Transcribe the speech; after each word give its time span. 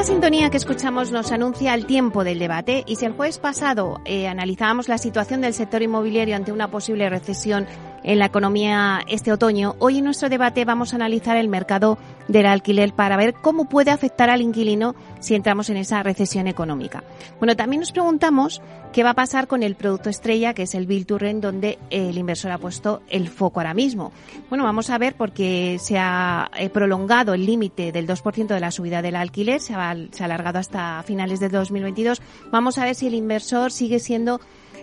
Esta 0.00 0.14
sintonía 0.14 0.48
que 0.48 0.56
escuchamos 0.56 1.12
nos 1.12 1.30
anuncia 1.30 1.74
el 1.74 1.84
tiempo 1.84 2.24
del 2.24 2.38
debate. 2.38 2.84
Y 2.86 2.96
si 2.96 3.04
el 3.04 3.12
jueves 3.12 3.38
pasado 3.38 4.00
eh, 4.06 4.28
analizábamos 4.28 4.88
la 4.88 4.96
situación 4.96 5.42
del 5.42 5.52
sector 5.52 5.82
inmobiliario 5.82 6.36
ante 6.36 6.52
una 6.52 6.70
posible 6.70 7.10
recesión 7.10 7.66
en 8.02 8.18
la 8.18 8.26
economía 8.26 9.00
este 9.08 9.32
otoño, 9.32 9.76
hoy 9.78 9.98
en 9.98 10.04
nuestro 10.04 10.28
debate 10.28 10.64
vamos 10.64 10.92
a 10.92 10.96
analizar 10.96 11.36
el 11.36 11.48
mercado 11.48 11.98
del 12.28 12.46
alquiler 12.46 12.92
para 12.92 13.16
ver 13.16 13.34
cómo 13.34 13.68
puede 13.68 13.90
afectar 13.90 14.30
al 14.30 14.40
inquilino 14.40 14.94
si 15.18 15.34
entramos 15.34 15.68
en 15.68 15.76
esa 15.76 16.02
recesión 16.02 16.46
económica. 16.46 17.02
Bueno, 17.38 17.56
también 17.56 17.80
nos 17.80 17.92
preguntamos 17.92 18.62
qué 18.92 19.02
va 19.02 19.10
a 19.10 19.14
pasar 19.14 19.46
con 19.46 19.62
el 19.62 19.74
producto 19.74 20.10
estrella, 20.10 20.54
que 20.54 20.62
es 20.62 20.74
el 20.74 20.86
Bill 20.86 21.06
to 21.06 21.18
Rent, 21.18 21.42
donde 21.42 21.78
el 21.90 22.16
inversor 22.16 22.52
ha 22.52 22.58
puesto 22.58 23.02
el 23.08 23.28
foco 23.28 23.60
ahora 23.60 23.74
mismo. 23.74 24.12
Bueno, 24.48 24.64
vamos 24.64 24.90
a 24.90 24.98
ver 24.98 25.14
porque 25.14 25.78
se 25.80 25.98
ha 25.98 26.50
eh, 26.56 26.70
prolongado 26.70 27.34
el 27.34 27.44
límite 27.44 27.92
del 27.92 28.06
2% 28.06 28.46
de 28.46 28.60
la 28.60 28.70
subida 28.70 29.02
del 29.02 29.16
alquiler, 29.16 29.60
se 29.60 29.74
ha, 29.74 29.94
se 30.10 30.22
ha 30.22 30.26
alargado 30.26 30.58
hasta 30.58 31.02
finales 31.02 31.40
de 31.40 31.48
2022. 31.48 32.22
Vamos 32.50 32.78
a 32.78 32.84
ver 32.84 32.94
si 32.94 33.08
el 33.08 33.14
inversor 33.14 33.72
sigue 33.72 33.98
siendo 33.98 34.40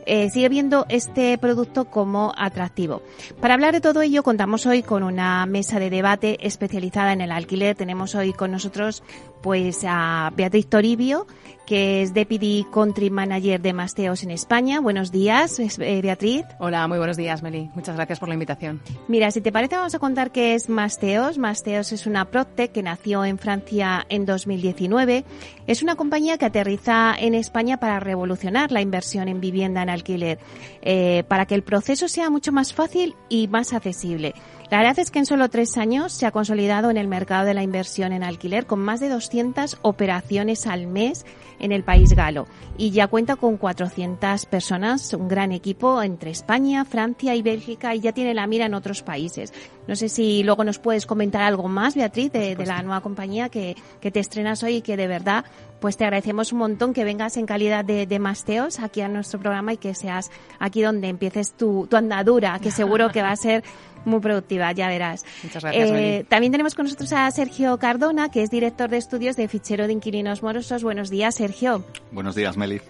eh, 0.07 0.29
sigue 0.29 0.49
viendo 0.49 0.85
este 0.89 1.37
producto 1.37 1.85
como 1.85 2.33
atractivo. 2.37 3.01
Para 3.41 3.53
hablar 3.53 3.73
de 3.73 3.81
todo 3.81 4.01
ello, 4.01 4.23
contamos 4.23 4.65
hoy 4.65 4.81
con 4.81 5.03
una 5.03 5.45
mesa 5.45 5.79
de 5.79 5.89
debate 5.89 6.37
especializada 6.47 7.13
en 7.13 7.21
el 7.21 7.31
alquiler. 7.31 7.75
Tenemos 7.75 8.15
hoy 8.15 8.33
con 8.33 8.51
nosotros 8.51 9.03
pues 9.47 9.85
a 9.87 10.29
Beatriz 10.35 10.67
Toribio, 10.67 11.25
que 11.65 12.01
es 12.01 12.13
Deputy 12.13 12.65
Country 12.69 13.09
Manager 13.09 13.61
de 13.61 13.71
Masteos 13.71 14.23
en 14.23 14.31
España. 14.31 14.81
Buenos 14.81 15.09
días, 15.09 15.57
eh, 15.59 16.01
Beatriz. 16.01 16.43
Hola, 16.59 16.85
muy 16.89 16.97
buenos 16.97 17.15
días, 17.15 17.41
Meli. 17.43 17.69
Muchas 17.73 17.95
gracias 17.95 18.19
por 18.19 18.27
la 18.27 18.33
invitación. 18.33 18.81
Mira, 19.07 19.31
si 19.31 19.39
te 19.39 19.53
parece, 19.53 19.77
vamos 19.77 19.95
a 19.95 19.99
contar 19.99 20.33
qué 20.33 20.53
es 20.53 20.67
Masteos. 20.67 21.37
Masteos 21.37 21.93
es 21.93 22.07
una 22.07 22.25
PropTech 22.25 22.73
que 22.73 22.83
nació 22.83 23.23
en 23.23 23.37
Francia 23.37 24.05
en 24.09 24.25
2019. 24.25 25.23
Es 25.65 25.81
una 25.81 25.95
compañía 25.95 26.37
que 26.37 26.45
aterriza 26.45 27.15
en 27.17 27.33
España 27.33 27.77
para 27.77 28.01
revolucionar 28.01 28.73
la 28.73 28.81
inversión 28.81 29.29
en 29.29 29.39
vivienda 29.39 29.81
en 29.81 29.89
alquiler, 29.89 30.39
eh, 30.81 31.23
para 31.29 31.45
que 31.45 31.55
el 31.55 31.63
proceso 31.63 32.09
sea 32.09 32.29
mucho 32.29 32.51
más 32.51 32.73
fácil 32.73 33.15
y 33.29 33.47
más 33.47 33.71
accesible. 33.71 34.33
La 34.69 34.79
verdad 34.79 34.99
es 34.99 35.11
que 35.11 35.19
en 35.19 35.25
solo 35.25 35.47
tres 35.47 35.77
años 35.77 36.11
se 36.11 36.25
ha 36.25 36.31
consolidado 36.31 36.89
en 36.89 36.97
el 36.97 37.07
mercado 37.07 37.45
de 37.45 37.53
la 37.53 37.63
inversión 37.63 38.11
en 38.11 38.21
alquiler 38.21 38.65
con 38.65 38.79
más 38.79 38.99
de 38.99 39.07
200 39.07 39.77
operaciones 39.81 40.67
al 40.67 40.87
mes 40.87 41.25
en 41.59 41.71
el 41.71 41.85
país 41.85 42.11
galo 42.13 42.47
y 42.77 42.91
ya 42.91 43.07
cuenta 43.07 43.37
con 43.37 43.55
400 43.55 44.45
personas, 44.45 45.13
un 45.13 45.29
gran 45.29 45.53
equipo 45.53 46.03
entre 46.03 46.31
España, 46.31 46.83
Francia 46.83 47.33
y 47.33 47.41
Bélgica 47.41 47.95
y 47.95 48.01
ya 48.01 48.11
tiene 48.11 48.33
la 48.33 48.45
mira 48.45 48.65
en 48.65 48.73
otros 48.73 49.03
países. 49.03 49.53
No 49.87 49.95
sé 49.95 50.09
si 50.09 50.43
luego 50.43 50.65
nos 50.65 50.79
puedes 50.79 51.05
comentar 51.05 51.43
algo 51.43 51.69
más, 51.69 51.95
Beatriz, 51.95 52.33
de, 52.33 52.57
la 52.65 52.81
nueva 52.81 52.99
compañía 52.99 53.47
que, 53.47 53.77
que, 54.01 54.11
te 54.11 54.19
estrenas 54.19 54.63
hoy 54.63 54.75
y 54.75 54.81
que 54.81 54.97
de 54.97 55.07
verdad 55.07 55.45
pues 55.79 55.97
te 55.97 56.03
agradecemos 56.03 56.51
un 56.51 56.59
montón 56.59 56.93
que 56.93 57.03
vengas 57.03 57.37
en 57.37 57.45
calidad 57.45 57.85
de, 57.85 58.05
de 58.05 58.19
masteos 58.19 58.79
aquí 58.79 59.01
a 59.01 59.07
nuestro 59.07 59.39
programa 59.39 59.73
y 59.73 59.77
que 59.77 59.93
seas 59.93 60.31
aquí 60.59 60.81
donde 60.81 61.07
empieces 61.07 61.53
tu, 61.53 61.87
tu 61.87 61.97
andadura, 61.97 62.59
que 62.59 62.71
seguro 62.71 63.09
que 63.09 63.21
va 63.21 63.31
a 63.31 63.35
ser 63.35 63.63
muy 64.05 64.19
productiva, 64.19 64.71
ya 64.71 64.87
verás. 64.87 65.25
Muchas 65.43 65.63
gracias. 65.63 65.89
Eh, 65.91 66.25
también 66.27 66.51
tenemos 66.51 66.75
con 66.75 66.85
nosotros 66.85 67.11
a 67.13 67.29
Sergio 67.29 67.77
Cardona, 67.77 68.29
que 68.29 68.41
es 68.41 68.49
director 68.49 68.89
de 68.89 68.97
estudios 68.97 69.35
de 69.35 69.47
Fichero 69.47 69.85
de 69.85 69.93
Inquilinos 69.93 70.41
Morosos. 70.41 70.83
Buenos 70.83 71.09
días, 71.09 71.35
Sergio. 71.35 71.83
Buenos 72.11 72.35
días, 72.35 72.57
Meli. 72.57 72.81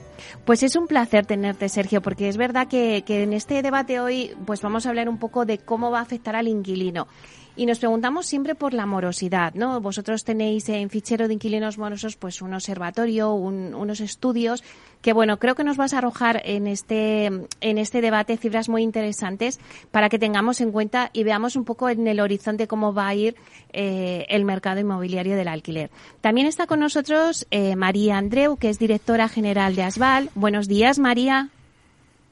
Pues 0.45 0.63
es 0.63 0.75
un 0.75 0.87
placer 0.87 1.25
tenerte, 1.25 1.69
Sergio, 1.69 2.01
porque 2.01 2.29
es 2.29 2.37
verdad 2.37 2.67
que, 2.67 3.03
que 3.05 3.23
en 3.23 3.33
este 3.33 3.61
debate 3.61 3.99
hoy 3.99 4.31
pues 4.45 4.61
vamos 4.61 4.85
a 4.85 4.89
hablar 4.89 5.09
un 5.09 5.17
poco 5.17 5.45
de 5.45 5.57
cómo 5.57 5.91
va 5.91 5.99
a 5.99 6.03
afectar 6.03 6.35
al 6.35 6.47
inquilino. 6.47 7.07
Y 7.57 7.65
nos 7.65 7.79
preguntamos 7.79 8.27
siempre 8.27 8.53
por 8.53 8.75
la 8.75 8.85
morosidad, 8.85 9.55
¿no? 9.55 9.81
Vosotros 9.81 10.23
tenéis 10.23 10.69
en 10.69 10.91
fichero 10.91 11.27
de 11.27 11.33
inquilinos 11.33 11.79
morosos 11.79 12.15
pues 12.15 12.43
un 12.43 12.53
observatorio, 12.53 13.33
unos 13.33 13.99
estudios 13.99 14.63
que 15.01 15.11
bueno, 15.11 15.39
creo 15.39 15.55
que 15.55 15.63
nos 15.63 15.75
vas 15.75 15.93
a 15.93 15.97
arrojar 15.97 16.41
en 16.45 16.67
este 16.67 17.25
en 17.25 17.77
este 17.77 18.01
debate 18.01 18.37
cifras 18.37 18.69
muy 18.69 18.83
interesantes 18.83 19.59
para 19.89 20.07
que 20.09 20.19
tengamos 20.19 20.61
en 20.61 20.71
cuenta 20.71 21.09
y 21.13 21.23
veamos 21.23 21.55
un 21.55 21.65
poco 21.65 21.89
en 21.89 22.07
el 22.07 22.19
horizonte 22.19 22.67
cómo 22.67 22.93
va 22.93 23.07
a 23.07 23.15
ir 23.15 23.35
eh, 23.73 24.27
el 24.29 24.45
mercado 24.45 24.79
inmobiliario 24.79 25.35
del 25.35 25.47
alquiler. 25.47 25.89
También 26.21 26.45
está 26.45 26.67
con 26.67 26.79
nosotros 26.79 27.47
eh, 27.49 27.75
María 27.75 28.19
Andreu, 28.19 28.57
que 28.57 28.69
es 28.69 28.77
directora 28.77 29.29
general 29.29 29.75
de 29.75 29.81
Asval. 29.81 30.29
Buenos 30.35 30.67
días, 30.67 30.99
María. 30.99 31.49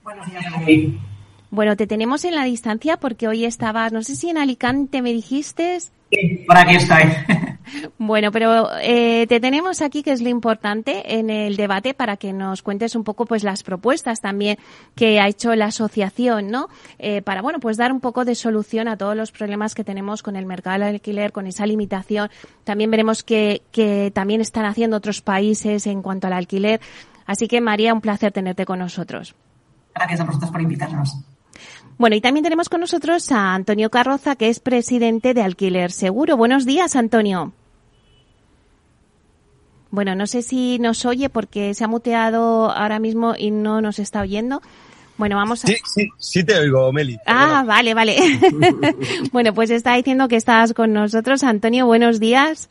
Buenos 0.04 0.30
días, 0.30 0.44
María. 0.52 0.90
Bueno, 1.52 1.76
te 1.76 1.88
tenemos 1.88 2.26
en 2.26 2.36
la 2.36 2.44
distancia 2.44 2.98
porque 2.98 3.28
hoy 3.28 3.46
estabas, 3.46 3.92
no 3.92 4.04
sé 4.04 4.16
si 4.16 4.30
en 4.30 4.38
Alicante 4.38 5.02
me 5.02 5.14
dijiste. 5.14 5.80
Sí, 5.80 6.44
por 6.48 6.58
aquí 6.58 6.76
estoy. 6.76 7.02
Bueno, 7.98 8.32
pero 8.32 8.70
eh, 8.82 9.26
te 9.28 9.40
tenemos 9.40 9.82
aquí, 9.82 10.04
que 10.04 10.12
es 10.12 10.22
lo 10.22 10.30
importante, 10.30 11.18
en 11.18 11.30
el 11.30 11.56
debate 11.56 11.94
para 11.94 12.18
que 12.18 12.34
nos 12.34 12.62
cuentes 12.62 12.96
un 12.96 13.04
poco 13.04 13.26
pues 13.26 13.44
las 13.44 13.64
propuestas 13.64 14.22
también 14.22 14.58
que 14.96 15.20
ha 15.20 15.28
hecho 15.28 15.56
la 15.56 15.66
asociación, 15.66 16.50
¿no? 16.50 16.68
Eh, 17.00 17.22
para, 17.22 17.42
bueno, 17.42 17.60
pues 17.60 17.78
dar 17.78 17.92
un 17.92 18.00
poco 18.00 18.26
de 18.26 18.36
solución 18.36 18.88
a 18.88 18.98
todos 18.98 19.16
los 19.16 19.32
problemas 19.32 19.76
que 19.76 19.84
tenemos 19.84 20.24
con 20.24 20.36
el 20.36 20.46
mercado 20.46 20.80
del 20.80 20.96
alquiler, 20.96 21.32
con 21.32 21.48
esa 21.48 21.66
limitación. 21.66 22.30
También 22.64 22.92
veremos 22.92 23.24
que, 23.24 23.62
que 23.72 24.12
también 24.14 24.42
están 24.42 24.66
haciendo 24.66 24.98
otros 24.98 25.22
países 25.22 25.88
en 25.88 26.02
cuanto 26.02 26.28
al 26.28 26.34
alquiler. 26.34 26.82
Así 27.26 27.48
que, 27.48 27.62
María, 27.62 27.94
un 27.94 28.02
placer 28.02 28.32
tenerte 28.32 28.66
con 28.66 28.80
nosotros. 28.80 29.36
Gracias 29.94 30.20
a 30.20 30.24
vosotros 30.26 30.52
por 30.52 30.62
invitarnos. 30.62 31.26
Bueno, 31.98 32.16
y 32.16 32.22
también 32.22 32.44
tenemos 32.44 32.68
con 32.68 32.82
nosotros 32.82 33.32
a 33.32 33.56
Antonio 33.56 33.90
Carroza, 33.90 34.36
que 34.36 34.50
es 34.50 34.60
presidente 34.60 35.34
de 35.34 35.42
Alquiler 35.42 35.92
Seguro. 35.92 36.36
Buenos 36.36 36.66
días, 36.66 36.96
Antonio. 36.96 37.54
Bueno, 39.92 40.14
no 40.14 40.28
sé 40.28 40.42
si 40.42 40.78
nos 40.78 41.06
oye 41.06 41.30
porque 41.30 41.74
se 41.74 41.86
ha 41.86 41.88
muteado 41.88 42.70
ahora 42.70 43.00
mismo 43.00 43.34
y 43.38 43.52
no 43.52 43.80
nos 43.80 44.00
está 44.00 44.22
oyendo. 44.22 44.62
Bueno, 45.18 45.38
vamos 45.38 45.64
a... 45.64 45.68
Sí, 45.68 45.78
sí, 45.86 46.10
sí 46.18 46.44
te 46.44 46.60
oigo, 46.60 46.92
Meli. 46.92 47.18
Ah, 47.26 47.64
vale, 47.66 47.94
vale. 47.94 48.18
bueno, 49.32 49.54
pues 49.54 49.70
está 49.70 49.96
diciendo 49.96 50.28
que 50.28 50.36
estás 50.36 50.74
con 50.74 50.92
nosotros. 50.92 51.44
Antonio, 51.46 51.86
buenos 51.86 52.20
días. 52.20 52.70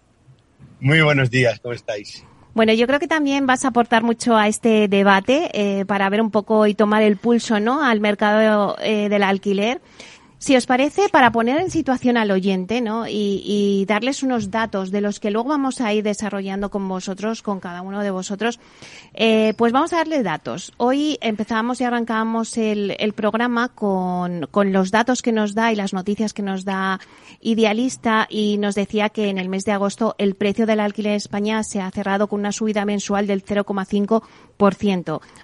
Muy 0.81 1.01
buenos 1.01 1.31
días, 1.31 1.59
¿cómo 1.61 1.73
estáis? 1.73 2.23
Bueno, 2.55 2.73
yo 2.73 2.87
creo 2.87 3.01
que 3.01 3.09
también 3.09 3.47
vas 3.47 3.65
a 3.65 3.69
aportar 3.69 4.05
mucho 4.05 4.37
a 4.37 4.47
este 4.47 4.87
debate 4.87 5.51
eh, 5.55 5.85
para 5.87 6.09
ver 6.09 6.21
un 6.21 6.31
poco 6.31 6.69
y 6.69 6.75
tomar 6.75 7.03
el 7.03 7.17
pulso, 7.17 7.59
¿no? 7.59 7.83
Al 7.83 7.99
mercado 8.01 8.77
eh, 8.81 9.09
del 9.09 9.25
alquiler. 9.25 9.81
Si 10.45 10.55
os 10.57 10.67
parece, 10.67 11.09
para 11.09 11.33
poner 11.33 11.59
en 11.59 11.71
situación 11.71 12.19
al 12.19 12.31
oyente, 12.31 12.83
¿no? 12.83 13.07
Y, 13.09 13.87
darles 13.89 14.23
unos 14.23 14.51
datos 14.51 14.91
de 14.91 15.01
los 15.01 15.19
que 15.19 15.31
luego 15.31 15.49
vamos 15.49 15.81
a 15.81 15.91
ir 15.95 16.05
desarrollando 16.05 16.69
con 16.69 16.87
vosotros, 16.87 17.41
con 17.41 17.61
cada 17.61 17.81
uno 17.81 18.03
de 18.03 18.11
vosotros, 18.11 18.61
eh, 19.15 19.55
pues 19.57 19.73
vamos 19.73 19.95
a 19.95 19.97
darle 19.97 20.23
datos. 20.23 20.75
Hoy 20.77 21.17
empezamos 21.23 21.81
y 21.81 21.85
arrancamos 21.85 22.59
el, 22.59 22.95
el 22.99 23.15
programa 23.15 23.71
con, 23.71 24.47
con 24.51 24.71
los 24.71 24.91
datos 24.91 25.23
que 25.23 25.33
nos 25.33 25.55
da 25.55 25.73
y 25.73 25.77
las 25.77 25.95
noticias 25.95 26.35
que 26.35 26.43
nos 26.43 26.67
da 26.67 27.01
Idealista 27.41 28.27
y 28.31 28.57
nos 28.57 28.75
decía 28.75 29.11
que 29.11 29.29
en 29.29 29.37
el 29.37 29.51
mes 29.51 29.65
de 29.65 29.73
agosto 29.73 30.15
el 30.17 30.35
precio 30.35 30.65
del 30.67 30.81
alquiler 30.81 31.13
en 31.13 31.17
España 31.17 31.63
se 31.63 31.81
ha 31.81 31.91
cerrado 31.91 32.27
con 32.27 32.41
una 32.41 32.53
subida 32.53 32.87
mensual 32.87 33.27
del 33.27 33.45
0,5% 33.45 34.23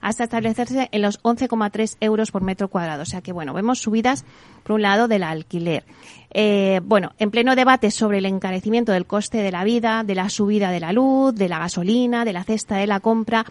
hasta 0.00 0.24
establecerse 0.24 0.88
en 0.92 1.02
los 1.02 1.22
11,3 1.22 1.96
euros 2.00 2.30
por 2.30 2.42
metro 2.42 2.68
cuadrado. 2.68 3.02
O 3.02 3.06
sea 3.06 3.20
que, 3.20 3.32
bueno, 3.32 3.52
vemos 3.52 3.80
subidas 3.80 4.24
por 4.62 4.72
un 4.72 4.82
lado 4.82 5.08
del 5.08 5.22
alquiler. 5.22 5.84
Eh, 6.32 6.80
bueno, 6.84 7.12
en 7.18 7.30
pleno 7.30 7.56
debate 7.56 7.90
sobre 7.90 8.18
el 8.18 8.26
encarecimiento 8.26 8.92
del 8.92 9.06
coste 9.06 9.38
de 9.38 9.50
la 9.50 9.64
vida, 9.64 10.04
de 10.04 10.14
la 10.14 10.28
subida 10.28 10.70
de 10.70 10.80
la 10.80 10.92
luz, 10.92 11.34
de 11.34 11.48
la 11.48 11.58
gasolina, 11.58 12.24
de 12.24 12.32
la 12.32 12.44
cesta 12.44 12.76
de 12.76 12.86
la 12.86 13.00
compra, 13.00 13.44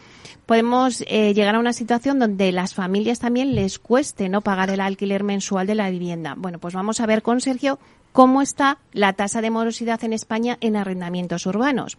podemos 0.46 1.04
eh, 1.08 1.34
llegar 1.34 1.56
a 1.56 1.60
una 1.60 1.74
situación 1.74 2.20
donde 2.20 2.52
las 2.52 2.74
familias 2.74 3.20
también 3.20 3.54
les 3.54 3.80
cueste 3.80 4.30
no 4.30 4.42
pagar 4.42 4.70
el 4.70 4.80
alquiler 4.80 5.24
mensual 5.24 5.68
de 5.68 5.76
la 5.76 5.90
vivienda. 5.90 6.36
Bueno, 6.38 6.60
pues 6.60 6.74
vamos 6.74 7.02
a 7.02 7.06
ver 7.06 7.22
con 7.22 7.42
Sergio 7.42 7.80
cómo 8.12 8.42
está 8.42 8.78
la 8.94 9.14
tasa 9.14 9.42
de 9.42 9.52
morosidad 9.52 10.04
en 10.04 10.14
España 10.14 10.58
en 10.62 10.76
arrendamientos 10.76 11.46
urbanos. 11.46 11.98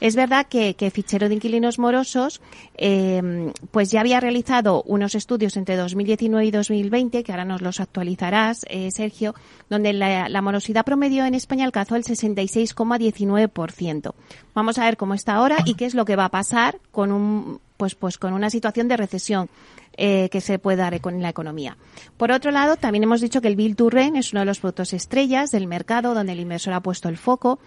Es 0.00 0.16
verdad 0.16 0.46
que, 0.46 0.74
Fichero 0.92 1.28
de 1.28 1.34
Inquilinos 1.34 1.78
Morosos 1.78 2.40
eh, 2.76 3.52
pues 3.70 3.90
ya 3.90 4.00
había 4.00 4.18
realizado 4.18 4.82
unos 4.86 5.14
estudios 5.14 5.56
entre 5.56 5.76
2019 5.76 6.46
y 6.46 6.50
2020, 6.50 7.22
que 7.22 7.32
ahora 7.32 7.44
nos 7.44 7.60
los 7.60 7.80
actualizarás, 7.80 8.64
eh, 8.68 8.90
Sergio, 8.90 9.34
donde 9.68 9.92
la, 9.92 10.40
morosidad 10.40 10.86
promedio 10.86 11.26
en 11.26 11.34
España 11.34 11.66
alcanzó 11.66 11.96
el 11.96 12.04
66,19%. 12.04 14.14
Vamos 14.54 14.78
a 14.78 14.84
ver 14.84 14.96
cómo 14.96 15.12
está 15.14 15.34
ahora 15.34 15.58
y 15.66 15.74
qué 15.74 15.84
es 15.84 15.94
lo 15.94 16.06
que 16.06 16.16
va 16.16 16.24
a 16.26 16.30
pasar 16.30 16.78
con 16.90 17.12
un 17.12 17.60
pues 17.76 17.94
pues 17.94 18.18
con 18.18 18.32
una 18.34 18.50
situación 18.50 18.88
de 18.88 18.96
recesión 18.98 19.48
eh, 19.96 20.28
que 20.30 20.42
se 20.42 20.58
puede 20.58 20.76
dar 20.76 21.00
con 21.00 21.22
la 21.22 21.30
economía. 21.30 21.78
Por 22.16 22.30
otro 22.30 22.50
lado, 22.50 22.76
también 22.76 23.04
hemos 23.04 23.22
dicho 23.22 23.40
que 23.40 23.48
el 23.48 23.56
Bill 23.56 23.74
to 23.74 23.90
Rent 23.90 24.16
es 24.16 24.32
uno 24.32 24.40
de 24.40 24.46
los 24.46 24.60
productos 24.60 24.92
estrellas 24.92 25.50
del 25.50 25.66
mercado 25.66 26.14
donde 26.14 26.32
el 26.32 26.40
inversor 26.40 26.74
ha 26.74 26.80
puesto 26.80 27.08
el 27.08 27.16
foco. 27.16 27.58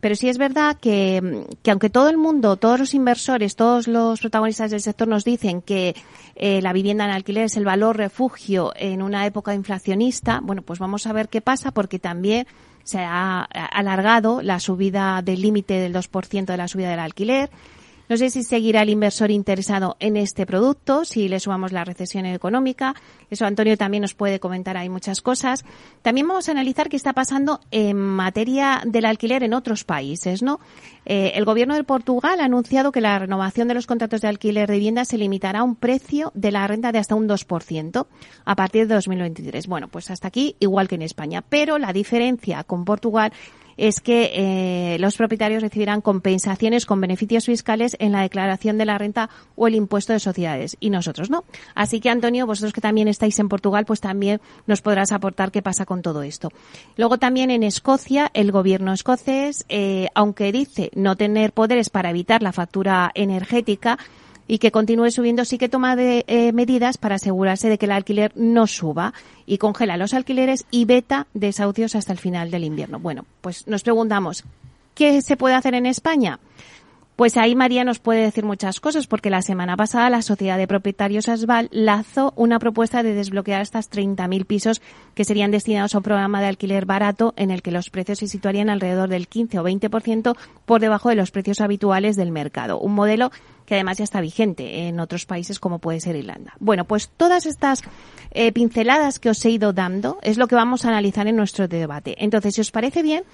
Pero 0.00 0.14
sí 0.14 0.28
es 0.28 0.38
verdad 0.38 0.76
que, 0.80 1.44
que, 1.62 1.70
aunque 1.72 1.90
todo 1.90 2.08
el 2.08 2.16
mundo, 2.16 2.56
todos 2.56 2.78
los 2.78 2.94
inversores, 2.94 3.56
todos 3.56 3.88
los 3.88 4.20
protagonistas 4.20 4.70
del 4.70 4.80
sector 4.80 5.08
nos 5.08 5.24
dicen 5.24 5.60
que 5.60 5.96
eh, 6.36 6.62
la 6.62 6.72
vivienda 6.72 7.04
en 7.04 7.10
alquiler 7.10 7.44
es 7.44 7.56
el 7.56 7.64
valor 7.64 7.96
refugio 7.96 8.72
en 8.76 9.02
una 9.02 9.26
época 9.26 9.54
inflacionista, 9.54 10.40
bueno, 10.42 10.62
pues 10.62 10.78
vamos 10.78 11.06
a 11.06 11.12
ver 11.12 11.28
qué 11.28 11.40
pasa 11.40 11.72
porque 11.72 11.98
también 11.98 12.46
se 12.84 13.00
ha 13.00 13.42
alargado 13.42 14.40
la 14.40 14.60
subida 14.60 15.20
del 15.20 15.42
límite 15.42 15.74
del 15.74 15.92
2% 15.94 16.46
de 16.46 16.56
la 16.56 16.68
subida 16.68 16.90
del 16.90 17.00
alquiler. 17.00 17.50
No 18.08 18.16
sé 18.16 18.30
si 18.30 18.42
seguirá 18.42 18.82
el 18.82 18.88
inversor 18.88 19.30
interesado 19.30 19.96
en 20.00 20.16
este 20.16 20.46
producto, 20.46 21.04
si 21.04 21.28
le 21.28 21.40
sumamos 21.40 21.72
la 21.72 21.84
recesión 21.84 22.24
económica. 22.24 22.94
Eso 23.28 23.44
Antonio 23.44 23.76
también 23.76 24.00
nos 24.00 24.14
puede 24.14 24.40
comentar 24.40 24.78
hay 24.78 24.88
muchas 24.88 25.20
cosas. 25.20 25.64
También 26.00 26.26
vamos 26.26 26.48
a 26.48 26.52
analizar 26.52 26.88
qué 26.88 26.96
está 26.96 27.12
pasando 27.12 27.60
en 27.70 27.98
materia 27.98 28.82
del 28.86 29.04
alquiler 29.04 29.42
en 29.42 29.52
otros 29.52 29.84
países, 29.84 30.42
¿no? 30.42 30.58
Eh, 31.04 31.32
el 31.34 31.44
gobierno 31.44 31.74
de 31.74 31.84
Portugal 31.84 32.40
ha 32.40 32.44
anunciado 32.44 32.92
que 32.92 33.02
la 33.02 33.18
renovación 33.18 33.68
de 33.68 33.74
los 33.74 33.86
contratos 33.86 34.22
de 34.22 34.28
alquiler 34.28 34.68
de 34.68 34.74
vivienda 34.74 35.04
se 35.04 35.18
limitará 35.18 35.60
a 35.60 35.64
un 35.64 35.76
precio 35.76 36.32
de 36.34 36.50
la 36.50 36.66
renta 36.66 36.92
de 36.92 36.98
hasta 36.98 37.14
un 37.14 37.28
2% 37.28 38.06
a 38.44 38.56
partir 38.56 38.88
de 38.88 38.94
2023. 38.94 39.66
Bueno, 39.66 39.88
pues 39.88 40.10
hasta 40.10 40.28
aquí 40.28 40.56
igual 40.60 40.88
que 40.88 40.94
en 40.94 41.02
España. 41.02 41.42
Pero 41.46 41.78
la 41.78 41.92
diferencia 41.92 42.64
con 42.64 42.84
Portugal 42.86 43.32
es 43.78 44.00
que 44.00 44.32
eh, 44.34 44.98
los 44.98 45.16
propietarios 45.16 45.62
recibirán 45.62 46.02
compensaciones 46.02 46.84
con 46.84 47.00
beneficios 47.00 47.46
fiscales 47.46 47.96
en 48.00 48.12
la 48.12 48.22
declaración 48.22 48.76
de 48.76 48.84
la 48.84 48.98
renta 48.98 49.30
o 49.56 49.66
el 49.68 49.76
impuesto 49.76 50.12
de 50.12 50.18
sociedades 50.18 50.76
y 50.80 50.90
nosotros 50.90 51.30
no. 51.30 51.44
Así 51.74 52.00
que 52.00 52.10
Antonio, 52.10 52.46
vosotros 52.46 52.72
que 52.72 52.80
también 52.80 53.08
estáis 53.08 53.38
en 53.38 53.48
Portugal, 53.48 53.86
pues 53.86 54.00
también 54.00 54.40
nos 54.66 54.82
podrás 54.82 55.12
aportar 55.12 55.52
qué 55.52 55.62
pasa 55.62 55.86
con 55.86 56.02
todo 56.02 56.22
esto. 56.22 56.50
Luego 56.96 57.18
también 57.18 57.50
en 57.50 57.62
Escocia, 57.62 58.30
el 58.34 58.52
gobierno 58.52 58.92
escocés, 58.92 59.64
eh, 59.68 60.08
aunque 60.14 60.52
dice 60.52 60.90
no 60.94 61.16
tener 61.16 61.52
poderes 61.52 61.88
para 61.88 62.10
evitar 62.10 62.42
la 62.42 62.52
factura 62.52 63.12
energética, 63.14 63.98
y 64.48 64.58
que 64.58 64.72
continúe 64.72 65.10
subiendo, 65.10 65.44
sí 65.44 65.58
que 65.58 65.68
toma 65.68 65.94
de, 65.94 66.24
eh, 66.26 66.52
medidas 66.52 66.96
para 66.96 67.16
asegurarse 67.16 67.68
de 67.68 67.78
que 67.78 67.86
el 67.86 67.92
alquiler 67.92 68.32
no 68.34 68.66
suba 68.66 69.12
y 69.46 69.58
congela 69.58 69.98
los 69.98 70.14
alquileres 70.14 70.64
y 70.70 70.86
veta 70.86 71.26
desahucios 71.34 71.94
hasta 71.94 72.12
el 72.12 72.18
final 72.18 72.50
del 72.50 72.64
invierno. 72.64 72.98
Bueno, 72.98 73.26
pues 73.42 73.68
nos 73.68 73.82
preguntamos, 73.82 74.44
¿qué 74.94 75.20
se 75.20 75.36
puede 75.36 75.54
hacer 75.54 75.74
en 75.74 75.86
España? 75.86 76.40
Pues 77.18 77.36
ahí 77.36 77.56
María 77.56 77.82
nos 77.82 77.98
puede 77.98 78.20
decir 78.20 78.44
muchas 78.44 78.78
cosas, 78.78 79.08
porque 79.08 79.28
la 79.28 79.42
semana 79.42 79.76
pasada 79.76 80.08
la 80.08 80.22
Sociedad 80.22 80.56
de 80.56 80.68
Propietarios 80.68 81.28
Asval 81.28 81.68
lanzó 81.72 82.32
una 82.36 82.60
propuesta 82.60 83.02
de 83.02 83.12
desbloquear 83.12 83.60
estas 83.60 83.90
30.000 83.90 84.46
pisos 84.46 84.80
que 85.16 85.24
serían 85.24 85.50
destinados 85.50 85.96
a 85.96 85.98
un 85.98 86.04
programa 86.04 86.40
de 86.40 86.46
alquiler 86.46 86.86
barato 86.86 87.34
en 87.36 87.50
el 87.50 87.60
que 87.60 87.72
los 87.72 87.90
precios 87.90 88.20
se 88.20 88.28
situarían 88.28 88.70
alrededor 88.70 89.08
del 89.08 89.26
15 89.26 89.58
o 89.58 89.64
20% 89.64 90.36
por 90.64 90.80
debajo 90.80 91.08
de 91.08 91.16
los 91.16 91.32
precios 91.32 91.60
habituales 91.60 92.14
del 92.14 92.30
mercado. 92.30 92.78
Un 92.78 92.94
modelo 92.94 93.32
que 93.66 93.74
además 93.74 93.98
ya 93.98 94.04
está 94.04 94.20
vigente 94.20 94.86
en 94.86 95.00
otros 95.00 95.26
países 95.26 95.58
como 95.58 95.80
puede 95.80 96.00
ser 96.00 96.14
Irlanda. 96.14 96.54
Bueno, 96.60 96.84
pues 96.84 97.10
todas 97.10 97.46
estas 97.46 97.82
eh, 98.30 98.52
pinceladas 98.52 99.18
que 99.18 99.28
os 99.28 99.44
he 99.44 99.50
ido 99.50 99.72
dando 99.72 100.18
es 100.22 100.38
lo 100.38 100.46
que 100.46 100.54
vamos 100.54 100.84
a 100.84 100.88
analizar 100.88 101.26
en 101.26 101.36
nuestro 101.36 101.66
debate. 101.66 102.14
Entonces, 102.18 102.54
si 102.54 102.60
os 102.62 102.70
parece 102.70 103.02
bien, 103.02 103.24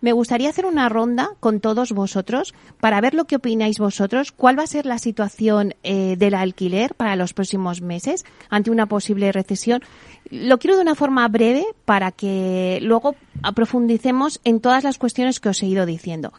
me 0.00 0.12
gustaría 0.12 0.48
hacer 0.48 0.66
una 0.66 0.88
ronda 0.88 1.30
con 1.40 1.60
todos 1.60 1.92
vosotros 1.92 2.54
para 2.80 3.00
ver 3.00 3.14
lo 3.14 3.24
que 3.24 3.36
opináis 3.36 3.78
vosotros, 3.78 4.32
cuál 4.32 4.58
va 4.58 4.62
a 4.62 4.68
ser 4.68 4.86
la 4.86 4.98
situación 4.98 5.74
eh, 5.82 6.16
del 6.16 6.34
alquiler 6.34 6.94
para 6.94 7.16
los 7.16 7.34
próximos 7.34 7.80
meses 7.80 8.24
ante 8.48 8.70
una 8.70 8.86
posible 8.86 9.32
recesión. 9.32 9.82
Lo 10.30 10.58
quiero 10.58 10.76
de 10.76 10.82
una 10.82 10.94
forma 10.94 11.26
breve 11.28 11.64
para 11.84 12.12
que 12.12 12.78
luego 12.82 13.16
aprofundicemos 13.42 14.40
en 14.44 14.60
todas 14.60 14.84
las 14.84 14.98
cuestiones 14.98 15.40
que 15.40 15.48
os 15.48 15.62
he 15.62 15.66
ido 15.66 15.86
diciendo. 15.86 16.32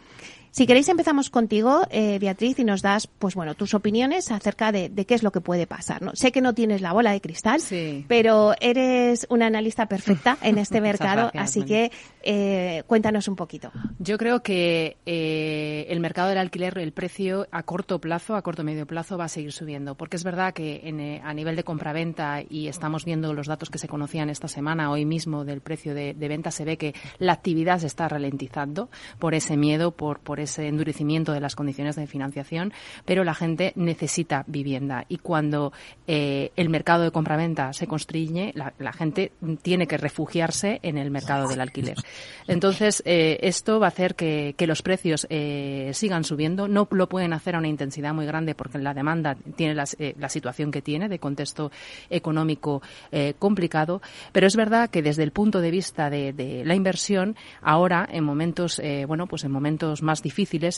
Si 0.51 0.65
queréis 0.65 0.89
empezamos 0.89 1.29
contigo, 1.29 1.81
eh, 1.91 2.17
Beatriz, 2.19 2.57
y 2.59 2.63
nos 2.63 2.81
das, 2.81 3.07
pues 3.07 3.35
bueno, 3.35 3.55
tus 3.55 3.73
opiniones 3.73 4.31
acerca 4.31 4.71
de, 4.71 4.89
qué 5.05 5.13
es 5.13 5.23
lo 5.23 5.31
que 5.31 5.41
puede 5.41 5.67
pasar. 5.67 6.01
¿no? 6.01 6.11
Sé 6.15 6.31
que 6.31 6.41
no 6.41 6.53
tienes 6.53 6.81
la 6.81 6.91
bola 6.91 7.11
de 7.11 7.21
cristal, 7.21 7.61
pero 8.07 8.53
eres 8.59 9.27
una 9.29 9.47
analista 9.47 9.85
perfecta 9.87 10.37
en 10.41 10.57
este 10.57 10.81
mercado, 10.89 11.31
así 11.35 11.63
que 11.63 11.91
eh, 12.23 12.83
cuéntanos 12.87 13.27
un 13.27 13.35
poquito. 13.35 13.71
Yo 13.99 14.17
creo 14.17 14.41
que 14.41 14.97
eh, 15.05 15.85
el 15.89 15.99
mercado 15.99 16.29
del 16.29 16.37
alquiler, 16.39 16.77
el 16.79 16.93
precio 16.93 17.47
a 17.51 17.63
corto 17.63 17.99
plazo, 17.99 18.35
a 18.35 18.41
corto 18.41 18.63
medio 18.63 18.85
plazo, 18.87 19.17
va 19.17 19.25
a 19.25 19.29
seguir 19.29 19.51
subiendo, 19.51 19.95
porque 19.95 20.17
es 20.17 20.23
verdad 20.23 20.53
que 20.53 20.81
en, 20.83 20.99
a 21.23 21.33
nivel 21.33 21.55
de 21.55 21.63
compraventa 21.63 22.41
y 22.47 22.67
estamos 22.67 23.05
viendo 23.05 23.33
los 23.33 23.47
datos 23.47 23.69
que 23.69 23.77
se 23.77 23.87
conocían 23.87 24.29
esta 24.29 24.47
semana, 24.47 24.91
hoy 24.91 25.05
mismo 25.05 25.45
del 25.45 25.61
precio 25.61 25.93
de, 25.93 26.13
venta, 26.13 26.51
se 26.51 26.65
ve 26.65 26.77
que 26.77 26.93
la 27.17 27.33
actividad 27.33 27.79
se 27.79 27.87
está 27.87 28.07
ralentizando 28.07 28.89
por 29.19 29.33
ese 29.33 29.57
miedo, 29.57 29.91
por, 29.91 30.19
por 30.19 30.38
ese 30.39 30.67
endurecimiento 30.67 31.31
de 31.33 31.39
las 31.39 31.55
condiciones 31.55 31.95
de 31.95 32.07
financiación, 32.07 32.73
pero 33.05 33.23
la 33.23 33.33
gente 33.33 33.73
necesita 33.75 34.43
vivienda 34.47 35.05
y 35.07 35.17
cuando 35.17 35.73
eh, 36.07 36.51
el 36.55 36.69
mercado 36.69 37.03
de 37.03 37.11
compraventa 37.11 37.73
se 37.73 37.87
constriñe, 37.87 38.53
la, 38.55 38.93
gente 38.93 39.31
tiene 39.61 39.87
que 39.87 39.97
refugiarse 39.97 40.79
en 40.83 40.97
el 40.97 41.11
mercado 41.11 41.47
del 41.47 41.61
alquiler. 41.61 41.97
Entonces, 42.47 43.01
eh, 43.05 43.39
esto 43.41 43.79
va 43.79 43.87
a 43.87 43.89
hacer 43.89 44.15
que, 44.15 44.55
los 44.69 44.81
precios 44.83 45.25
eh, 45.31 45.89
sigan 45.93 46.23
subiendo. 46.23 46.67
No 46.67 46.87
lo 46.91 47.09
pueden 47.09 47.33
hacer 47.33 47.55
a 47.55 47.57
una 47.57 47.67
intensidad 47.67 48.13
muy 48.13 48.27
grande 48.27 48.53
porque 48.53 48.77
la 48.77 48.93
demanda 48.93 49.35
tiene 49.55 49.73
la, 49.73 49.85
situación 50.29 50.71
que 50.71 50.83
tiene 50.83 51.09
de 51.09 51.17
contexto 51.17 51.71
económico 52.11 52.83
complicado, 53.39 53.99
pero 54.31 54.45
es 54.45 54.55
verdad 54.55 54.91
que 54.91 55.01
desde 55.01 55.23
el 55.23 55.31
punto 55.31 55.59
de 55.59 55.71
vista 55.71 56.11
de, 56.11 56.33
de 56.33 56.63
la 56.65 56.75
inversión, 56.75 57.35
ahora 57.63 58.07
en 58.11 58.23
momentos, 58.23 58.79
bueno, 59.07 59.25
pues 59.25 59.43
en 59.43 59.51
momentos 59.51 60.03
más 60.03 60.21
difíciles 60.21 60.28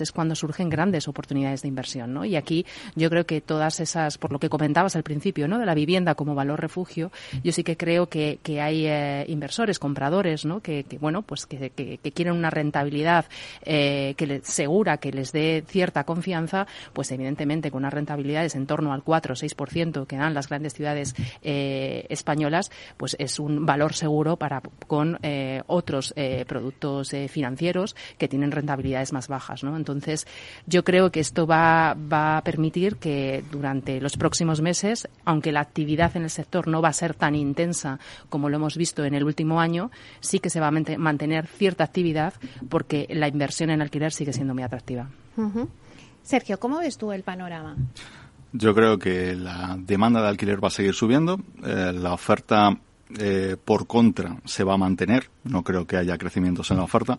es 0.01 0.11
cuando 0.11 0.35
surgen 0.35 0.69
grandes 0.69 1.07
oportunidades 1.07 1.61
de 1.61 1.67
inversión, 1.67 2.13
¿no? 2.13 2.25
Y 2.25 2.35
aquí 2.35 2.65
yo 2.95 3.09
creo 3.09 3.25
que 3.25 3.41
todas 3.41 3.79
esas, 3.79 4.17
por 4.17 4.31
lo 4.31 4.39
que 4.39 4.49
comentabas 4.49 4.95
al 4.95 5.03
principio, 5.03 5.47
¿no? 5.47 5.59
De 5.59 5.65
la 5.65 5.75
vivienda 5.75 6.15
como 6.15 6.35
valor 6.35 6.59
refugio, 6.59 7.11
yo 7.43 7.51
sí 7.51 7.63
que 7.63 7.77
creo 7.77 8.07
que, 8.07 8.39
que 8.43 8.61
hay 8.61 8.87
eh, 8.87 9.25
inversores, 9.27 9.79
compradores, 9.79 10.45
¿no? 10.45 10.61
Que, 10.61 10.85
bueno, 10.99 11.21
pues 11.21 11.45
que, 11.45 11.69
que, 11.69 12.11
quieren 12.11 12.33
una 12.33 12.49
rentabilidad 12.49 13.25
eh, 13.63 14.13
que 14.17 14.27
les 14.27 14.47
segura, 14.47 14.97
que 14.97 15.11
les 15.11 15.31
dé 15.31 15.63
cierta 15.67 16.03
confianza, 16.03 16.67
pues 16.93 17.11
evidentemente 17.11 17.71
con 17.71 17.81
unas 17.81 17.93
rentabilidades 17.93 18.55
en 18.55 18.67
torno 18.67 18.93
al 18.93 19.03
4 19.03 19.33
o 19.33 19.35
6% 19.35 20.05
que 20.07 20.17
dan 20.17 20.33
las 20.33 20.49
grandes 20.49 20.73
ciudades 20.73 21.15
eh, 21.41 22.05
españolas, 22.09 22.71
pues 22.97 23.15
es 23.19 23.39
un 23.39 23.65
valor 23.65 23.93
seguro 23.93 24.37
para 24.37 24.61
con 24.87 25.19
otros 25.67 26.13
productos 26.47 27.13
financieros 27.29 27.95
que 28.17 28.27
tienen 28.27 28.51
rentabilidades 28.51 29.13
más 29.13 29.27
bajas. 29.27 29.40
Entonces, 29.75 30.27
yo 30.65 30.83
creo 30.83 31.11
que 31.11 31.19
esto 31.19 31.45
va, 31.47 31.95
va 31.95 32.37
a 32.37 32.43
permitir 32.43 32.97
que 32.97 33.43
durante 33.51 33.99
los 33.99 34.17
próximos 34.17 34.61
meses, 34.61 35.07
aunque 35.25 35.51
la 35.51 35.61
actividad 35.61 36.15
en 36.15 36.23
el 36.23 36.29
sector 36.29 36.67
no 36.67 36.81
va 36.81 36.89
a 36.89 36.93
ser 36.93 37.13
tan 37.13 37.35
intensa 37.35 37.99
como 38.29 38.49
lo 38.49 38.57
hemos 38.57 38.77
visto 38.77 39.03
en 39.03 39.13
el 39.13 39.23
último 39.23 39.59
año, 39.59 39.91
sí 40.19 40.39
que 40.39 40.49
se 40.49 40.59
va 40.59 40.67
a 40.67 40.71
mantener 40.71 41.47
cierta 41.47 41.83
actividad 41.83 42.33
porque 42.69 43.07
la 43.09 43.27
inversión 43.27 43.69
en 43.69 43.81
alquiler 43.81 44.11
sigue 44.11 44.33
siendo 44.33 44.53
muy 44.53 44.63
atractiva. 44.63 45.09
Sergio, 46.23 46.59
¿cómo 46.59 46.79
ves 46.79 46.97
tú 46.97 47.11
el 47.11 47.23
panorama? 47.23 47.75
Yo 48.53 48.75
creo 48.75 48.99
que 48.99 49.33
la 49.33 49.77
demanda 49.79 50.21
de 50.21 50.27
alquiler 50.27 50.63
va 50.63 50.67
a 50.67 50.71
seguir 50.71 50.93
subiendo, 50.93 51.39
eh, 51.63 51.93
la 51.93 52.13
oferta 52.13 52.77
eh, 53.17 53.55
por 53.63 53.87
contra 53.87 54.37
se 54.45 54.63
va 54.63 54.73
a 54.73 54.77
mantener, 54.77 55.29
no 55.43 55.63
creo 55.63 55.85
que 55.87 55.97
haya 55.97 56.17
crecimientos 56.17 56.69
en 56.71 56.77
la 56.77 56.83
oferta. 56.83 57.17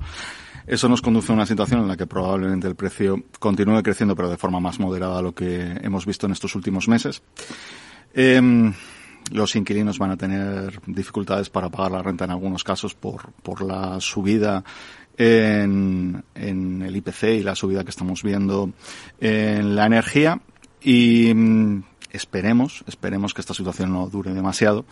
Eso 0.66 0.88
nos 0.88 1.02
conduce 1.02 1.32
a 1.32 1.34
una 1.34 1.46
situación 1.46 1.80
en 1.80 1.88
la 1.88 1.96
que 1.96 2.06
probablemente 2.06 2.68
el 2.68 2.76
precio 2.76 3.22
continúe 3.38 3.82
creciendo, 3.82 4.14
pero 4.14 4.30
de 4.30 4.36
forma 4.36 4.60
más 4.60 4.78
moderada 4.78 5.18
a 5.18 5.22
lo 5.22 5.34
que 5.34 5.78
hemos 5.82 6.06
visto 6.06 6.26
en 6.26 6.32
estos 6.32 6.54
últimos 6.54 6.88
meses. 6.88 7.22
Em, 8.14 8.72
los 9.30 9.56
inquilinos 9.56 9.98
van 9.98 10.10
a 10.10 10.16
tener 10.16 10.80
dificultades 10.86 11.48
para 11.48 11.68
pagar 11.68 11.92
la 11.92 12.02
renta 12.02 12.24
en 12.24 12.32
algunos 12.32 12.64
casos 12.64 12.94
por, 12.94 13.32
por 13.42 13.62
la 13.62 14.00
subida 14.00 14.64
en, 15.16 16.24
en 16.34 16.82
el 16.82 16.96
IPC 16.96 17.22
y 17.24 17.42
la 17.42 17.54
subida 17.54 17.84
que 17.84 17.90
estamos 17.90 18.22
viendo 18.22 18.70
en 19.20 19.76
la 19.76 19.86
energía 19.86 20.40
y 20.80 21.32
mm, 21.34 21.82
esperemos, 22.10 22.84
esperemos 22.86 23.34
que 23.34 23.40
esta 23.40 23.54
situación 23.54 23.92
no 23.92 24.08
dure 24.08 24.34
demasiado 24.34 24.84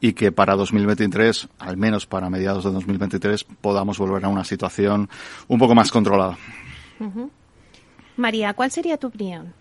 y 0.00 0.12
que 0.12 0.32
para 0.32 0.54
2023, 0.54 1.48
al 1.58 1.76
menos 1.76 2.06
para 2.06 2.30
mediados 2.30 2.64
de 2.64 2.70
2023, 2.70 3.44
podamos 3.44 3.98
volver 3.98 4.24
a 4.24 4.28
una 4.28 4.44
situación 4.44 5.08
un 5.48 5.58
poco 5.58 5.74
más 5.74 5.90
controlada. 5.90 6.36
María, 8.16 8.54
¿cuál 8.54 8.70
sería 8.70 8.96
tu 8.96 9.08
opinión? 9.08 9.52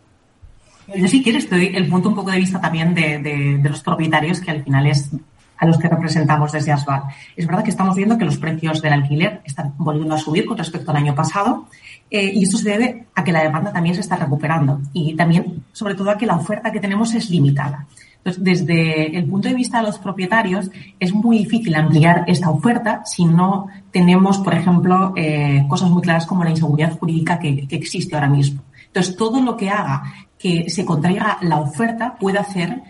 Yo 0.96 1.08
si 1.08 1.22
quieres 1.22 1.50
doy 1.50 1.72
el 1.76 1.88
punto 1.88 2.10
un 2.10 2.16
poco 2.16 2.32
de 2.32 2.38
vista 2.38 2.62
también 2.62 2.94
de, 2.94 3.20
de, 3.20 3.70
los 3.70 3.82
propietarios 3.82 4.40
que 4.40 4.52
al 4.52 4.64
final 4.64 4.88
es 4.88 5.10
a 5.58 5.66
los 5.66 5.78
que 5.78 5.90
representamos 5.90 6.52
desde 6.52 6.72
ASBAL. 6.72 7.04
Es 7.36 7.48
verdad 7.48 7.64
que 7.64 7.72
estamos 7.72 7.96
viendo 7.96 8.18
que 8.18 8.26
los 8.26 8.38
precios 8.38 8.82
del 8.82 8.94
alquiler 8.94 9.42
están 9.44 9.74
volviendo 9.78 10.14
a 10.14 10.18
subir 10.18 10.46
con 10.46 10.58
respecto 10.58 10.92
al 10.92 10.98
año 10.98 11.16
pasado 11.16 11.68
eh, 12.10 12.32
y 12.34 12.44
esto 12.44 12.58
se 12.58 12.70
debe 12.70 13.08
a 13.16 13.24
que 13.24 13.32
la 13.32 13.44
demanda 13.44 13.74
también 13.74 13.96
se 13.96 14.02
está 14.02 14.16
recuperando 14.16 14.80
y 14.94 15.16
también, 15.16 15.64
sobre 15.74 15.96
todo, 15.96 16.12
a 16.12 16.18
que 16.18 16.28
la 16.28 16.36
oferta 16.36 16.72
que 16.72 16.80
tenemos 16.80 17.14
es 17.16 17.30
limitada. 17.30 17.88
Entonces, 18.28 18.44
desde 18.44 19.18
el 19.18 19.26
punto 19.26 19.48
de 19.48 19.56
vista 19.56 19.78
de 19.78 19.86
los 19.86 20.00
propietarios, 20.00 20.70
es 21.00 21.14
muy 21.14 21.38
difícil 21.38 21.74
ampliar 21.76 22.26
esta 22.28 22.50
oferta 22.50 23.02
si 23.06 23.24
no 23.24 23.68
tenemos, 23.90 24.40
por 24.40 24.54
ejemplo, 24.54 25.14
eh, 25.16 25.64
cosas 25.70 25.90
muy 25.90 26.02
claras 26.02 26.26
como 26.26 26.44
la 26.44 26.50
inseguridad 26.50 26.98
jurídica 27.00 27.40
que, 27.40 27.66
existe 27.70 28.16
ahora 28.16 28.28
mismo. 28.28 28.64
Entonces, 28.88 29.16
todo 29.16 29.42
lo 29.42 29.56
que 29.56 29.70
haga 29.70 30.04
que 30.38 30.70
se 30.70 30.84
contraiga 30.84 31.38
la 31.42 31.62
oferta 31.62 32.18
puede 32.20 32.38
hacer 32.38 32.82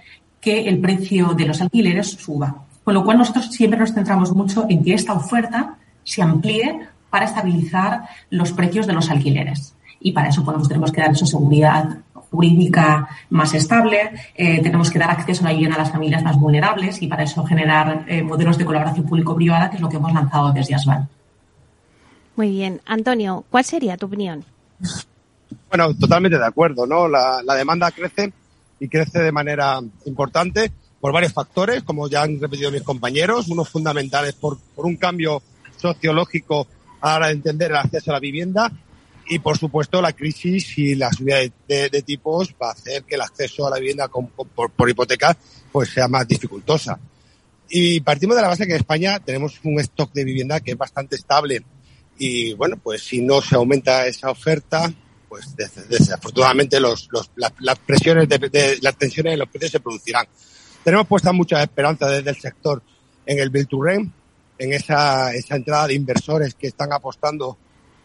que 0.41 0.67
el 0.67 0.79
precio 0.79 1.35
de 1.35 1.45
los 1.45 1.61
alquileres 1.61 2.07
suba. 2.07 2.63
Con 2.83 2.95
lo 2.95 3.03
cual, 3.03 3.19
nosotros 3.19 3.51
siempre 3.51 3.79
nos 3.79 3.93
centramos 3.93 4.33
mucho 4.33 4.65
en 4.67 4.83
que 4.83 4.95
esta 4.95 5.13
oferta 5.13 5.75
se 6.03 6.23
amplíe 6.23 6.79
para 7.11 7.25
estabilizar 7.25 8.05
los 8.31 8.53
precios 8.53 8.87
de 8.87 8.93
los 8.93 9.11
alquileres. 9.11 9.75
Y 9.99 10.13
para 10.13 10.29
eso 10.29 10.43
podemos, 10.43 10.67
tenemos 10.67 10.91
que 10.91 11.01
dar 11.01 11.11
eso 11.11 11.27
seguridad 11.27 11.99
jurídica 12.31 13.07
más 13.29 13.53
estable, 13.53 14.11
eh, 14.35 14.61
tenemos 14.61 14.91
que 14.91 14.99
dar 14.99 15.11
acceso 15.11 15.41
a 15.41 15.45
la 15.45 15.53
vivienda 15.53 15.75
a 15.75 15.79
las 15.79 15.91
familias 15.91 16.23
más 16.23 16.37
vulnerables 16.37 17.01
y 17.01 17.07
para 17.07 17.23
eso 17.23 17.45
generar 17.45 18.05
eh, 18.07 18.21
modelos 18.21 18.57
de 18.57 18.65
colaboración 18.65 19.05
público-privada, 19.05 19.69
que 19.69 19.77
es 19.77 19.81
lo 19.81 19.89
que 19.89 19.97
hemos 19.97 20.13
lanzado 20.13 20.51
desde 20.51 20.75
ASVAL. 20.75 21.07
Muy 22.35 22.51
bien. 22.51 22.81
Antonio, 22.85 23.45
¿cuál 23.49 23.65
sería 23.65 23.97
tu 23.97 24.05
opinión? 24.05 24.45
Bueno, 25.69 25.93
totalmente 25.95 26.37
de 26.37 26.45
acuerdo, 26.45 26.85
¿no? 26.85 27.07
La, 27.07 27.41
la 27.43 27.55
demanda 27.55 27.89
crece 27.91 28.31
y 28.79 28.87
crece 28.87 29.19
de 29.19 29.31
manera 29.31 29.79
importante 30.05 30.71
por 30.99 31.11
varios 31.11 31.33
factores, 31.33 31.83
como 31.83 32.07
ya 32.07 32.23
han 32.23 32.39
repetido 32.39 32.71
mis 32.71 32.83
compañeros, 32.83 33.47
unos 33.47 33.69
fundamentales 33.69 34.33
por, 34.33 34.57
por 34.75 34.85
un 34.85 34.97
cambio 34.97 35.41
sociológico 35.77 36.67
a 37.01 37.09
la 37.09 37.15
hora 37.15 37.27
de 37.27 37.33
entender 37.33 37.71
el 37.71 37.77
acceso 37.77 38.11
a 38.11 38.15
la 38.15 38.19
vivienda 38.19 38.71
y, 39.29 39.39
por 39.39 39.57
supuesto, 39.57 40.01
la 40.01 40.13
crisis 40.13 40.77
y 40.77 40.95
la 40.95 41.11
subida 41.11 41.37
de, 41.37 41.51
de, 41.67 41.89
de 41.89 42.01
tipos 42.01 42.53
va 42.61 42.69
a 42.69 42.71
hacer 42.71 43.03
que 43.03 43.15
el 43.15 43.21
acceso 43.21 43.67
a 43.67 43.71
la 43.71 43.79
vivienda 43.79 44.07
con, 44.07 44.27
con, 44.27 44.47
por, 44.49 44.71
por, 44.71 44.89
hipoteca 44.89 45.37
pues 45.71 45.89
sea 45.89 46.07
más 46.07 46.27
dificultosa. 46.27 46.99
Y 47.69 47.99
partimos 48.01 48.35
de 48.35 48.41
la 48.41 48.47
base 48.47 48.65
que 48.65 48.73
en 48.73 48.79
España 48.79 49.19
tenemos 49.19 49.59
un 49.63 49.79
stock 49.79 50.13
de 50.13 50.23
vivienda 50.23 50.59
que 50.61 50.71
es 50.71 50.77
bastante 50.77 51.15
estable 51.15 51.63
y, 52.17 52.53
bueno, 52.53 52.77
pues 52.77 53.03
si 53.03 53.21
no 53.21 53.41
se 53.41 53.55
aumenta 53.55 54.07
esa 54.07 54.31
oferta, 54.31 54.91
pues 55.27 55.55
desafortunadamente 55.55 56.79
los, 56.79 57.09
los, 57.11 57.29
las, 57.35 57.51
las 57.59 57.77
presiones 57.79 58.29
de, 58.29 58.37
de, 58.37 58.77
las 58.81 58.97
tensiones 58.97 59.33
en 59.33 59.39
los 59.39 59.49
precios 59.49 59.71
se 59.71 59.79
producirán. 59.79 60.25
Tenemos 60.83 61.05
puestas 61.05 61.33
muchas 61.33 61.61
esperanzas 61.61 62.11
desde 62.11 62.29
el 62.29 62.37
sector 62.37 62.81
en 63.25 63.39
el 63.39 63.49
Build 63.49 63.67
to 63.67 63.81
Rent, 63.83 64.11
en 64.57 64.73
esa, 64.73 65.33
esa 65.33 65.55
entrada 65.57 65.87
de 65.87 65.95
inversores 65.95 66.55
que 66.55 66.67
están 66.67 66.93
apostando 66.93 67.57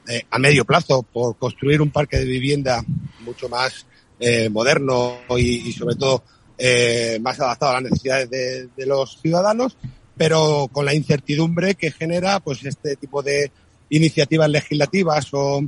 eh, 0.09 0.23
a 0.31 0.39
medio 0.39 0.65
plazo 0.65 1.03
por 1.03 1.37
construir 1.37 1.81
un 1.81 1.91
parque 1.91 2.19
de 2.19 2.25
vivienda 2.25 2.85
mucho 3.21 3.49
más 3.49 3.87
eh, 4.19 4.49
moderno 4.49 5.19
y, 5.31 5.69
y, 5.69 5.73
sobre 5.73 5.97
todo 5.97 6.23
eh, 6.59 7.19
más 7.21 7.41
adaptado 7.41 7.73
a 7.73 7.81
las 7.81 7.91
necesidades 7.91 8.31
de, 8.31 8.69
de, 8.77 8.87
los 8.87 9.21
ciudadanos, 9.21 9.77
pero 10.17 10.69
con 10.73 10.85
la 10.85 10.95
incertidumbre 10.95 11.75
que 11.75 11.91
genera 11.91 12.41
pues 12.41 12.65
este 12.65 12.97
tipo 12.97 13.23
de 13.23 13.51
iniciativas 13.91 14.49
legislativas 14.49 15.29
o, 15.35 15.63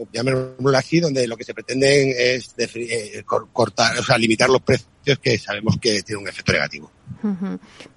o 0.00 0.08
llamémoslo 0.12 0.76
así, 0.76 0.98
donde 0.98 1.26
lo 1.26 1.36
que 1.36 1.44
se 1.44 1.52
pretende 1.52 2.34
es 2.34 2.54
eh, 2.58 3.22
cortar, 3.52 3.98
o 3.98 4.02
sea, 4.02 4.16
limitar 4.16 4.48
los 4.48 4.62
precios 4.62 5.18
que 5.20 5.38
sabemos 5.38 5.76
que 5.78 6.02
tiene 6.02 6.22
un 6.22 6.28
efecto 6.28 6.52
negativo. 6.52 6.90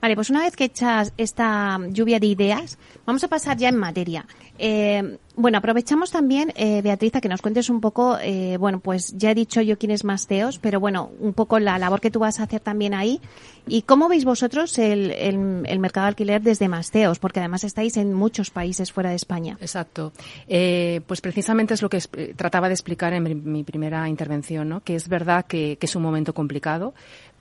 Vale, 0.01 0.15
pues 0.15 0.29
una 0.29 0.41
vez 0.41 0.55
que 0.55 0.65
echas 0.65 1.13
esta 1.17 1.79
lluvia 1.89 2.19
de 2.19 2.27
ideas, 2.27 2.77
vamos 3.05 3.23
a 3.23 3.29
pasar 3.29 3.57
ya 3.57 3.69
en 3.69 3.77
materia. 3.77 4.25
Eh, 4.57 5.17
bueno, 5.35 5.57
aprovechamos 5.57 6.11
también, 6.11 6.53
eh, 6.55 6.81
Beatriz, 6.81 7.15
a 7.15 7.21
que 7.21 7.29
nos 7.29 7.41
cuentes 7.41 7.69
un 7.69 7.81
poco, 7.81 8.17
eh, 8.21 8.57
bueno, 8.57 8.79
pues 8.79 9.13
ya 9.17 9.31
he 9.31 9.35
dicho 9.35 9.61
yo 9.61 9.77
quién 9.77 9.91
es 9.91 10.03
Masteos, 10.03 10.59
pero 10.59 10.79
bueno, 10.79 11.11
un 11.19 11.33
poco 11.33 11.59
la 11.59 11.79
labor 11.79 12.01
que 12.01 12.11
tú 12.11 12.19
vas 12.19 12.39
a 12.39 12.43
hacer 12.43 12.59
también 12.59 12.93
ahí. 12.93 13.19
¿Y 13.65 13.83
cómo 13.83 14.09
veis 14.09 14.25
vosotros 14.25 14.77
el, 14.77 15.11
el, 15.11 15.63
el 15.65 15.79
mercado 15.79 16.07
alquiler 16.07 16.41
desde 16.41 16.67
Masteos? 16.67 17.17
Porque 17.17 17.39
además 17.39 17.63
estáis 17.63 17.97
en 17.97 18.13
muchos 18.13 18.51
países 18.51 18.91
fuera 18.91 19.09
de 19.09 19.15
España. 19.15 19.57
Exacto. 19.61 20.11
Eh, 20.47 21.01
pues 21.07 21.21
precisamente 21.21 21.73
es 21.73 21.81
lo 21.81 21.89
que 21.89 21.97
es, 21.97 22.09
trataba 22.35 22.67
de 22.67 22.73
explicar 22.73 23.13
en 23.13 23.23
mi, 23.23 23.33
mi, 23.35 23.63
primera 23.63 24.07
intervención, 24.09 24.69
¿no? 24.69 24.81
Que 24.81 24.95
es 24.95 25.07
verdad 25.07 25.45
que, 25.45 25.77
que 25.77 25.85
es 25.85 25.95
un 25.95 26.03
momento 26.03 26.33
complicado, 26.33 26.93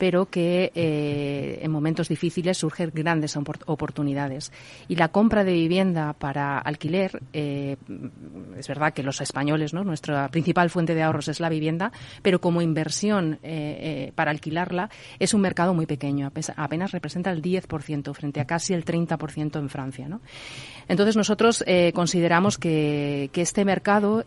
pero 0.03 0.27
que 0.27 0.73
eh, 0.75 1.61
en 1.63 1.71
momentos 1.71 2.09
difíciles 2.09 2.59
surgen 2.59 2.91
grandes 2.93 3.37
oportunidades. 3.37 4.51
Y 4.89 4.97
la 4.97 5.09
compra 5.09 5.45
de 5.45 5.53
vivienda 5.53 6.13
para 6.13 6.59
alquiler, 6.59 7.23
eh, 7.33 7.77
es 8.57 8.69
verdad 8.69 8.93
que 8.93 9.03
los 9.03 9.21
españoles, 9.21 9.73
nuestra 9.75 10.29
principal 10.29 10.71
fuente 10.71 10.95
de 10.95 11.03
ahorros 11.03 11.29
es 11.29 11.41
la 11.41 11.49
vivienda, 11.49 11.93
pero 12.23 12.41
como 12.41 12.62
inversión 12.62 13.39
eh, 13.43 14.09
eh 14.09 14.12
para 14.15 14.31
alquilarla 14.31 14.91
es 15.19 15.35
un 15.35 15.41
mercado 15.41 15.75
muy 15.75 15.87
pequeño, 15.87 16.31
apenas 16.57 16.93
representa 16.93 17.31
el 17.31 17.43
10% 17.43 18.15
frente 18.15 18.41
a 18.41 18.45
casi 18.45 18.75
el 18.75 18.85
30% 18.85 19.59
en 19.59 19.69
Francia. 19.69 20.09
¿no? 20.09 20.21
Entonces 20.89 21.17
nosotros 21.17 21.65
eh, 21.67 21.93
consideramos 21.95 22.59
que, 22.59 23.31
este 23.43 23.65
mercado 23.65 24.25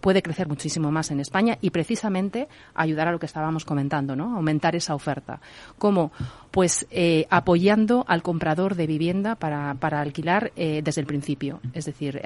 puede 0.00 0.22
crecer 0.22 0.46
muchísimo 0.46 0.92
más 0.92 1.10
en 1.10 1.18
España 1.18 1.58
y 1.60 1.70
precisamente 1.70 2.46
ayudar 2.74 3.08
a 3.08 3.10
lo 3.10 3.18
que 3.18 3.26
estábamos 3.26 3.64
comentando, 3.64 4.14
¿no? 4.14 4.36
aumentar 4.36 4.76
esa 4.76 4.94
oferta. 4.94 5.40
¿Cómo? 5.78 6.12
Pues 6.52 6.86
apoyando 7.28 8.04
al 8.06 8.22
comprador 8.22 8.76
de 8.76 8.86
vivienda 8.86 9.34
para, 9.34 9.74
para 9.74 10.00
alquilar 10.00 10.52
desde 10.54 11.00
el 11.00 11.08
principio, 11.08 11.60
es 11.74 11.86
decir, 11.86 12.20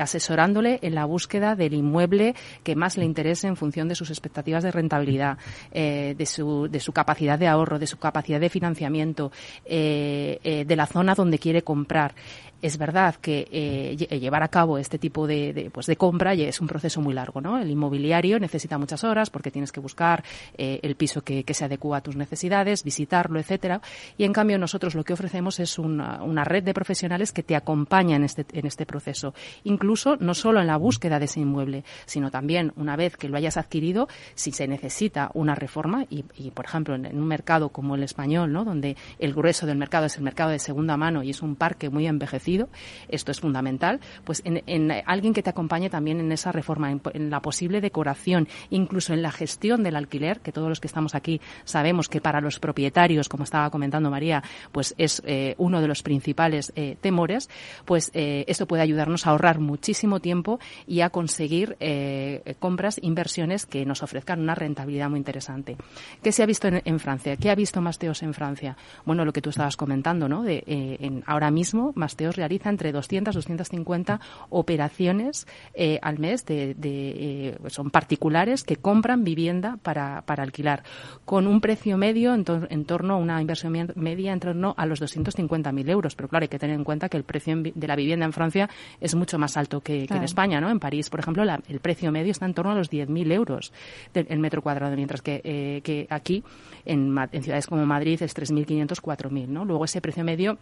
en 0.82 0.94
la 0.94 1.04
búsqueda 1.04 1.56
del 1.56 1.74
inmueble 1.74 2.34
que 2.62 2.76
más 2.76 2.96
le 2.96 3.04
interese 3.04 3.46
en 3.46 3.56
función 3.56 3.88
de 3.88 3.94
sus 3.94 4.10
expectativas 4.10 4.62
de 4.62 4.70
rentabilidad, 4.70 5.38
eh, 5.72 6.14
de, 6.16 6.26
su, 6.26 6.68
de 6.70 6.80
su 6.80 6.92
capacidad 6.92 7.38
de 7.38 7.48
ahorro, 7.48 7.78
de 7.78 7.86
su 7.86 7.98
capacidad 7.98 8.40
de 8.40 8.48
financiamiento, 8.48 9.32
de 9.64 10.74
la 10.76 10.86
zona 10.86 11.14
donde 11.14 11.38
quiere 11.38 11.62
comprar 11.62 12.14
es 12.62 12.78
verdad 12.78 13.14
que 13.16 13.48
eh, 13.50 13.96
llevar 14.18 14.42
a 14.42 14.48
cabo 14.48 14.78
este 14.78 14.98
tipo 14.98 15.26
de, 15.26 15.70
pues 15.72 15.86
de 15.86 15.96
compra 15.96 16.34
es 16.34 16.60
un 16.60 16.66
proceso 16.66 17.00
muy 17.00 17.14
largo, 17.14 17.40
¿no? 17.40 17.58
El 17.58 17.70
inmobiliario 17.70 18.38
necesita 18.38 18.78
muchas 18.78 19.04
horas 19.04 19.30
porque 19.30 19.50
tienes 19.50 19.72
que 19.72 19.80
buscar 19.80 20.24
eh, 20.56 20.80
el 20.82 20.96
piso 20.96 21.22
que, 21.22 21.44
se 21.50 21.64
adecua 21.64 21.98
a 21.98 22.00
tus 22.00 22.14
necesidades, 22.14 22.84
visitarlo, 22.84 23.40
etcétera. 23.40 23.80
Y 24.16 24.24
en 24.24 24.32
cambio 24.32 24.56
nosotros 24.58 24.94
lo 24.94 25.02
que 25.04 25.12
ofrecemos 25.12 25.58
es 25.58 25.78
una, 25.78 26.44
red 26.44 26.62
de 26.62 26.72
profesionales 26.72 27.32
que 27.32 27.42
te 27.42 27.56
acompañan 27.56 28.20
en 28.20 28.24
este, 28.24 28.46
en 28.52 28.66
este 28.66 28.86
proceso. 28.86 29.34
Incluso 29.64 30.16
no 30.16 30.34
solo 30.34 30.60
en 30.60 30.66
la 30.66 30.76
búsqueda 30.76 31.18
de 31.18 31.24
ese 31.24 31.40
inmueble, 31.40 31.84
sino 32.06 32.30
también 32.30 32.72
una 32.76 32.96
vez 32.96 33.16
que 33.16 33.28
lo 33.28 33.36
hayas 33.36 33.56
adquirido, 33.56 34.08
si 34.34 34.52
se 34.52 34.68
necesita 34.68 35.30
una 35.34 35.54
reforma 35.54 36.04
y, 36.08 36.24
y 36.36 36.50
por 36.52 36.64
ejemplo, 36.64 36.94
en, 36.94 37.06
en 37.06 37.18
un 37.18 37.26
mercado 37.26 37.70
como 37.70 37.96
el 37.96 38.02
español, 38.02 38.52
¿no? 38.52 38.64
Donde 38.64 38.96
el 39.18 39.34
grueso 39.34 39.66
del 39.66 39.76
mercado 39.76 40.06
es 40.06 40.16
el 40.16 40.22
mercado 40.22 40.50
de 40.50 40.58
segunda 40.58 40.96
mano 40.96 41.22
y 41.22 41.30
es 41.30 41.42
un 41.42 41.56
parque 41.56 41.90
muy 41.90 42.06
envejecido 42.06 42.49
esto 43.08 43.30
es 43.30 43.40
fundamental, 43.40 44.00
pues 44.24 44.42
en, 44.44 44.62
en, 44.66 44.90
alguien 45.06 45.32
que 45.32 45.42
te 45.42 45.50
acompañe 45.50 45.90
también 45.90 46.20
en 46.20 46.32
esa 46.32 46.52
reforma, 46.52 46.90
en, 46.90 47.00
en, 47.14 47.30
la 47.30 47.40
posible 47.40 47.80
decoración, 47.80 48.48
incluso 48.70 49.12
en 49.12 49.22
la 49.22 49.30
gestión 49.30 49.82
del 49.82 49.96
alquiler, 49.96 50.40
que 50.40 50.52
todos 50.52 50.68
los 50.68 50.80
que 50.80 50.86
estamos 50.86 51.14
aquí 51.14 51.40
sabemos 51.64 52.08
que 52.08 52.20
para 52.20 52.40
los 52.40 52.58
propietarios, 52.58 53.28
como 53.28 53.44
estaba 53.44 53.70
comentando 53.70 54.10
María, 54.10 54.42
pues 54.72 54.94
es 54.98 55.22
eh, 55.26 55.54
uno 55.58 55.80
de 55.80 55.88
los 55.88 56.02
principales 56.02 56.72
eh, 56.76 56.96
temores, 57.00 57.48
pues 57.84 58.10
eh, 58.14 58.44
esto 58.48 58.66
puede 58.66 58.82
ayudarnos 58.82 59.26
a 59.26 59.30
ahorrar 59.30 59.60
muchísimo 59.60 60.20
tiempo 60.20 60.58
y 60.86 61.00
a 61.00 61.10
conseguir 61.10 61.76
eh, 61.80 62.54
compras, 62.58 62.98
inversiones 63.02 63.66
que 63.66 63.84
nos 63.84 64.02
ofrezcan 64.02 64.40
una 64.40 64.54
rentabilidad 64.54 65.10
muy 65.10 65.18
interesante. 65.18 65.76
¿Qué 66.22 66.32
se 66.32 66.42
ha 66.42 66.46
visto 66.46 66.68
en, 66.68 66.82
en 66.84 66.98
Francia? 66.98 67.36
¿Qué 67.36 67.50
ha 67.50 67.54
visto 67.54 67.80
Masteos 67.80 68.22
en 68.22 68.34
Francia? 68.34 68.76
Bueno, 69.04 69.24
lo 69.24 69.32
que 69.32 69.42
tú 69.42 69.50
estabas 69.50 69.76
comentando, 69.76 70.28
¿no? 70.28 70.42
De, 70.42 70.64
eh, 70.66 70.96
en, 71.00 71.22
ahora 71.26 71.50
mismo 71.50 71.92
Masteos 71.94 72.36
realiza 72.40 72.70
entre 72.70 72.92
200 72.92 73.34
250 73.34 74.20
operaciones 74.48 75.46
eh, 75.74 75.98
al 76.02 76.18
mes 76.18 76.44
de, 76.46 76.74
de 76.74 77.48
eh, 77.48 77.58
son 77.68 77.90
particulares 77.90 78.64
que 78.64 78.76
compran 78.76 79.24
vivienda 79.24 79.78
para, 79.82 80.22
para 80.22 80.42
alquilar 80.42 80.82
con 81.24 81.46
un 81.46 81.60
precio 81.60 81.96
medio 81.96 82.34
en, 82.34 82.44
to 82.44 82.66
en, 82.68 82.84
torno 82.84 83.14
a 83.14 83.16
una 83.16 83.40
inversión 83.40 83.72
media 83.94 84.32
en 84.32 84.40
torno 84.40 84.74
a 84.76 84.86
los 84.86 85.00
250.000 85.00 85.90
euros. 85.90 86.14
Pero 86.14 86.28
claro, 86.28 86.44
hay 86.44 86.48
que 86.48 86.58
tener 86.58 86.76
en 86.76 86.84
cuenta 86.84 87.08
que 87.08 87.16
el 87.16 87.24
precio 87.24 87.56
de 87.56 87.86
la 87.86 87.96
vivienda 87.96 88.26
en 88.26 88.32
Francia 88.32 88.68
es 89.00 89.14
mucho 89.14 89.38
más 89.38 89.56
alto 89.56 89.80
que, 89.80 90.06
claro. 90.06 90.08
que 90.08 90.16
en 90.18 90.24
España. 90.24 90.60
¿no? 90.60 90.70
En 90.70 90.80
París, 90.80 91.10
por 91.10 91.20
ejemplo, 91.20 91.44
la, 91.44 91.60
el 91.68 91.80
precio 91.80 92.10
medio 92.10 92.32
está 92.32 92.46
en 92.46 92.54
torno 92.54 92.72
a 92.72 92.74
los 92.74 92.90
10.000 92.90 93.32
euros 93.32 93.72
el 94.14 94.38
metro 94.38 94.62
cuadrado, 94.62 94.94
mientras 94.96 95.22
que, 95.22 95.40
eh, 95.44 95.80
que 95.82 96.06
aquí 96.10 96.42
en, 96.84 97.16
en 97.32 97.42
ciudades 97.42 97.66
como 97.66 97.84
Madrid 97.86 98.22
es 98.22 98.36
3.500, 98.36 99.00
4.000. 99.00 99.48
¿no? 99.48 99.64
Luego 99.64 99.84
ese 99.84 100.00
precio 100.00 100.24
medio 100.24 100.58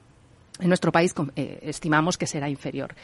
en 0.61 0.69
nuestro 0.69 0.93
país 0.93 1.15
eh, 1.37 1.61
estimamos 1.63 2.19
que 2.19 2.27
será 2.27 2.49
inferior. 2.49 2.95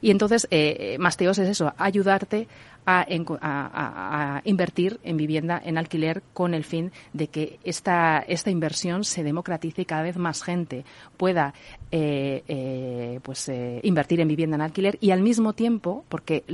Y 0.00 0.10
entonces, 0.10 0.46
eh, 0.50 0.96
Masteos 0.98 1.38
es 1.38 1.48
eso, 1.48 1.72
ayudarte 1.78 2.48
a, 2.86 4.40
invertir 4.44 4.98
en 5.02 5.16
vivienda, 5.16 5.60
en 5.64 5.78
alquiler, 5.78 6.22
con 6.32 6.54
el 6.54 6.64
fin 6.64 6.92
de 7.12 7.28
que 7.28 7.58
esta, 7.64 8.18
esta 8.26 8.50
inversión 8.50 9.04
se 9.04 9.22
democratice 9.22 9.82
y 9.82 9.84
cada 9.84 10.02
vez 10.02 10.16
más 10.16 10.42
gente 10.42 10.84
pueda 11.16 11.54
eh, 11.90 12.42
eh, 12.48 13.20
pues, 13.22 13.48
eh, 13.48 13.80
invertir 13.82 14.20
en 14.20 14.28
vivienda 14.28 14.56
en 14.56 14.62
alquiler 14.62 14.98
y 15.00 15.10
al 15.10 15.22
mismo 15.22 15.52
tiempo, 15.52 16.04
porque 16.08 16.44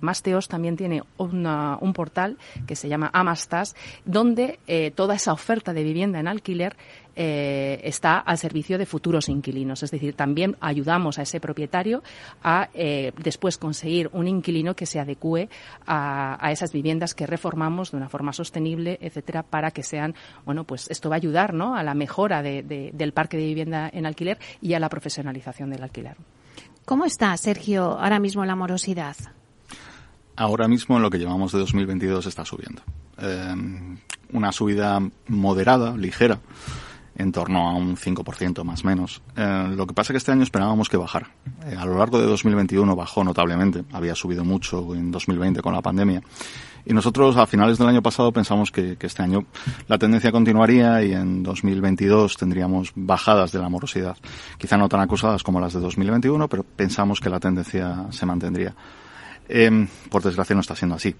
Masteos 0.00 0.48
también 0.48 0.76
tiene 0.76 1.02
una, 1.16 1.78
un 1.80 1.92
portal 1.92 2.38
que 2.66 2.76
se 2.76 2.88
llama 2.88 3.10
Amastas, 3.12 3.74
donde 4.04 4.58
toda 4.94 5.16
esa 5.16 5.32
oferta 5.32 5.72
de 5.72 5.82
vivienda 5.82 6.20
en 6.20 6.28
alquiler 6.28 6.76
está 7.16 8.18
al 8.18 8.38
servicio 8.38 8.78
de 8.78 8.86
futuros 8.86 9.28
inquilinos. 9.28 9.82
Es 9.82 9.90
decir, 9.90 10.14
también 10.14 10.56
ayudamos 10.60 11.18
a 11.18 11.22
ese 11.22 11.40
propietario 11.40 12.02
a 12.42 12.68
después 13.16 13.58
conseguir 13.58 14.08
un 14.12 14.28
inquilino 14.28 14.74
que 14.74 14.86
se 14.86 15.00
adecue 15.00 15.48
a, 15.86 16.50
esas 16.50 16.72
viviendas 16.72 17.14
que 17.14 17.26
reformamos 17.26 17.90
de 17.90 17.96
una 17.96 18.08
forma 18.08 18.32
sostenible, 18.32 18.98
etcétera, 19.00 19.42
para 19.42 19.70
que 19.70 19.82
sean, 19.82 20.14
bueno, 20.44 20.64
pues 20.64 20.90
esto 20.90 21.08
va 21.08 21.16
a 21.16 21.18
ayudar, 21.18 21.54
¿no? 21.54 21.76
A 21.76 21.82
la 21.82 21.94
mejora 21.94 22.42
del 22.42 23.12
parque 23.12 23.36
de 23.36 23.44
vivienda 23.44 23.90
en 23.92 24.06
alquiler 24.06 24.38
y 24.60 24.74
a 24.74 24.80
la 24.80 24.88
profesionalización 24.88 25.70
del 25.70 25.82
alquiler. 25.82 26.16
¿Cómo 26.84 27.04
está, 27.04 27.36
Sergio, 27.36 27.98
ahora 27.98 28.18
mismo 28.18 28.44
la 28.44 28.56
morosidad? 28.56 29.16
Ahora 30.36 30.68
mismo 30.68 30.96
en 30.96 31.02
lo 31.02 31.10
que 31.10 31.18
llevamos 31.18 31.52
de 31.52 31.58
2022 31.58 32.26
está 32.26 32.44
subiendo. 32.44 32.82
Eh, 33.18 33.98
una 34.32 34.52
subida 34.52 35.00
moderada, 35.26 35.96
ligera, 35.96 36.40
en 37.18 37.32
torno 37.32 37.68
a 37.68 37.74
un 37.74 37.96
5% 37.96 38.62
más 38.64 38.84
menos. 38.84 39.20
Eh, 39.36 39.68
lo 39.74 39.86
que 39.86 39.92
pasa 39.92 40.12
es 40.12 40.14
que 40.14 40.18
este 40.18 40.32
año 40.32 40.44
esperábamos 40.44 40.88
que 40.88 40.96
bajara. 40.96 41.28
Eh, 41.66 41.76
a 41.76 41.84
lo 41.84 41.98
largo 41.98 42.18
de 42.20 42.26
2021 42.26 42.94
bajó 42.94 43.24
notablemente, 43.24 43.84
había 43.92 44.14
subido 44.14 44.44
mucho 44.44 44.94
en 44.94 45.10
2020 45.10 45.60
con 45.60 45.74
la 45.74 45.82
pandemia. 45.82 46.22
Y 46.86 46.94
nosotros 46.94 47.36
a 47.36 47.46
finales 47.46 47.76
del 47.76 47.88
año 47.88 48.00
pasado 48.00 48.32
pensamos 48.32 48.70
que, 48.70 48.96
que 48.96 49.08
este 49.08 49.22
año 49.22 49.44
la 49.88 49.98
tendencia 49.98 50.32
continuaría 50.32 51.02
y 51.02 51.12
en 51.12 51.42
2022 51.42 52.36
tendríamos 52.36 52.92
bajadas 52.94 53.52
de 53.52 53.58
la 53.58 53.68
morosidad. 53.68 54.16
Quizá 54.56 54.78
no 54.78 54.88
tan 54.88 55.00
acusadas 55.00 55.42
como 55.42 55.60
las 55.60 55.74
de 55.74 55.80
2021, 55.80 56.48
pero 56.48 56.62
pensamos 56.62 57.20
que 57.20 57.28
la 57.28 57.40
tendencia 57.40 58.06
se 58.10 58.24
mantendría. 58.24 58.74
Eh, 59.48 59.88
por 60.10 60.22
desgracia 60.22 60.54
no 60.54 60.60
está 60.60 60.76
siendo 60.76 60.96
así. 60.96 61.14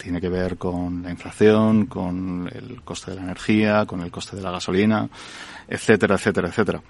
Tiene 0.00 0.20
que 0.20 0.28
ver 0.28 0.56
con 0.56 1.02
la 1.02 1.10
inflación, 1.10 1.86
con 1.86 2.48
el 2.52 2.82
coste 2.82 3.10
de 3.10 3.16
la 3.16 3.24
energía, 3.24 3.84
con 3.84 4.00
el 4.00 4.10
coste 4.10 4.36
de 4.36 4.42
la 4.42 4.52
gasolina, 4.52 5.08
etcétera, 5.66 6.14
etcétera, 6.14 6.48
etcétera. 6.48 6.82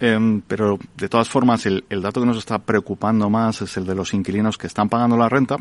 Eh, 0.00 0.42
pero 0.46 0.78
de 0.96 1.08
todas 1.08 1.28
formas, 1.28 1.64
el, 1.66 1.84
dato 2.02 2.20
que 2.20 2.26
nos 2.26 2.38
está 2.38 2.58
preocupando 2.58 3.30
más 3.30 3.62
es 3.62 3.76
el 3.76 3.86
de 3.86 3.94
los 3.94 4.12
inquilinos 4.14 4.58
que 4.58 4.66
están 4.66 4.88
pagando 4.88 5.16
la 5.16 5.28
renta, 5.28 5.56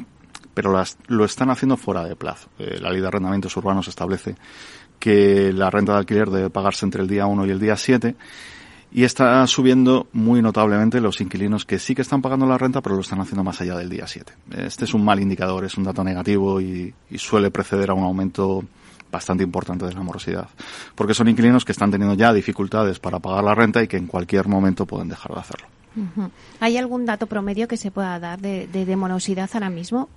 pero 0.53 0.73
lo 1.07 1.25
están 1.25 1.49
haciendo 1.49 1.77
fuera 1.77 2.03
de 2.03 2.15
plazo. 2.15 2.49
Eh, 2.59 2.79
la 2.81 2.91
ley 2.91 3.01
de 3.01 3.07
arrendamientos 3.07 3.55
urbanos 3.57 3.87
establece 3.87 4.35
que 4.99 5.53
la 5.53 5.69
renta 5.69 5.93
de 5.93 5.99
alquiler 5.99 6.29
debe 6.29 6.49
pagarse 6.49 6.85
entre 6.85 7.01
el 7.01 7.07
día 7.07 7.27
1 7.27 7.45
y 7.45 7.49
el 7.51 7.59
día 7.59 7.77
7 7.77 8.15
y 8.97 9.03
está 9.03 9.45
subiendo 9.45 10.07
muy 10.11 10.41
notablemente 10.41 10.99
los 10.99 11.21
inquilinos 11.21 11.65
que 11.65 11.77
sí 11.77 11.93
que 11.93 12.01
están 12.01 12.19
pagando 12.19 12.47
la 12.47 12.57
renta, 12.57 12.81
pero 12.81 12.95
lo 12.95 13.01
están 13.01 13.19
haciendo 13.21 13.43
más 13.43 13.61
allá 13.61 13.77
del 13.77 13.91
día 13.91 14.07
7. 14.07 14.33
Este 14.57 14.85
es 14.85 14.93
un 14.95 15.05
mal 15.05 15.19
indicador, 15.19 15.63
es 15.65 15.77
un 15.77 15.83
dato 15.83 16.03
negativo 16.03 16.59
y, 16.59 16.95
suele 17.15 17.51
preceder 17.51 17.91
a 17.91 17.93
un 17.93 18.03
aumento 18.03 18.63
bastante 19.11 19.43
importante 19.43 19.85
de 19.85 19.93
la 19.93 20.01
morosidad. 20.01 20.49
Porque 20.95 21.13
son 21.13 21.27
inquilinos 21.27 21.63
que 21.63 21.73
están 21.73 21.91
teniendo 21.91 22.15
ya 22.15 22.33
dificultades 22.33 22.97
para 22.97 23.19
pagar 23.19 23.43
la 23.43 23.53
renta 23.53 23.83
y 23.83 23.87
que 23.87 23.97
en 23.97 24.07
cualquier 24.07 24.47
momento 24.47 24.87
pueden 24.87 25.09
dejar 25.09 25.31
de 25.31 25.41
hacerlo. 25.41 25.67
¿Hay 26.59 26.77
algún 26.77 27.05
dato 27.05 27.27
promedio 27.27 27.67
que 27.67 27.77
se 27.77 27.91
pueda 27.91 28.19
dar 28.19 28.41
de, 28.41 28.65
de, 28.65 28.83
de, 28.87 28.95
morosidad 28.95 29.47
ahora 29.53 29.69
mismo? 29.69 30.09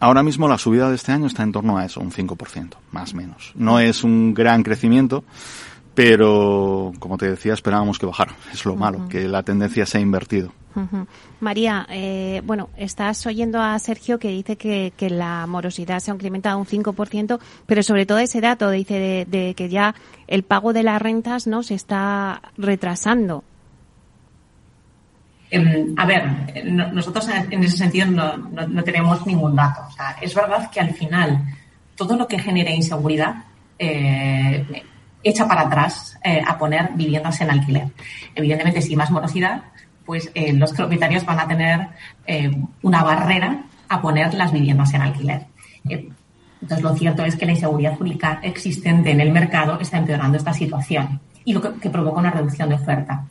Ahora 0.00 0.22
mismo 0.22 0.48
la 0.48 0.56
subida 0.56 0.88
de 0.88 0.96
este 0.96 1.12
año 1.12 1.26
está 1.26 1.42
en 1.42 1.52
torno 1.52 1.76
a 1.76 1.84
eso, 1.84 2.00
un 2.00 2.12
5%, 2.12 2.76
más 2.92 3.12
o 3.12 3.16
menos. 3.16 3.52
No 3.56 3.78
es 3.78 4.04
un 4.04 4.32
gran 4.32 4.62
crecimiento, 4.62 5.22
pero 5.96 6.92
como 6.98 7.16
te 7.16 7.30
decía 7.30 7.54
esperábamos 7.54 7.98
que 7.98 8.04
bajara. 8.04 8.36
Es 8.52 8.66
lo 8.66 8.76
malo, 8.76 9.08
que 9.08 9.26
la 9.26 9.42
tendencia 9.42 9.86
se 9.86 9.96
ha 9.96 10.00
invertido. 10.00 10.52
María, 11.40 11.86
eh, 11.88 12.42
bueno, 12.44 12.68
estás 12.76 13.24
oyendo 13.26 13.62
a 13.62 13.78
Sergio 13.78 14.18
que 14.18 14.28
dice 14.28 14.56
que, 14.56 14.92
la 15.08 15.46
morosidad 15.46 16.00
se 16.00 16.10
ha 16.10 16.14
incrementado 16.14 16.58
un 16.58 16.66
5%, 16.66 17.40
pero 17.64 17.82
sobre 17.82 18.04
todo 18.04 18.18
ese 18.18 18.42
dato 18.42 18.70
dice 18.70 19.26
de, 19.26 19.54
que 19.54 19.70
ya 19.70 19.94
el 20.26 20.42
pago 20.42 20.74
de 20.74 20.82
las 20.82 21.00
rentas 21.00 21.46
no 21.46 21.62
se 21.62 21.74
está 21.74 22.42
retrasando. 22.58 23.42
Em, 25.50 25.94
a 25.96 26.04
ver, 26.04 26.24
nosotros 26.66 27.26
en 27.28 27.64
ese 27.64 27.78
sentido 27.78 28.06
no, 28.08 28.84
tenemos 28.84 29.26
ningún 29.26 29.56
dato. 29.56 29.80
es 30.20 30.34
verdad 30.34 30.70
que 30.70 30.80
al 30.80 30.92
final 30.92 31.42
todo 31.94 32.16
lo 32.18 32.28
que 32.28 32.38
genera 32.38 32.70
inseguridad 32.70 33.44
eh, 33.78 34.84
echa 35.28 35.46
para 35.48 35.62
atrás 35.62 36.18
eh, 36.22 36.42
a 36.46 36.56
poner 36.58 36.90
viviendas 36.94 37.40
en 37.40 37.50
alquiler. 37.50 37.88
Evidentemente, 38.34 38.82
si 38.82 38.96
más 38.96 39.10
morosidad, 39.10 39.62
pues 40.04 40.30
eh, 40.34 40.52
los 40.52 40.72
propietarios 40.72 41.24
van 41.24 41.40
a 41.40 41.48
tener 41.48 41.88
eh, 42.26 42.50
una 42.82 43.02
barrera 43.02 43.64
a 43.88 44.00
poner 44.00 44.34
las 44.34 44.52
viviendas 44.52 44.94
en 44.94 45.02
alquiler. 45.02 45.46
entonces, 45.88 46.82
lo 46.82 46.94
cierto 46.96 47.24
es 47.24 47.36
que 47.36 47.46
la 47.46 47.52
inseguridad 47.52 47.96
jurídica 47.96 48.40
existente 48.42 49.10
en 49.10 49.20
el 49.20 49.32
mercado 49.32 49.78
está 49.80 49.98
empeorando 49.98 50.36
esta 50.36 50.52
situación 50.52 51.20
y 51.44 51.52
lo 51.52 51.60
que, 51.60 51.74
que 51.80 51.90
provoca 51.90 52.20
una 52.20 52.30
reducción 52.30 52.68
de 52.68 52.76
oferta. 52.76 53.26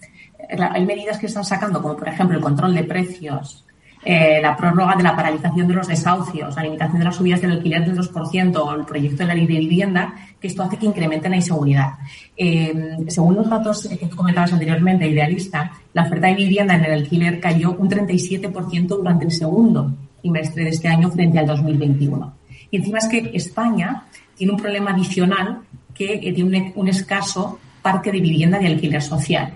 Hay 0.72 0.86
medidas 0.86 1.18
que 1.18 1.26
están 1.26 1.44
sacando, 1.44 1.82
como 1.82 1.98
por 1.98 2.08
ejemplo 2.08 2.38
el 2.38 2.44
control 2.44 2.76
de 2.76 2.84
precios, 2.84 3.65
eh, 4.08 4.40
la 4.40 4.56
prórroga 4.56 4.96
de 4.96 5.02
la 5.02 5.16
paralización 5.16 5.68
de 5.68 5.74
los 5.74 5.88
desahucios, 5.88 6.56
la 6.56 6.62
limitación 6.62 7.00
de 7.00 7.06
las 7.06 7.16
subidas 7.16 7.42
del 7.42 7.54
alquiler 7.54 7.84
del 7.84 7.98
2% 7.98 8.56
o 8.56 8.76
el 8.76 8.86
proyecto 8.86 9.18
de 9.18 9.26
la 9.26 9.34
ley 9.34 9.48
de 9.48 9.58
vivienda, 9.58 10.14
que 10.40 10.48
esto 10.48 10.62
hace 10.62 10.78
que 10.78 10.86
incremente 10.86 11.28
la 11.28 11.38
inseguridad. 11.38 11.96
Eh, 12.38 12.98
según 13.08 13.36
los 13.36 13.50
datos 13.50 13.88
que 13.88 14.08
comentabas 14.10 14.54
anteriormente, 14.54 15.08
Idealista, 15.08 15.72
la 15.94 16.04
oferta 16.04 16.28
de 16.28 16.36
vivienda 16.36 16.76
en 16.76 16.86
el 16.86 16.92
alquiler 16.94 17.40
cayó 17.40 17.72
un 17.72 17.90
37% 17.90 18.88
durante 18.88 19.26
el 19.26 19.32
segundo 19.32 19.92
trimestre 20.22 20.66
de 20.66 20.70
este 20.70 20.88
año 20.88 21.10
frente 21.10 21.40
al 21.40 21.48
2021. 21.48 22.34
Y 22.70 22.78
encima 22.78 23.00
es 23.00 23.08
que 23.08 23.32
España 23.34 24.04
tiene 24.36 24.54
un 24.54 24.60
problema 24.60 24.92
adicional 24.92 25.62
que 25.96 26.14
eh, 26.14 26.34
tiene 26.34 26.74
un 26.76 26.88
escaso 26.88 27.58
parque 27.82 28.12
de 28.12 28.20
vivienda 28.20 28.60
de 28.60 28.68
alquiler 28.68 29.02
social. 29.02 29.54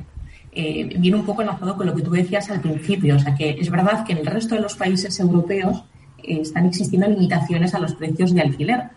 Eh, 0.52 0.96
viene 0.98 1.18
un 1.18 1.26
poco 1.26 1.42
enlazado 1.42 1.78
con 1.78 1.86
lo 1.86 1.96
que 1.96 2.02
tú 2.02 2.12
decías 2.12 2.50
al 2.50 2.62
principio. 2.62 3.16
O 3.16 3.20
sea, 3.20 3.36
que 3.36 3.52
es 3.52 3.70
verdad 3.70 4.06
que 4.06 4.14
en 4.14 4.20
el 4.20 4.26
resto 4.26 4.56
de 4.56 4.62
los 4.62 4.76
países 4.76 5.20
europeos 5.20 5.84
eh, 6.24 6.40
están 6.42 6.66
existiendo 6.66 7.08
limitaciones 7.08 7.74
a 7.74 7.80
los 7.80 7.94
precios 7.96 8.34
de 8.34 8.42
alquiler, 8.42 8.90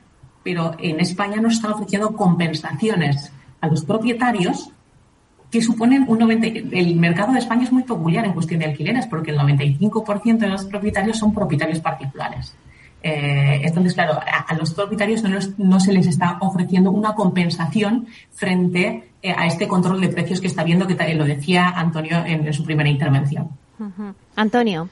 pero 0.42 0.74
en 0.78 1.00
España 1.00 1.40
nos 1.40 1.54
están 1.54 1.72
ofreciendo 1.72 2.16
compensaciones 2.16 3.32
a 3.60 3.68
los 3.68 3.84
propietarios 3.84 4.70
que 5.50 5.60
suponen 5.60 6.06
un 6.08 6.18
90. 6.18 6.46
El 6.72 6.96
mercado 6.96 7.32
de 7.32 7.40
España 7.40 7.64
es 7.64 7.72
muy 7.72 7.82
peculiar 7.82 8.24
en 8.24 8.32
cuestión 8.32 8.60
de 8.60 8.66
alquileres 8.66 9.06
porque 9.06 9.30
el 9.30 9.38
95% 9.38 10.38
de 10.38 10.48
los 10.48 10.64
propietarios 10.64 11.18
son 11.18 11.34
propietarios 11.34 11.80
particulares. 11.80 12.54
Eh, 13.02 13.60
entonces, 13.64 13.94
claro, 13.94 14.20
a, 14.20 14.54
los 14.54 14.72
propietarios 14.74 15.22
no, 15.58 15.80
se 15.80 15.92
les 15.92 16.06
está 16.06 16.38
ofreciendo 16.40 16.90
una 16.90 17.14
compensación 17.14 18.06
frente 18.30 19.12
eh, 19.22 19.34
a 19.36 19.46
este 19.46 19.66
control 19.66 20.00
de 20.00 20.08
precios 20.08 20.40
que 20.40 20.46
está 20.46 20.62
viendo, 20.62 20.86
que 20.86 21.14
lo 21.14 21.24
decía 21.24 21.68
Antonio 21.68 22.24
en, 22.24 22.52
su 22.52 22.64
primera 22.64 22.88
intervención. 22.88 23.50
Antonio. 24.36 24.88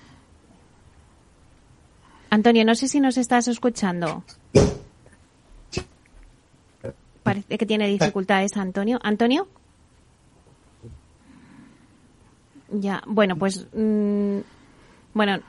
Antonio, 2.30 2.64
no 2.64 2.74
sé 2.74 2.88
si 2.88 3.00
nos 3.00 3.16
estás 3.16 3.48
escuchando. 3.48 4.24
Parece 7.22 7.58
que 7.58 7.66
tiene 7.66 7.86
dificultades 7.86 8.56
Antonio. 8.56 8.98
Antonio. 9.02 9.46
Ya, 12.72 13.02
bueno, 13.06 13.36
pues. 13.36 13.66
Mm, 13.72 14.38
bueno. 15.12 15.40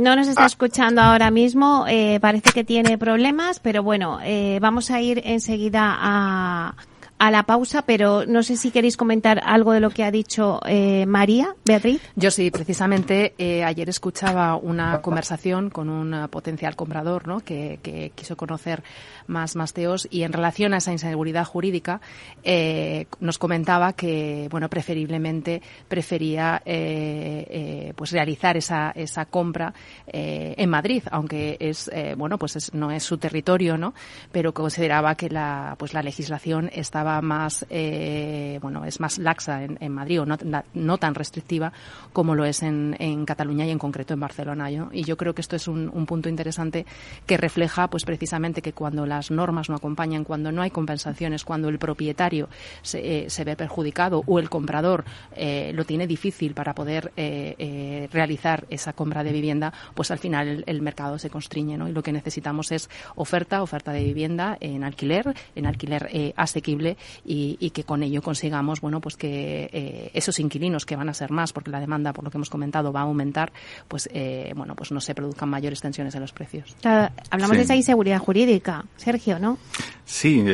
No 0.00 0.16
nos 0.16 0.28
está 0.28 0.46
escuchando 0.46 1.02
ahora 1.02 1.30
mismo, 1.30 1.84
eh, 1.86 2.20
parece 2.22 2.52
que 2.54 2.64
tiene 2.64 2.96
problemas, 2.96 3.60
pero 3.60 3.82
bueno, 3.82 4.18
eh, 4.22 4.58
vamos 4.58 4.90
a 4.90 5.02
ir 5.02 5.20
enseguida 5.26 5.94
a, 6.00 6.74
a 7.20 7.30
la 7.30 7.42
pausa, 7.42 7.82
pero 7.82 8.24
no 8.24 8.42
sé 8.42 8.56
si 8.56 8.70
queréis 8.70 8.96
comentar 8.96 9.42
algo 9.44 9.72
de 9.72 9.80
lo 9.80 9.90
que 9.90 10.04
ha 10.04 10.10
dicho 10.10 10.58
eh, 10.66 11.04
María, 11.04 11.54
Beatriz. 11.66 12.00
Yo 12.16 12.30
sí, 12.30 12.50
precisamente 12.50 13.34
eh, 13.36 13.62
ayer 13.62 13.90
escuchaba 13.90 14.56
una 14.56 15.02
conversación 15.02 15.68
con 15.68 15.90
un 15.90 16.28
potencial 16.30 16.76
comprador 16.76 17.28
¿no? 17.28 17.40
que, 17.40 18.10
quiso 18.14 18.38
conocer 18.38 18.82
más 19.26 19.54
Masteos 19.54 20.08
y 20.10 20.22
en 20.22 20.32
relación 20.32 20.72
a 20.72 20.78
esa 20.78 20.92
inseguridad 20.92 21.44
jurídica 21.44 22.00
eh, 22.42 23.04
nos 23.20 23.36
comentaba 23.36 23.92
que 23.92 24.48
bueno 24.50 24.70
preferiblemente 24.70 25.60
prefería 25.88 26.62
eh, 26.64 27.92
pues 27.96 28.12
realizar 28.12 28.56
esa, 28.56 28.92
esa 28.94 29.26
compra 29.26 29.74
en 30.06 30.70
Madrid 30.70 31.02
aunque 31.10 31.56
es 31.60 31.90
bueno 32.16 32.38
pues 32.38 32.56
es, 32.56 32.72
no 32.72 32.90
es 32.90 33.02
su 33.02 33.18
territorio 33.18 33.76
no 33.76 33.94
pero 34.32 34.54
consideraba 34.54 35.14
que 35.14 35.28
la 35.28 35.76
pues 35.78 35.92
la 35.92 36.02
legislación 36.02 36.70
estaba 36.72 37.09
más, 37.20 37.66
eh, 37.70 38.58
bueno, 38.62 38.84
es 38.84 39.00
más 39.00 39.18
laxa 39.18 39.64
en, 39.64 39.92
Madrid 39.92 40.20
o 40.20 40.26
no, 40.26 40.36
no, 40.74 40.98
tan 40.98 41.14
restrictiva 41.14 41.72
como 42.12 42.34
lo 42.34 42.44
es 42.44 42.62
en, 42.62 42.96
en 42.98 43.24
Cataluña 43.24 43.66
y 43.66 43.70
en 43.70 43.78
concreto 43.78 44.14
en 44.14 44.20
Barcelona. 44.20 44.70
Y 44.70 45.04
yo 45.04 45.16
creo 45.16 45.34
que 45.34 45.40
esto 45.40 45.56
es 45.56 45.66
un, 45.66 45.90
un, 45.92 46.06
punto 46.06 46.28
interesante 46.28 46.86
que 47.26 47.36
refleja, 47.36 47.88
pues 47.88 48.04
precisamente 48.04 48.62
que 48.62 48.72
cuando 48.72 49.06
las 49.06 49.30
normas 49.30 49.68
no 49.68 49.76
acompañan, 49.76 50.24
cuando 50.24 50.52
no 50.52 50.62
hay 50.62 50.70
compensaciones, 50.70 51.44
cuando 51.44 51.68
el 51.68 51.78
propietario 51.78 52.48
se, 52.82 53.28
se 53.28 53.44
ve 53.44 53.56
perjudicado 53.56 54.22
o 54.26 54.38
el 54.38 54.48
comprador 54.48 55.04
eh, 55.34 55.72
lo 55.74 55.84
tiene 55.84 56.06
difícil 56.06 56.54
para 56.54 56.74
poder 56.74 57.12
eh, 57.16 57.54
eh, 57.58 58.08
realizar 58.12 58.66
esa 58.70 58.92
compra 58.92 59.24
de 59.24 59.32
vivienda, 59.32 59.72
pues 59.94 60.10
al 60.10 60.18
final 60.18 60.64
el, 60.66 60.82
mercado 60.82 61.18
se 61.18 61.30
constriñe, 61.30 61.76
¿no? 61.76 61.88
Y 61.88 61.92
lo 61.92 62.02
que 62.02 62.12
necesitamos 62.12 62.72
es 62.72 62.88
oferta, 63.16 63.62
oferta 63.62 63.92
de 63.92 64.02
vivienda 64.02 64.56
en 64.60 64.84
alquiler, 64.84 65.34
en 65.54 65.66
alquiler 65.66 66.32
asequible 66.36 66.96
y, 67.24 67.70
que 67.70 67.84
con 67.84 68.02
ello 68.02 68.22
consigamos, 68.22 68.80
bueno, 68.80 69.00
pues 69.00 69.16
que 69.16 70.10
esos 70.14 70.38
inquilinos 70.40 70.84
que 70.84 70.96
van 70.96 71.08
a 71.08 71.14
ser 71.14 71.30
más, 71.30 71.52
porque 71.52 71.70
la 71.70 71.80
demanda, 71.80 72.12
por 72.12 72.24
lo 72.24 72.30
que 72.30 72.38
hemos 72.38 72.50
comentado, 72.50 72.92
va 72.92 73.00
a 73.00 73.04
aumentar, 73.04 73.52
pues 73.88 74.08
bueno, 74.54 74.74
pues 74.74 74.92
no 74.92 75.00
se 75.00 75.14
produzcan 75.14 75.48
mayores 75.48 75.80
tensiones 75.80 76.14
en 76.14 76.20
los 76.20 76.32
precios. 76.32 76.74
hablamos 77.30 77.56
de 77.56 77.62
esa 77.62 77.76
inseguridad 77.76 78.18
jurídica, 78.18 78.84
Sergio, 78.96 79.38
¿no? 79.38 79.58
Sí, 80.04 80.44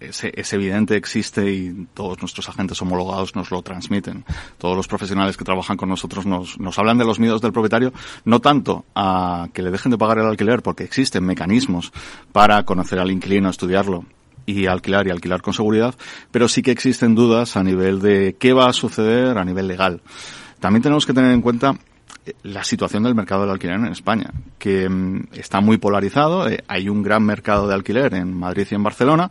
es, 0.00 0.24
es 0.24 0.52
evidente, 0.52 0.96
existe 0.96 1.52
y 1.52 1.86
todos 1.94 2.20
nuestros 2.20 2.48
agentes 2.48 2.80
homologados 2.82 3.36
nos 3.36 3.50
lo 3.50 3.62
transmiten. 3.62 4.24
Todos 4.58 4.76
los 4.76 4.88
profesionales 4.88 5.36
que 5.36 5.44
trabajan 5.44 5.76
con 5.76 5.88
nosotros 5.88 6.26
nos, 6.26 6.58
nos 6.58 6.78
hablan 6.78 6.98
de 6.98 7.04
los 7.04 7.20
miedos 7.20 7.40
del 7.40 7.52
propietario, 7.52 7.92
no 8.24 8.40
tanto 8.40 8.84
a 8.94 9.48
que 9.52 9.62
le 9.62 9.70
dejen 9.70 9.92
de 9.92 9.98
pagar 9.98 10.18
el 10.18 10.26
alquiler, 10.26 10.62
porque 10.62 10.84
existen 10.84 11.24
mecanismos 11.24 11.92
para 12.32 12.64
conocer 12.64 12.98
al 12.98 13.10
inquilino, 13.10 13.48
estudiarlo 13.48 14.04
y 14.46 14.66
alquilar 14.66 15.06
y 15.06 15.10
alquilar 15.10 15.42
con 15.42 15.52
seguridad, 15.52 15.94
pero 16.30 16.48
sí 16.48 16.62
que 16.62 16.70
existen 16.70 17.14
dudas 17.14 17.56
a 17.56 17.62
nivel 17.62 18.00
de 18.00 18.36
qué 18.38 18.52
va 18.52 18.68
a 18.68 18.72
suceder 18.72 19.36
a 19.36 19.44
nivel 19.44 19.68
legal. 19.68 20.00
También 20.60 20.82
tenemos 20.82 21.04
que 21.04 21.12
tener 21.12 21.32
en 21.32 21.42
cuenta 21.42 21.76
la 22.42 22.64
situación 22.64 23.02
del 23.02 23.14
mercado 23.14 23.42
del 23.42 23.50
alquiler 23.50 23.76
en 23.76 23.86
España, 23.86 24.30
que 24.58 24.88
mm, 24.88 25.28
está 25.32 25.60
muy 25.60 25.78
polarizado. 25.78 26.48
Eh, 26.48 26.64
hay 26.66 26.88
un 26.88 27.02
gran 27.02 27.22
mercado 27.24 27.68
de 27.68 27.74
alquiler 27.74 28.14
en 28.14 28.34
Madrid 28.34 28.66
y 28.70 28.74
en 28.74 28.82
Barcelona. 28.82 29.30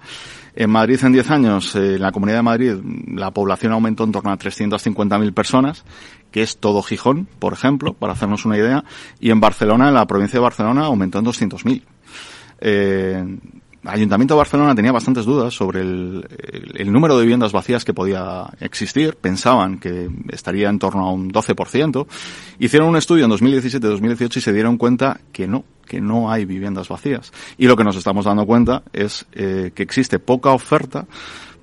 En 0.56 0.70
Madrid, 0.70 1.00
en 1.04 1.12
10 1.12 1.32
años, 1.32 1.76
eh, 1.76 1.96
en 1.96 2.02
la 2.02 2.12
Comunidad 2.12 2.38
de 2.38 2.44
Madrid, 2.44 2.74
la 3.14 3.32
población 3.32 3.74
aumentó 3.74 4.06
en 4.06 4.12
torno 4.12 4.32
a 4.32 4.38
350.000 4.38 5.34
personas, 5.34 5.84
que 6.32 6.42
es 6.42 6.58
todo 6.58 6.82
Gijón, 6.82 7.28
por 7.40 7.54
ejemplo, 7.54 7.94
para 7.94 8.14
hacernos 8.14 8.46
una 8.46 8.58
idea. 8.58 8.86
Y 9.20 9.32
en 9.32 9.40
Barcelona, 9.42 9.90
en 9.90 9.96
la 9.96 10.06
provincia 10.06 10.40
de 10.40 10.44
Barcelona, 10.44 10.86
aumentó 10.86 11.20
en 11.20 11.26
200.000. 11.26 11.82
Eh, 12.62 13.38
Ayuntamiento 13.86 14.34
de 14.34 14.40
Barcelona 14.40 14.76
tenía 14.76 14.92
bastantes 14.92 15.26
dudas 15.26 15.54
sobre 15.54 15.82
el, 15.82 16.92
número 16.92 17.18
de 17.18 17.24
viviendas 17.24 17.52
vacías 17.52 17.86
que 17.86 17.94
podía 17.94 18.46
existir. 18.60 19.16
Pensaban 19.16 19.80
que 19.80 20.10
estaría 20.30 20.70
en 20.70 20.80
torno 20.80 21.06
a 21.06 21.12
un 21.12 21.32
12%. 21.32 22.08
Hicieron 22.60 22.90
un 22.90 22.98
estudio 22.98 23.26
en 23.26 23.32
2017-2018 23.32 24.38
y 24.38 24.42
se 24.42 24.54
dieron 24.54 24.78
cuenta 24.78 25.20
que 25.32 25.48
no, 25.48 25.66
que 25.86 26.02
no 26.02 26.32
hay 26.32 26.46
viviendas 26.46 26.88
vacías. 26.88 27.32
Y 27.58 27.68
lo 27.68 27.76
que 27.76 27.84
nos 27.84 27.96
estamos 27.96 28.26
dando 28.26 28.46
cuenta 28.46 28.84
es 28.94 29.26
eh, 29.34 29.72
que 29.74 29.84
existe 29.84 30.20
poca 30.20 30.52
oferta 30.52 31.06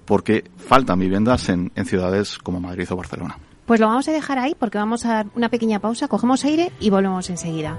porque 0.05 0.45
faltan 0.57 0.99
viviendas 0.99 1.49
en, 1.49 1.73
en 1.75 1.87
ciudades 1.87 2.39
como 2.39 2.61
Madrid 2.61 2.87
o 2.91 2.97
Barcelona. 2.97 3.37
Pues 3.67 3.81
lo 3.81 3.87
vamos 3.87 4.09
a 4.09 4.13
dejar 4.13 4.39
ahí 4.39 4.55
porque 4.59 4.79
vamos 4.79 5.05
a 5.07 5.15
dar 5.15 5.27
una 5.35 5.49
pequeña 5.49 5.79
pausa, 5.79 6.09
cogemos 6.09 6.45
aire 6.45 6.73
y 6.81 6.91
volvemos 6.91 7.31
enseguida. 7.31 7.79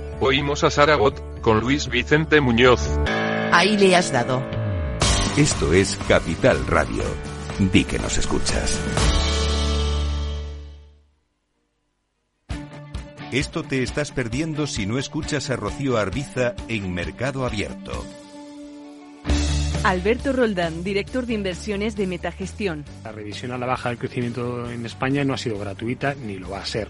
Oímos 0.23 0.63
a 0.63 0.69
Saragot, 0.69 1.41
con 1.41 1.61
Luis 1.61 1.89
Vicente 1.89 2.41
Muñoz. 2.41 2.79
Ahí 3.51 3.75
le 3.75 3.95
has 3.95 4.11
dado. 4.11 4.43
Esto 5.35 5.73
es 5.73 5.97
Capital 6.07 6.67
Radio. 6.67 7.01
Di 7.57 7.83
que 7.85 7.97
nos 7.97 8.19
escuchas. 8.19 8.79
Esto 13.31 13.63
te 13.63 13.81
estás 13.81 14.11
perdiendo 14.11 14.67
si 14.67 14.85
no 14.85 14.99
escuchas 14.99 15.49
a 15.49 15.55
Rocío 15.55 15.97
Arbiza 15.97 16.53
en 16.67 16.93
Mercado 16.93 17.43
Abierto. 17.43 18.05
Alberto 19.83 20.33
Roldán, 20.33 20.83
director 20.83 21.25
de 21.25 21.33
inversiones 21.33 21.95
de 21.95 22.05
Metagestión. 22.05 22.85
La 23.03 23.11
revisión 23.11 23.53
a 23.53 23.57
la 23.57 23.65
baja 23.65 23.89
del 23.89 23.97
crecimiento 23.97 24.69
en 24.69 24.85
España 24.85 25.23
no 25.23 25.33
ha 25.33 25.37
sido 25.39 25.57
gratuita 25.57 26.13
ni 26.13 26.37
lo 26.37 26.51
va 26.51 26.59
a 26.59 26.65
ser. 26.65 26.89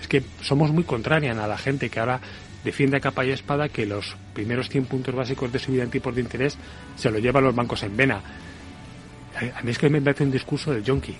es 0.00 0.08
que 0.08 0.22
somos 0.40 0.72
muy 0.72 0.84
contrarian 0.84 1.38
a 1.38 1.46
la 1.46 1.58
gente 1.58 1.90
que 1.90 2.00
ahora 2.00 2.20
defiende 2.64 2.96
a 2.96 3.00
capa 3.00 3.24
y 3.24 3.30
espada 3.30 3.68
que 3.68 3.86
los 3.86 4.16
primeros 4.34 4.68
100 4.68 4.84
puntos 4.86 5.14
básicos 5.14 5.52
de 5.52 5.58
subida 5.58 5.82
en 5.82 5.90
tipos 5.90 6.14
de 6.14 6.20
interés 6.20 6.58
se 6.96 7.10
lo 7.10 7.18
llevan 7.18 7.44
los 7.44 7.54
bancos 7.54 7.82
en 7.82 7.96
vena. 7.96 8.20
Eh, 9.40 9.52
a 9.54 9.62
mí 9.62 9.70
es 9.70 9.78
que 9.78 9.88
me 9.88 10.00
parece 10.00 10.24
un 10.24 10.30
discurso 10.30 10.72
del 10.72 10.84
yonki. 10.84 11.16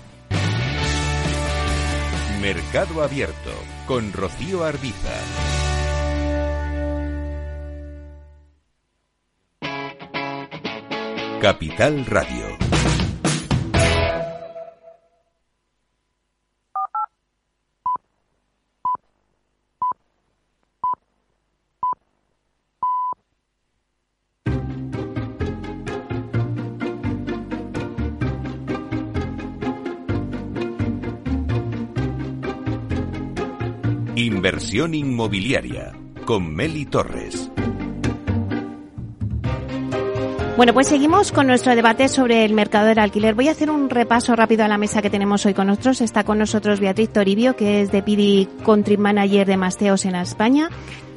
Mercado 2.41 3.03
Abierto 3.03 3.53
con 3.85 4.11
Rocío 4.11 4.63
Arbiza. 4.63 5.13
Capital 11.39 12.05
Radio. 12.05 12.45
Inversión 34.41 34.95
inmobiliaria 34.95 35.93
con 36.25 36.51
Meli 36.51 36.87
Torres. 36.87 37.51
Bueno, 40.57 40.73
pues 40.73 40.87
seguimos 40.87 41.31
con 41.31 41.45
nuestro 41.45 41.75
debate 41.75 42.07
sobre 42.07 42.43
el 42.43 42.55
mercado 42.55 42.87
del 42.87 42.97
alquiler. 42.97 43.35
Voy 43.35 43.49
a 43.49 43.51
hacer 43.51 43.69
un 43.69 43.87
repaso 43.87 44.35
rápido 44.35 44.65
a 44.65 44.67
la 44.67 44.79
mesa 44.79 45.03
que 45.03 45.11
tenemos 45.11 45.45
hoy 45.45 45.53
con 45.53 45.67
nosotros. 45.67 46.01
Está 46.01 46.23
con 46.23 46.39
nosotros 46.39 46.79
Beatriz 46.79 47.13
Toribio, 47.13 47.55
que 47.55 47.81
es 47.81 47.91
de 47.91 48.01
PD 48.01 48.47
Country 48.65 48.97
Manager 48.97 49.45
de 49.45 49.57
Masteos 49.57 50.05
en 50.05 50.15
España. 50.15 50.69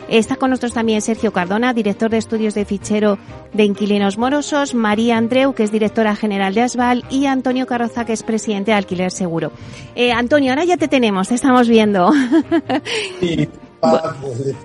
Está 0.08 0.36
con 0.36 0.50
nosotros 0.50 0.72
también 0.72 1.02
Sergio 1.02 1.32
Cardona, 1.32 1.72
director 1.72 2.10
de 2.10 2.18
estudios 2.18 2.54
de 2.54 2.64
fichero 2.64 3.18
de 3.52 3.64
inquilinos 3.64 4.18
morosos, 4.18 4.74
María 4.74 5.16
Andreu, 5.16 5.54
que 5.54 5.62
es 5.62 5.72
directora 5.72 6.14
general 6.16 6.54
de 6.54 6.62
Asval, 6.62 7.04
y 7.10 7.26
Antonio 7.26 7.66
Carroza, 7.66 8.04
que 8.04 8.12
es 8.12 8.22
presidente 8.22 8.70
de 8.70 8.76
Alquiler 8.76 9.10
Seguro. 9.10 9.52
Eh, 9.94 10.12
Antonio, 10.12 10.50
ahora 10.50 10.64
ya 10.64 10.76
te 10.76 10.88
tenemos, 10.88 11.28
te 11.28 11.34
estamos 11.34 11.68
viendo. 11.68 12.12
Sí, 13.20 13.48
para 13.80 14.14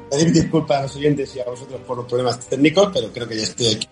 pedir 0.09 0.31
disculpas 0.31 0.79
a 0.79 0.81
los 0.83 0.95
oyentes 0.95 1.35
y 1.35 1.39
a 1.39 1.45
vosotros 1.45 1.79
por 1.85 1.97
los 1.97 2.05
problemas 2.05 2.39
técnicos, 2.39 2.89
pero 2.93 3.11
creo 3.11 3.27
que 3.27 3.37
ya 3.37 3.43
estoy 3.43 3.67
aquí 3.67 3.87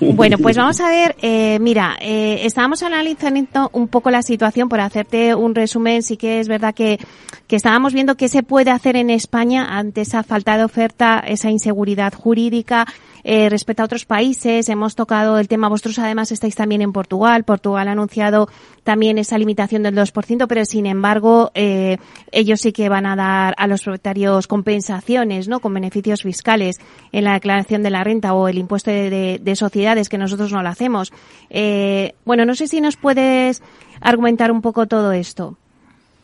Bueno, 0.00 0.38
pues 0.38 0.56
vamos 0.56 0.80
a 0.80 0.88
ver, 0.88 1.16
eh, 1.22 1.58
mira, 1.60 1.96
eh, 2.00 2.40
estábamos 2.42 2.82
analizando 2.82 3.70
un 3.72 3.88
poco 3.88 4.10
la 4.10 4.22
situación 4.22 4.68
por 4.68 4.80
hacerte 4.80 5.34
un 5.34 5.54
resumen. 5.54 6.02
Sí 6.02 6.16
que 6.16 6.40
es 6.40 6.48
verdad 6.48 6.74
que, 6.74 6.98
que 7.46 7.56
estábamos 7.56 7.92
viendo 7.92 8.16
qué 8.16 8.28
se 8.28 8.42
puede 8.42 8.70
hacer 8.70 8.96
en 8.96 9.10
España 9.10 9.78
ante 9.78 10.02
esa 10.02 10.22
falta 10.22 10.56
de 10.56 10.64
oferta, 10.64 11.20
esa 11.26 11.50
inseguridad 11.50 12.12
jurídica. 12.12 12.86
Eh, 13.24 13.48
respecto 13.48 13.82
a 13.82 13.86
otros 13.86 14.04
países, 14.04 14.68
hemos 14.68 14.94
tocado 14.94 15.38
el 15.38 15.48
tema, 15.48 15.68
vosotros 15.68 15.98
además 15.98 16.30
estáis 16.30 16.54
también 16.54 16.82
en 16.82 16.92
Portugal. 16.92 17.44
Portugal 17.44 17.88
ha 17.88 17.92
anunciado 17.92 18.48
también 18.82 19.16
esa 19.16 19.38
limitación 19.38 19.82
del 19.82 19.94
2%, 19.94 20.46
pero 20.46 20.64
sin 20.66 20.84
embargo, 20.84 21.50
eh, 21.54 21.96
ellos 22.32 22.60
sí 22.60 22.72
que 22.72 22.90
van 22.90 23.06
a 23.06 23.16
dar 23.16 23.54
a 23.56 23.66
los 23.66 23.82
propietarios 23.82 24.46
compensaciones, 24.46 25.48
¿no? 25.48 25.60
Con 25.60 25.72
beneficios 25.72 26.22
fiscales 26.22 26.76
en 27.12 27.24
la 27.24 27.32
declaración 27.32 27.82
de 27.82 27.90
la 27.90 28.04
renta 28.04 28.34
o 28.34 28.46
el 28.46 28.58
impuesto 28.58 28.90
de, 28.90 29.08
de, 29.08 29.40
de 29.42 29.56
sociedades, 29.56 30.10
que 30.10 30.18
nosotros 30.18 30.52
no 30.52 30.62
lo 30.62 30.68
hacemos. 30.68 31.12
Eh, 31.48 32.14
bueno, 32.26 32.44
no 32.44 32.54
sé 32.54 32.68
si 32.68 32.82
nos 32.82 32.96
puedes 32.96 33.62
argumentar 34.00 34.52
un 34.52 34.60
poco 34.60 34.86
todo 34.86 35.12
esto. 35.12 35.56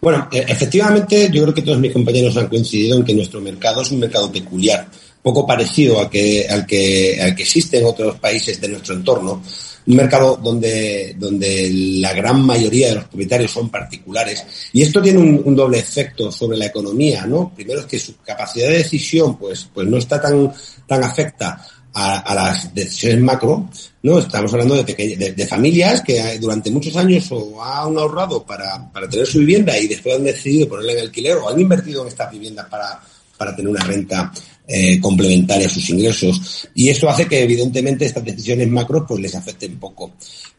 Bueno, 0.00 0.28
e, 0.32 0.38
efectivamente, 0.48 1.30
yo 1.30 1.42
creo 1.42 1.54
que 1.54 1.62
todos 1.62 1.78
mis 1.78 1.92
compañeros 1.92 2.36
han 2.36 2.48
coincidido 2.48 2.96
en 2.96 3.04
que 3.04 3.14
nuestro 3.14 3.40
mercado 3.40 3.82
es 3.82 3.90
un 3.90 4.00
mercado 4.00 4.32
peculiar, 4.32 4.88
poco 5.22 5.46
parecido 5.46 6.00
a 6.00 6.08
que, 6.08 6.46
al, 6.48 6.66
que, 6.66 7.18
al 7.20 7.34
que 7.34 7.42
existe 7.42 7.78
en 7.78 7.86
otros 7.86 8.18
países 8.18 8.60
de 8.60 8.68
nuestro 8.68 8.94
entorno. 8.94 9.42
Un 9.86 9.96
mercado 9.96 10.36
donde, 10.36 11.16
donde 11.18 11.70
la 11.72 12.12
gran 12.12 12.42
mayoría 12.42 12.88
de 12.88 12.94
los 12.96 13.04
propietarios 13.04 13.50
son 13.50 13.70
particulares. 13.70 14.44
Y 14.72 14.82
esto 14.82 15.00
tiene 15.00 15.18
un, 15.18 15.56
doble 15.56 15.78
efecto 15.78 16.30
sobre 16.30 16.58
la 16.58 16.66
economía, 16.66 17.26
¿no? 17.26 17.52
Primero 17.54 17.80
es 17.80 17.86
que 17.86 17.98
su 17.98 18.16
capacidad 18.18 18.68
de 18.68 18.78
decisión, 18.78 19.38
pues, 19.38 19.68
pues 19.72 19.88
no 19.88 19.96
está 19.96 20.20
tan, 20.20 20.52
tan 20.86 21.02
afecta 21.02 21.66
a, 21.92 22.34
las 22.34 22.72
decisiones 22.74 23.20
macro, 23.20 23.68
¿no? 24.02 24.18
Estamos 24.18 24.52
hablando 24.52 24.82
de, 24.82 24.94
de, 24.94 25.32
de, 25.32 25.46
familias 25.46 26.02
que 26.02 26.38
durante 26.38 26.70
muchos 26.70 26.96
años 26.96 27.26
o 27.30 27.62
han 27.62 27.96
ahorrado 27.98 28.44
para, 28.44 28.90
para 28.92 29.08
tener 29.08 29.26
su 29.26 29.38
vivienda 29.40 29.76
y 29.76 29.88
después 29.88 30.16
han 30.16 30.24
decidido 30.24 30.68
ponerla 30.68 30.92
en 30.92 30.98
alquiler 31.00 31.36
o 31.38 31.48
han 31.48 31.60
invertido 31.60 32.02
en 32.02 32.08
estas 32.08 32.30
viviendas 32.30 32.66
para, 32.68 33.00
para 33.36 33.56
tener 33.56 33.70
una 33.70 33.84
renta 33.84 34.30
eh, 34.72 35.00
complementaria 35.00 35.66
a 35.66 35.70
sus 35.70 35.90
ingresos. 35.90 36.68
Y 36.76 36.90
eso 36.90 37.08
hace 37.10 37.26
que, 37.26 37.42
evidentemente, 37.42 38.04
estas 38.04 38.24
decisiones 38.24 38.68
macro 38.68 39.04
pues 39.04 39.20
les 39.20 39.34
afecten 39.34 39.80
poco. 39.80 40.12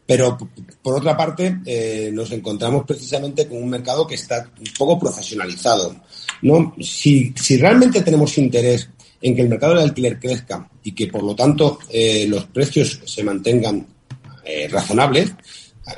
Pero, 0.04 0.36
por 0.82 0.96
otra 0.96 1.16
parte, 1.16 1.60
eh, 1.64 2.10
nos 2.12 2.30
encontramos 2.30 2.84
precisamente 2.86 3.46
con 3.46 3.62
un 3.62 3.70
mercado 3.70 4.06
que 4.06 4.16
está 4.16 4.50
un 4.58 4.72
poco 4.76 4.98
profesionalizado. 4.98 5.96
¿no? 6.42 6.74
Si, 6.78 7.32
si 7.34 7.56
realmente 7.56 8.02
tenemos 8.02 8.36
interés 8.36 8.86
en 9.22 9.34
que 9.34 9.40
el 9.40 9.48
mercado 9.48 9.74
del 9.74 9.84
alquiler 9.84 10.20
crezca 10.20 10.68
y 10.84 10.92
que, 10.92 11.06
por 11.06 11.22
lo 11.22 11.34
tanto, 11.34 11.78
eh, 11.88 12.26
los 12.28 12.44
precios 12.44 13.00
se 13.06 13.24
mantengan 13.24 13.86
eh, 14.44 14.68
razonables, 14.68 15.32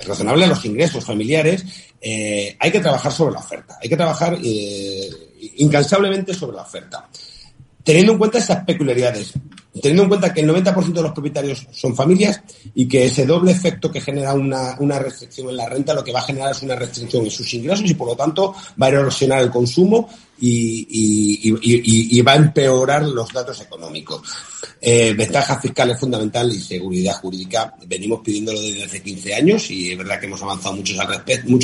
razonables 0.07 0.50
los 0.50 0.64
ingresos 0.66 1.05
familiares, 1.05 1.64
hay 2.00 2.70
que 2.70 2.81
trabajar 2.81 3.11
sobre 3.11 3.33
la 3.33 3.40
oferta. 3.40 3.79
Hay 3.83 3.88
que 3.88 3.96
trabajar 3.96 4.38
incansablemente 5.57 6.33
sobre 6.33 6.57
la 6.57 6.62
oferta. 6.62 7.09
Teniendo 7.84 8.12
en 8.12 8.18
cuenta 8.18 8.38
esas 8.38 8.64
peculiaridades, 8.64 9.34
teniendo 9.74 10.04
en 10.04 10.08
cuenta 10.08 10.32
que 10.32 10.40
el 10.40 10.48
90% 10.48 10.92
de 10.92 11.02
los 11.02 11.12
propietarios 11.12 11.66
son 11.70 11.94
familias 11.94 12.42
y 12.74 12.88
que 12.88 13.04
ese 13.04 13.26
doble 13.26 13.52
efecto 13.52 13.90
que 13.90 14.00
genera 14.00 14.32
una, 14.32 14.76
una, 14.78 14.98
restricción 14.98 15.50
en 15.50 15.58
la 15.58 15.68
renta 15.68 15.92
lo 15.92 16.02
que 16.02 16.12
va 16.12 16.20
a 16.20 16.24
generar 16.24 16.52
es 16.52 16.62
una 16.62 16.76
restricción 16.76 17.24
en 17.24 17.30
sus 17.30 17.52
ingresos 17.52 17.90
y 17.90 17.94
por 17.94 18.08
lo 18.08 18.16
tanto 18.16 18.54
va 18.80 18.86
a 18.86 18.88
erosionar 18.88 19.42
el 19.42 19.50
consumo 19.50 20.08
y, 20.40 22.20
va 22.22 22.32
a 22.32 22.36
empeorar 22.36 23.04
los 23.04 23.32
datos 23.32 23.60
económicos. 23.60 24.22
Eh, 24.80 25.14
ventajas 25.14 25.62
fiscales 25.62 25.98
fundamentales 25.98 26.56
y 26.56 26.60
seguridad 26.60 27.14
jurídica 27.14 27.74
venimos 27.86 28.20
pidiéndolo 28.20 28.60
desde 28.60 28.84
hace 28.84 29.02
15 29.02 29.34
años 29.34 29.70
y 29.70 29.92
es 29.92 29.98
verdad 29.98 30.20
que 30.20 30.26
hemos 30.26 30.42
avanzado 30.42 30.76
mucho 30.76 31.00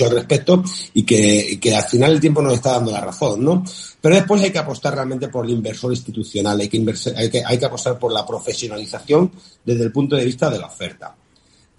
al, 0.07 0.15
respecto, 0.15 0.65
y 0.95 1.03
que, 1.03 1.59
que 1.61 1.75
al 1.75 1.85
final 1.85 2.13
el 2.13 2.21
tiempo 2.21 2.41
nos 2.41 2.55
está 2.55 2.73
dando 2.73 2.93
la 2.93 3.01
razón, 3.01 3.45
¿no? 3.45 3.65
Pero 4.01 4.15
después 4.15 4.43
hay 4.43 4.51
que 4.51 4.59
apostar 4.59 4.95
realmente 4.95 5.29
por 5.29 5.45
el 5.45 5.53
inversor 5.53 5.93
institucional, 5.93 6.59
hay 6.61 6.69
que, 6.69 6.79
inverse, 6.79 7.13
hay 7.17 7.29
que, 7.29 7.43
hay 7.45 7.59
que 7.59 7.67
apostar 7.67 7.99
por 7.99 8.13
la 8.13 8.27
profesionalización 8.27 9.31
desde 9.65 9.85
el 9.85 9.93
punto 9.93 10.17
de 10.17 10.25
vista 10.25 10.49
de 10.49 10.59
la 10.59 10.67
oferta. 10.67 11.15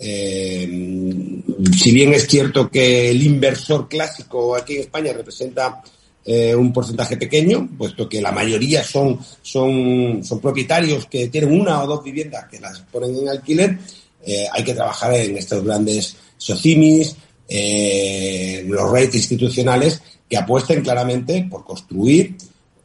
Eh, 0.03 1.43
si 1.77 1.91
bien 1.91 2.13
es 2.13 2.27
cierto 2.27 2.69
que 2.69 3.11
el 3.11 3.21
inversor 3.21 3.87
clásico 3.87 4.55
aquí 4.55 4.75
en 4.75 4.81
España 4.81 5.13
representa 5.13 5.81
eh, 6.23 6.55
un 6.55 6.71
porcentaje 6.71 7.17
pequeño, 7.17 7.67
puesto 7.77 8.07
que 8.07 8.21
la 8.21 8.31
mayoría 8.31 8.83
son, 8.83 9.19
son, 9.41 10.23
son 10.23 10.39
propietarios 10.39 11.07
que 11.07 11.29
tienen 11.29 11.59
una 11.59 11.83
o 11.83 11.87
dos 11.87 12.03
viviendas 12.03 12.45
que 12.47 12.59
las 12.59 12.79
ponen 12.79 13.17
en 13.17 13.29
alquiler, 13.29 13.79
eh, 14.23 14.45
hay 14.51 14.63
que 14.63 14.75
trabajar 14.75 15.13
en 15.15 15.37
estos 15.37 15.63
grandes 15.63 16.15
socimis, 16.37 17.15
eh, 17.47 18.63
los 18.67 18.89
rates 18.91 19.15
institucionales 19.15 20.01
que 20.29 20.37
apuesten 20.37 20.81
claramente 20.81 21.47
por 21.49 21.65
construir 21.65 22.35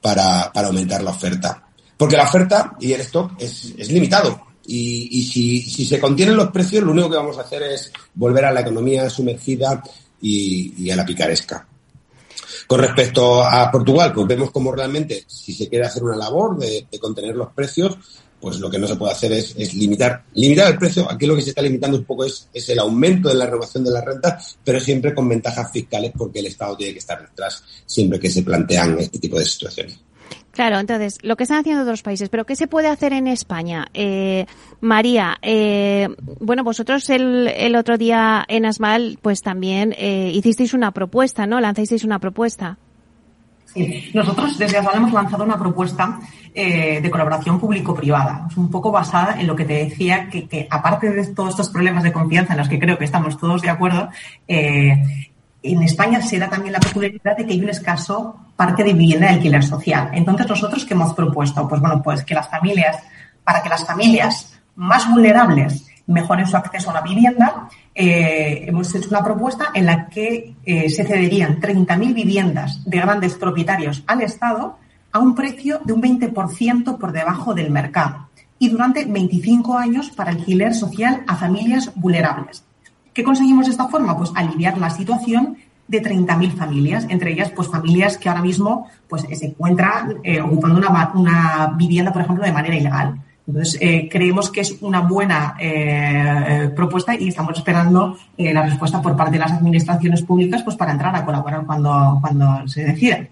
para, 0.00 0.50
para 0.52 0.68
aumentar 0.68 1.02
la 1.02 1.10
oferta. 1.10 1.62
Porque 1.96 2.16
la 2.16 2.24
oferta 2.24 2.76
y 2.80 2.92
el 2.92 3.02
stock 3.02 3.32
es, 3.38 3.74
es 3.76 3.90
limitado. 3.90 4.46
Y, 4.66 5.08
y 5.12 5.24
si, 5.24 5.60
si, 5.62 5.86
se 5.86 6.00
contienen 6.00 6.36
los 6.36 6.50
precios, 6.50 6.82
lo 6.82 6.92
único 6.92 7.10
que 7.10 7.16
vamos 7.16 7.38
a 7.38 7.42
hacer 7.42 7.62
es 7.62 7.92
volver 8.14 8.46
a 8.46 8.52
la 8.52 8.62
economía 8.62 9.08
sumergida 9.08 9.82
y, 10.20 10.74
y 10.78 10.90
a 10.90 10.96
la 10.96 11.06
picaresca. 11.06 11.68
Con 12.66 12.80
respecto 12.80 13.42
a 13.42 13.70
Portugal, 13.70 14.12
pues 14.14 14.26
vemos 14.26 14.50
como 14.50 14.72
realmente, 14.72 15.24
si 15.26 15.52
se 15.52 15.68
quiere 15.68 15.86
hacer 15.86 16.02
una 16.02 16.16
labor 16.16 16.58
de, 16.58 16.86
contener 17.00 17.36
los 17.36 17.52
precios, 17.52 17.96
pues 18.40 18.58
lo 18.58 18.70
que 18.70 18.78
no 18.78 18.86
se 18.86 18.96
puede 18.96 19.12
hacer 19.12 19.32
es, 19.32 19.74
limitar, 19.74 20.24
limitar 20.34 20.72
el 20.72 20.78
precio. 20.78 21.10
Aquí 21.10 21.26
lo 21.26 21.36
que 21.36 21.42
se 21.42 21.50
está 21.50 21.62
limitando 21.62 21.98
un 21.98 22.04
poco 22.04 22.24
es, 22.24 22.48
el 22.52 22.78
aumento 22.78 23.28
de 23.28 23.34
la 23.34 23.46
renovación 23.46 23.84
de 23.84 23.90
la 23.90 24.00
renta, 24.00 24.40
pero 24.64 24.80
siempre 24.80 25.14
con 25.14 25.28
ventajas 25.28 25.70
fiscales 25.72 26.12
porque 26.16 26.40
el 26.40 26.46
Estado 26.46 26.76
tiene 26.76 26.92
que 26.92 27.00
estar 27.00 27.20
detrás 27.20 27.62
siempre 27.84 28.18
que 28.20 28.30
se 28.30 28.42
plantean 28.42 28.98
este 28.98 29.18
tipo 29.18 29.38
de 29.38 29.44
situaciones. 29.44 29.98
Claro, 30.56 30.78
entonces, 30.78 31.18
lo 31.20 31.36
que 31.36 31.42
están 31.42 31.60
haciendo 31.60 31.82
otros 31.82 32.02
países, 32.02 32.30
pero 32.30 32.46
¿qué 32.46 32.56
se 32.56 32.66
puede 32.66 32.88
hacer 32.88 33.12
en 33.12 33.26
España? 33.26 33.88
Eh, 33.92 34.46
María, 34.80 35.36
eh, 35.42 36.08
bueno, 36.40 36.64
vosotros 36.64 37.10
el, 37.10 37.48
el, 37.48 37.76
otro 37.76 37.98
día 37.98 38.42
en 38.48 38.64
Asmal, 38.64 39.18
pues 39.20 39.42
también 39.42 39.94
eh, 39.98 40.32
hicisteis 40.34 40.72
una 40.72 40.92
propuesta, 40.92 41.46
¿no? 41.46 41.60
Lanzasteis 41.60 42.04
una 42.04 42.20
propuesta. 42.20 42.78
Sí, 43.66 44.10
nosotros 44.14 44.56
desde 44.56 44.78
Asmal 44.78 44.96
hemos 44.96 45.12
lanzado 45.12 45.44
una 45.44 45.58
propuesta 45.58 46.20
de 46.54 47.10
colaboración 47.10 47.60
público-privada, 47.60 48.48
un 48.56 48.70
poco 48.70 48.90
basada 48.90 49.38
en 49.38 49.46
lo 49.46 49.54
que 49.54 49.66
te 49.66 49.74
decía, 49.74 50.30
que, 50.30 50.48
que, 50.48 50.66
aparte 50.70 51.10
de 51.10 51.26
todos 51.34 51.50
estos 51.50 51.68
problemas 51.68 52.02
de 52.02 52.14
confianza 52.14 52.54
en 52.54 52.60
los 52.60 52.70
que 52.70 52.78
creo 52.78 52.96
que 52.96 53.04
estamos 53.04 53.36
todos 53.36 53.60
de 53.60 53.68
acuerdo, 53.68 54.08
en 54.48 55.82
España 55.82 56.22
se 56.22 56.38
da 56.38 56.48
también 56.48 56.72
la 56.72 56.80
peculiaridad 56.80 57.36
de 57.36 57.44
que 57.44 57.52
hay 57.52 57.60
un 57.60 57.68
escaso 57.68 58.45
parque 58.56 58.82
de 58.82 58.94
vivienda 58.94 59.28
de 59.28 59.34
alquiler 59.34 59.62
social. 59.62 60.10
Entonces, 60.12 60.48
nosotros 60.48 60.84
qué 60.84 60.94
hemos 60.94 61.12
propuesto? 61.14 61.68
Pues 61.68 61.80
bueno, 61.80 62.02
pues 62.02 62.24
que 62.24 62.34
las 62.34 62.48
familias, 62.48 62.96
para 63.44 63.62
que 63.62 63.68
las 63.68 63.86
familias 63.86 64.58
más 64.74 65.08
vulnerables 65.10 65.86
mejoren 66.06 66.46
su 66.46 66.56
acceso 66.56 66.90
a 66.90 66.94
la 66.94 67.00
vivienda, 67.02 67.68
eh, 67.94 68.64
hemos 68.66 68.94
hecho 68.94 69.08
una 69.10 69.24
propuesta 69.24 69.66
en 69.74 69.86
la 69.86 70.08
que 70.08 70.54
eh, 70.64 70.88
se 70.88 71.04
cederían 71.04 71.60
30.000 71.60 72.14
viviendas 72.14 72.82
de 72.84 72.98
grandes 72.98 73.34
propietarios 73.34 74.04
al 74.06 74.22
Estado 74.22 74.78
a 75.12 75.18
un 75.18 75.34
precio 75.34 75.80
de 75.84 75.92
un 75.92 76.02
20% 76.02 76.98
por 76.98 77.12
debajo 77.12 77.54
del 77.54 77.70
mercado. 77.70 78.28
y 78.58 78.70
durante 78.70 79.04
25 79.04 79.76
años 79.76 80.08
para 80.16 80.30
alquiler 80.30 80.74
social 80.74 81.22
a 81.26 81.36
familias 81.36 81.92
vulnerables. 81.94 82.64
¿Qué 83.12 83.22
conseguimos 83.22 83.66
de 83.66 83.72
esta 83.72 83.88
forma? 83.88 84.16
Pues 84.16 84.32
aliviar 84.34 84.78
la 84.78 84.88
situación 84.88 85.58
de 85.88 86.02
30.000 86.02 86.52
familias, 86.52 87.06
entre 87.08 87.32
ellas 87.32 87.50
pues 87.50 87.68
familias 87.68 88.18
que 88.18 88.28
ahora 88.28 88.42
mismo 88.42 88.88
pues 89.08 89.22
se 89.22 89.46
encuentran 89.46 90.18
eh, 90.24 90.40
ocupando 90.40 90.78
una, 90.78 91.12
una, 91.14 91.74
vivienda, 91.76 92.12
por 92.12 92.22
ejemplo, 92.22 92.44
de 92.44 92.52
manera 92.52 92.76
ilegal. 92.76 93.20
Entonces, 93.46 93.78
eh, 93.80 94.08
creemos 94.10 94.50
que 94.50 94.60
es 94.60 94.76
una 94.80 95.00
buena 95.02 95.56
eh, 95.60 96.72
propuesta 96.74 97.14
y 97.14 97.28
estamos 97.28 97.56
esperando 97.56 98.16
eh, 98.36 98.52
la 98.52 98.62
respuesta 98.62 99.00
por 99.00 99.16
parte 99.16 99.34
de 99.34 99.38
las 99.38 99.52
administraciones 99.52 100.22
públicas 100.22 100.64
pues 100.64 100.74
para 100.74 100.90
entrar 100.90 101.14
a 101.14 101.24
colaborar 101.24 101.64
cuando, 101.64 102.18
cuando 102.20 102.66
se 102.66 102.84
decida. 102.84 103.28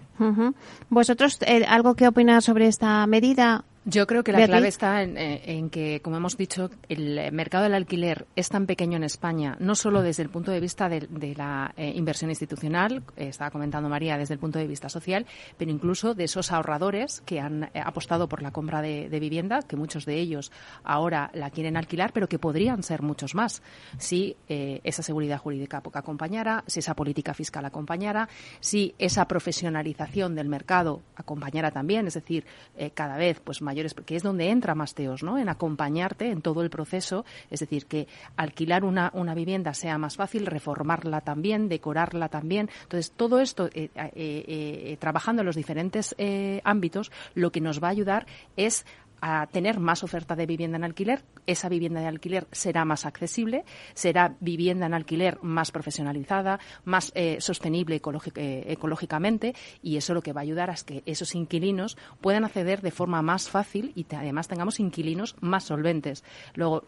¿Vosotros 0.89 1.37
eh, 1.45 1.65
algo 1.67 1.95
que 1.95 2.07
opináis 2.07 2.45
sobre 2.45 2.67
esta 2.67 3.05
medida? 3.07 3.65
Yo 3.87 4.07
creo 4.07 4.23
que 4.23 4.31
la 4.31 4.47
clave 4.47 4.67
está 4.67 5.03
en, 5.03 5.15
eh, 5.15 5.43
en, 5.45 5.69
que, 5.69 6.01
como 6.01 6.17
hemos 6.17 6.35
dicho, 6.37 6.71
el 6.89 7.31
mercado 7.31 7.65
del 7.65 7.75
alquiler 7.75 8.25
es 8.35 8.49
tan 8.49 8.65
pequeño 8.65 8.97
en 8.97 9.03
España, 9.03 9.57
no 9.59 9.75
solo 9.75 10.01
desde 10.01 10.23
el 10.23 10.29
punto 10.29 10.49
de 10.49 10.59
vista 10.59 10.89
de, 10.89 11.01
de 11.01 11.35
la 11.35 11.71
eh, 11.77 11.91
inversión 11.95 12.31
institucional, 12.31 13.03
eh, 13.15 13.27
estaba 13.27 13.51
comentando 13.51 13.87
María, 13.87 14.17
desde 14.17 14.33
el 14.33 14.39
punto 14.39 14.57
de 14.57 14.65
vista 14.65 14.89
social, 14.89 15.27
pero 15.55 15.69
incluso 15.69 16.15
de 16.15 16.23
esos 16.23 16.51
ahorradores 16.51 17.21
que 17.27 17.39
han 17.39 17.65
eh, 17.65 17.69
apostado 17.75 18.27
por 18.27 18.41
la 18.41 18.49
compra 18.49 18.81
de, 18.81 19.07
de, 19.07 19.19
vivienda, 19.19 19.59
que 19.61 19.75
muchos 19.75 20.05
de 20.05 20.19
ellos 20.19 20.51
ahora 20.83 21.29
la 21.35 21.51
quieren 21.51 21.77
alquilar, 21.77 22.11
pero 22.11 22.27
que 22.27 22.39
podrían 22.39 22.81
ser 22.81 23.03
muchos 23.03 23.35
más 23.35 23.61
si 23.99 24.35
esa 24.47 25.03
seguridad 25.03 25.37
jurídica 25.39 25.81
acompañara, 25.93 26.63
si 26.67 26.79
esa 26.79 26.95
política 26.95 27.33
fiscal 27.33 27.65
acompañara, 27.65 28.29
si 28.59 28.95
esa 28.97 29.27
profesionalización 29.27 30.35
del 30.35 30.49
mercado 30.49 31.01
acompañara 31.15 31.71
también, 31.71 32.07
es 32.07 32.15
decir, 32.15 32.45
cada 32.93 33.17
vez 33.17 33.39
pues 33.39 33.61
mayor 33.61 33.74
que 34.05 34.15
es 34.15 34.23
donde 34.23 34.49
entra 34.49 34.75
Masteos, 34.75 35.23
¿no? 35.23 35.37
En 35.37 35.49
acompañarte 35.49 36.29
en 36.29 36.41
todo 36.41 36.61
el 36.61 36.69
proceso, 36.69 37.25
es 37.49 37.59
decir, 37.59 37.85
que 37.85 38.07
alquilar 38.37 38.83
una, 38.83 39.11
una 39.13 39.33
vivienda 39.33 39.73
sea 39.73 39.97
más 39.97 40.15
fácil, 40.15 40.45
reformarla 40.45 41.21
también, 41.21 41.69
decorarla 41.69 42.29
también. 42.29 42.69
Entonces, 42.83 43.11
todo 43.11 43.39
esto, 43.39 43.67
eh, 43.67 43.89
eh, 43.95 44.11
eh, 44.15 44.97
trabajando 44.99 45.41
en 45.41 45.45
los 45.45 45.55
diferentes 45.55 46.15
ámbitos, 46.63 47.11
lo 47.33 47.51
que 47.51 47.61
nos 47.61 47.81
va 47.81 47.87
a 47.87 47.91
ayudar 47.91 48.25
es 48.55 48.85
a 49.21 49.47
tener 49.47 49.79
más 49.79 50.03
oferta 50.03 50.35
de 50.35 50.45
vivienda 50.45 50.77
en 50.77 50.83
alquiler, 50.83 51.23
esa 51.47 51.69
vivienda 51.69 52.01
de 52.01 52.07
alquiler 52.07 52.47
será 52.51 52.85
más 52.85 53.05
accesible, 53.05 53.65
será 53.93 54.35
vivienda 54.39 54.85
en 54.85 54.93
alquiler 54.93 55.39
más 55.41 55.71
profesionalizada, 55.71 56.59
más 56.83 57.11
eh, 57.15 57.37
sostenible 57.39 58.01
eh, 58.35 58.63
ecológicamente 58.67 59.55
y 59.81 59.97
eso 59.97 60.13
lo 60.13 60.21
que 60.21 60.33
va 60.33 60.41
a 60.41 60.43
ayudar 60.43 60.69
es 60.69 60.83
que 60.83 61.03
esos 61.05 61.35
inquilinos 61.35 61.97
puedan 62.21 62.45
acceder 62.45 62.81
de 62.81 62.91
forma 62.91 63.21
más 63.21 63.49
fácil 63.49 63.91
y 63.95 64.05
además 64.15 64.47
tengamos 64.47 64.79
inquilinos 64.79 65.35
más 65.41 65.65
solventes. 65.65 66.23
Luego, 66.53 66.85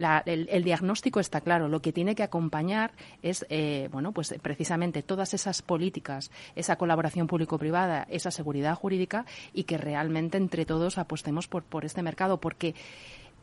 la, 0.00 0.22
el, 0.24 0.48
el, 0.50 0.64
diagnóstico 0.64 1.20
está 1.20 1.42
claro. 1.42 1.68
Lo 1.68 1.82
que 1.82 1.92
tiene 1.92 2.14
que 2.14 2.22
acompañar 2.22 2.92
es, 3.22 3.44
eh, 3.50 3.90
bueno, 3.92 4.12
pues 4.12 4.34
precisamente 4.40 5.02
todas 5.02 5.34
esas 5.34 5.60
políticas, 5.60 6.30
esa 6.56 6.76
colaboración 6.76 7.26
público-privada, 7.26 8.06
esa 8.08 8.30
seguridad 8.30 8.74
jurídica 8.74 9.26
y 9.52 9.64
que 9.64 9.76
realmente 9.76 10.38
entre 10.38 10.64
todos 10.64 10.96
apostemos 10.96 11.48
por, 11.48 11.64
por 11.64 11.84
este 11.84 12.02
mercado, 12.02 12.40
porque 12.40 12.74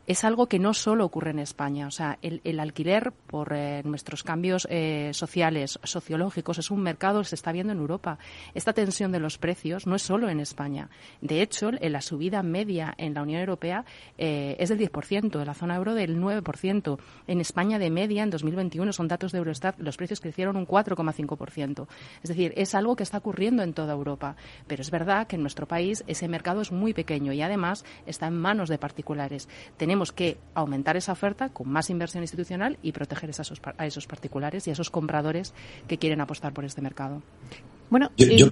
es 0.08 0.24
algo 0.24 0.46
que 0.46 0.58
no 0.58 0.72
solo 0.72 1.04
ocurre 1.04 1.32
en 1.32 1.38
España. 1.38 1.86
O 1.86 1.90
sea, 1.90 2.18
el, 2.22 2.60
alquiler, 2.60 3.12
por 3.12 3.52
eh, 3.52 3.82
nuestros 3.84 4.22
cambios 4.22 4.66
eh, 4.70 5.10
sociales, 5.12 5.78
sociológicos, 5.82 6.56
es 6.56 6.70
un 6.70 6.80
mercado 6.80 7.20
que 7.20 7.28
se 7.28 7.34
está 7.34 7.52
viendo 7.52 7.74
en 7.74 7.78
Europa. 7.78 8.18
Esta 8.54 8.72
tensión 8.72 9.12
de 9.12 9.20
los 9.20 9.36
precios 9.36 9.86
no 9.86 9.94
es 9.94 10.02
solo 10.02 10.30
en 10.30 10.40
España. 10.40 10.88
De 11.20 11.42
hecho, 11.42 11.70
en 11.78 11.92
la 11.92 12.00
subida 12.00 12.42
media 12.42 12.94
en 12.96 13.12
la 13.12 13.20
Unión 13.20 13.40
Europea 13.40 13.84
eh, 14.16 14.56
es 14.58 14.70
del 14.70 14.78
10%, 14.78 15.40
en 15.40 15.46
la 15.46 15.52
zona 15.52 15.76
euro 15.76 15.92
del 15.92 16.18
9%. 16.18 16.98
En 17.26 17.40
España, 17.42 17.78
de 17.78 17.90
media, 17.90 18.22
en 18.22 18.30
2021, 18.30 18.90
son 18.94 19.08
datos 19.08 19.32
de 19.32 19.38
Eurostat, 19.38 19.78
los 19.78 19.98
precios 19.98 20.20
crecieron 20.20 20.56
un 20.56 20.66
4,5%. 20.66 21.86
Es 22.22 22.28
decir, 22.30 22.54
es 22.56 22.74
algo 22.74 22.96
que 22.96 23.02
está 23.02 23.18
ocurriendo 23.18 23.62
en 23.62 23.74
toda 23.74 23.92
Europa. 23.92 24.36
Pero 24.66 24.80
es 24.80 24.90
verdad 24.90 25.26
que 25.26 25.36
en 25.36 25.42
nuestro 25.42 25.68
país 25.68 26.02
ese 26.06 26.28
mercado 26.28 26.62
es 26.62 26.72
muy 26.72 26.94
pequeño 26.94 27.34
y 27.34 27.42
además 27.42 27.84
está 28.06 28.26
en 28.26 28.38
manos 28.38 28.70
de 28.70 28.78
particulares. 28.78 29.50
Tenemos 29.76 29.97
tenemos 29.98 30.12
que 30.12 30.36
aumentar 30.54 30.96
esa 30.96 31.10
oferta 31.10 31.48
con 31.48 31.68
más 31.68 31.90
inversión 31.90 32.22
institucional 32.22 32.78
y 32.84 32.92
proteger 32.92 33.30
a 33.30 33.32
esos, 33.32 33.60
a 33.76 33.84
esos 33.84 34.06
particulares 34.06 34.64
y 34.64 34.70
a 34.70 34.74
esos 34.74 34.90
compradores 34.90 35.52
que 35.88 35.98
quieren 35.98 36.20
apostar 36.20 36.54
por 36.54 36.64
este 36.64 36.80
mercado. 36.80 37.20
Bueno, 37.90 38.12
yo, 38.16 38.26
yo 38.28 38.46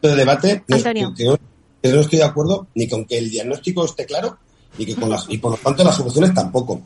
de 0.00 0.14
debate 0.16 0.64
Antonio. 0.70 1.12
Que, 1.14 1.36
que, 1.82 1.88
no 1.90 2.00
estoy 2.00 2.20
de 2.20 2.24
acuerdo 2.24 2.66
ni 2.74 2.88
con 2.88 3.04
que 3.04 3.18
el 3.18 3.28
diagnóstico 3.28 3.84
esté 3.84 4.06
claro 4.06 4.38
ni 4.78 4.86
que 4.86 4.94
con 4.94 5.10
las, 5.10 5.26
y 5.28 5.36
por 5.36 5.50
lo 5.50 5.58
tanto 5.58 5.84
las 5.84 5.96
soluciones 5.96 6.32
tampoco. 6.32 6.80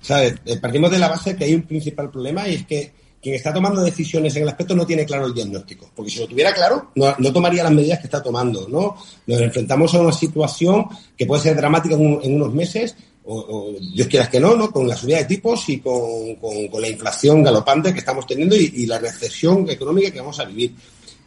¿Sabes? 0.00 0.34
Partimos 0.60 0.92
de 0.92 1.00
la 1.00 1.08
base 1.08 1.34
que 1.34 1.42
hay 1.42 1.54
un 1.56 1.62
principal 1.62 2.08
problema 2.08 2.46
y 2.46 2.54
es 2.54 2.66
que 2.66 2.92
quien 3.20 3.34
está 3.34 3.52
tomando 3.52 3.82
decisiones 3.82 4.34
en 4.36 4.44
el 4.44 4.48
aspecto 4.48 4.74
no 4.74 4.86
tiene 4.86 5.04
claro 5.04 5.26
el 5.26 5.34
diagnóstico. 5.34 5.90
Porque 5.94 6.10
si 6.10 6.20
lo 6.20 6.28
tuviera 6.28 6.54
claro, 6.54 6.92
no, 6.94 7.14
no 7.18 7.32
tomaría 7.32 7.64
las 7.64 7.72
medidas 7.72 7.98
que 7.98 8.06
está 8.06 8.22
tomando. 8.22 8.68
¿no? 8.68 8.96
Nos 9.26 9.40
enfrentamos 9.40 9.94
a 9.94 10.00
una 10.00 10.12
situación 10.12 10.86
que 11.16 11.26
puede 11.26 11.42
ser 11.42 11.56
dramática 11.56 11.96
en, 11.96 12.06
un, 12.06 12.20
en 12.22 12.36
unos 12.36 12.54
meses 12.54 12.96
o, 13.24 13.74
Dios 13.94 14.08
quieras 14.08 14.28
que 14.28 14.40
no, 14.40 14.56
¿no? 14.56 14.70
Con 14.70 14.88
la 14.88 14.96
subida 14.96 15.18
de 15.18 15.24
tipos 15.24 15.68
y 15.68 15.78
con, 15.78 16.36
con, 16.36 16.80
la 16.80 16.88
inflación 16.88 17.42
galopante 17.42 17.92
que 17.92 17.98
estamos 17.98 18.26
teniendo 18.26 18.56
y, 18.56 18.86
la 18.86 18.98
recesión 18.98 19.68
económica 19.68 20.10
que 20.10 20.20
vamos 20.20 20.40
a 20.40 20.44
vivir. 20.44 20.74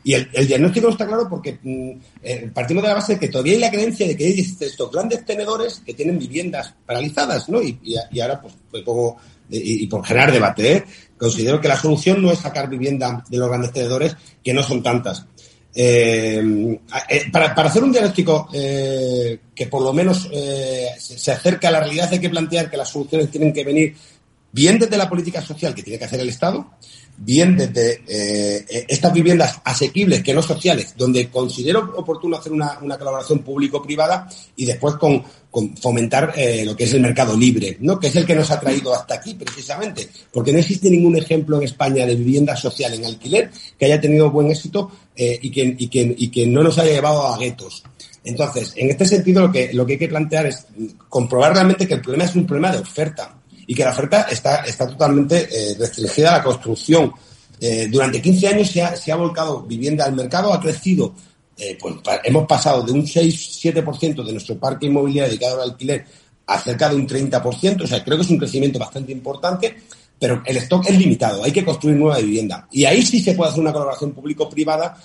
Y 0.06 0.14
el, 0.14 0.30
el 0.34 0.48
diagnóstico 0.48 0.88
no 0.88 0.92
está 0.92 1.08
claro 1.08 1.28
porque 1.30 1.60
mm, 1.62 1.92
eh, 2.22 2.52
partimos 2.54 2.84
de 2.84 2.90
la 2.90 2.96
base 2.96 3.14
de 3.14 3.20
que 3.20 3.30
todavía 3.30 3.54
hay 3.54 3.60
la 3.60 3.72
creencia 3.72 4.06
de 4.06 4.18
que 4.18 4.26
hay 4.26 4.40
estos 4.40 4.92
grandes 4.92 5.24
tenedores 5.26 5.82
que 5.86 5.94
tienen 5.94 6.20
viviendas 6.20 6.74
paralizadas, 6.86 7.48
¿no? 7.48 7.62
Y, 7.62 7.80
ahora, 8.20 8.42
pues, 8.42 8.54
me 8.74 8.82
pongo, 8.82 9.16
y, 9.50 9.88
por 9.88 10.06
generar 10.06 10.32
debate, 10.32 10.74
¿eh? 10.74 10.84
considero 11.18 11.62
que 11.62 11.70
la 11.70 11.80
solución 11.80 12.22
no 12.22 12.32
es 12.32 12.40
sacar 12.40 12.70
vivienda 12.70 13.24
de 13.30 13.38
los 13.38 13.48
grandes 13.48 13.72
tenedores, 13.72 14.18
que 14.44 14.54
no 14.54 14.62
son 14.62 14.84
tantas. 14.84 15.26
Eh, 15.76 16.80
eh, 17.10 17.32
para, 17.32 17.56
para, 17.56 17.70
hacer 17.70 17.84
un 17.84 17.92
diagnóstico 17.92 18.48
eh, 18.54 19.40
que 19.56 19.66
por 19.66 19.82
lo 19.82 19.92
menos 19.92 20.30
eh, 20.32 20.90
se, 21.00 21.32
acerque 21.32 21.66
a 21.66 21.72
la 21.72 21.80
realidad 21.80 22.10
hay 22.12 22.20
que 22.20 22.30
plantear 22.30 22.70
que 22.70 22.78
las 22.78 22.90
soluciones 22.90 23.32
tienen 23.32 23.52
que 23.52 23.64
venir 23.64 23.96
bien 24.54 24.78
desde 24.78 24.98
la 24.98 25.10
política 25.10 25.42
social 25.42 25.74
que 25.74 25.82
tiene 25.82 25.98
que 26.00 26.06
hacer 26.06 26.20
el 26.20 26.30
Estado, 26.30 26.70
bien 27.18 27.58
desde 27.58 28.04
eh, 28.08 28.86
estas 28.88 29.12
viviendas 29.12 29.60
asequibles, 29.64 30.24
que 30.24 30.34
no 30.34 30.44
sociales, 30.44 30.94
donde 30.96 31.28
considero 31.30 31.92
oportuno 31.98 32.38
hacer 32.38 32.52
una, 32.52 32.78
colaboración 32.80 33.40
público-privada 33.40 34.30
y 34.56 34.66
después 34.66 34.96
con, 34.96 35.24
fomentar 35.82 36.34
eh, 36.36 36.64
lo 36.66 36.76
que 36.76 36.84
es 36.84 36.94
el 36.94 37.02
mercado 37.02 37.36
libre, 37.36 37.78
¿no? 37.82 38.00
que 38.00 38.08
es 38.08 38.16
el 38.16 38.26
que 38.26 38.36
nos 38.36 38.50
ha 38.52 38.60
traído 38.60 38.94
hasta 38.94 39.16
aquí 39.16 39.34
precisamente, 39.34 40.08
porque 40.32 40.54
no 40.54 40.60
existe 40.60 40.90
ningún 40.90 41.16
ejemplo 41.16 41.58
en 41.58 41.64
España 41.64 42.06
de 42.06 42.16
vivienda 42.16 42.56
social 42.56 42.94
en 42.94 43.06
alquiler 43.06 43.50
que 43.78 43.86
haya 43.86 44.00
tenido 44.00 44.32
buen 44.32 44.52
éxito 44.52 44.92
eh, 45.16 45.40
y, 45.42 45.50
que, 45.50 45.76
y, 45.78 45.88
que, 45.88 46.16
y 46.16 46.28
que 46.30 46.46
no 46.46 46.62
nos 46.62 46.78
haya 46.78 46.94
llevado 46.94 47.28
a 47.28 47.38
guetos. 47.38 47.84
Entonces, 48.24 48.74
en 48.78 48.90
este 48.90 49.06
sentido, 49.06 49.42
lo 49.42 49.52
que, 49.52 49.74
lo 49.74 49.86
que 49.86 49.94
hay 49.94 50.00
que 50.00 50.08
plantear 50.08 50.46
es 50.46 50.66
comprobar 51.10 51.54
realmente 51.54 51.88
que 51.88 51.96
el 51.96 52.02
problema 52.02 52.24
es 52.24 52.36
un 52.36 52.46
problema 52.46 52.72
de 52.72 52.80
oferta 52.80 53.36
y 53.68 53.76
que 53.76 53.84
la 53.84 53.92
oferta 53.92 54.28
está, 54.30 54.58
está 54.64 54.88
totalmente 54.88 55.48
eh, 55.52 55.76
restringida 55.78 56.30
a 56.30 56.38
la 56.38 56.44
construcción. 56.44 57.12
Eh, 57.60 57.88
durante 57.90 58.22
15 58.22 58.48
años 58.48 58.70
se 58.70 58.82
ha, 58.82 58.96
se 58.96 59.12
ha 59.12 59.16
volcado 59.16 59.62
vivienda 59.62 60.06
al 60.06 60.14
mercado, 60.14 60.54
ha 60.54 60.60
crecido, 60.60 61.14
eh, 61.58 61.78
pues 61.80 61.96
hemos 62.24 62.48
pasado 62.48 62.84
de 62.84 62.92
un 62.92 63.04
6-7% 63.04 64.24
de 64.24 64.32
nuestro 64.32 64.58
parque 64.58 64.88
inmobiliario 64.88 65.30
dedicado 65.30 65.62
al 65.62 65.70
alquiler 65.70 66.06
a 66.46 66.60
cerca 66.60 66.90
de 66.90 66.96
un 66.96 67.08
30%, 67.08 67.84
o 67.84 67.88
sea, 67.88 68.04
creo 68.04 68.18
que 68.18 68.24
es 68.24 68.30
un 68.30 68.38
crecimiento 68.38 68.80
bastante 68.80 69.12
importante, 69.12 69.76
pero 70.20 70.42
el 70.46 70.58
stock 70.58 70.86
es 70.90 70.98
limitado, 70.98 71.44
hay 71.44 71.52
que 71.52 71.64
construir 71.64 71.96
nueva 71.98 72.18
vivienda. 72.18 72.68
Y 72.72 72.86
ahí 72.86 73.02
sí 73.02 73.22
se 73.22 73.34
puede 73.34 73.52
hacer 73.52 73.62
una 73.62 73.72
colaboración 73.72 74.12
público-privada 74.12 74.98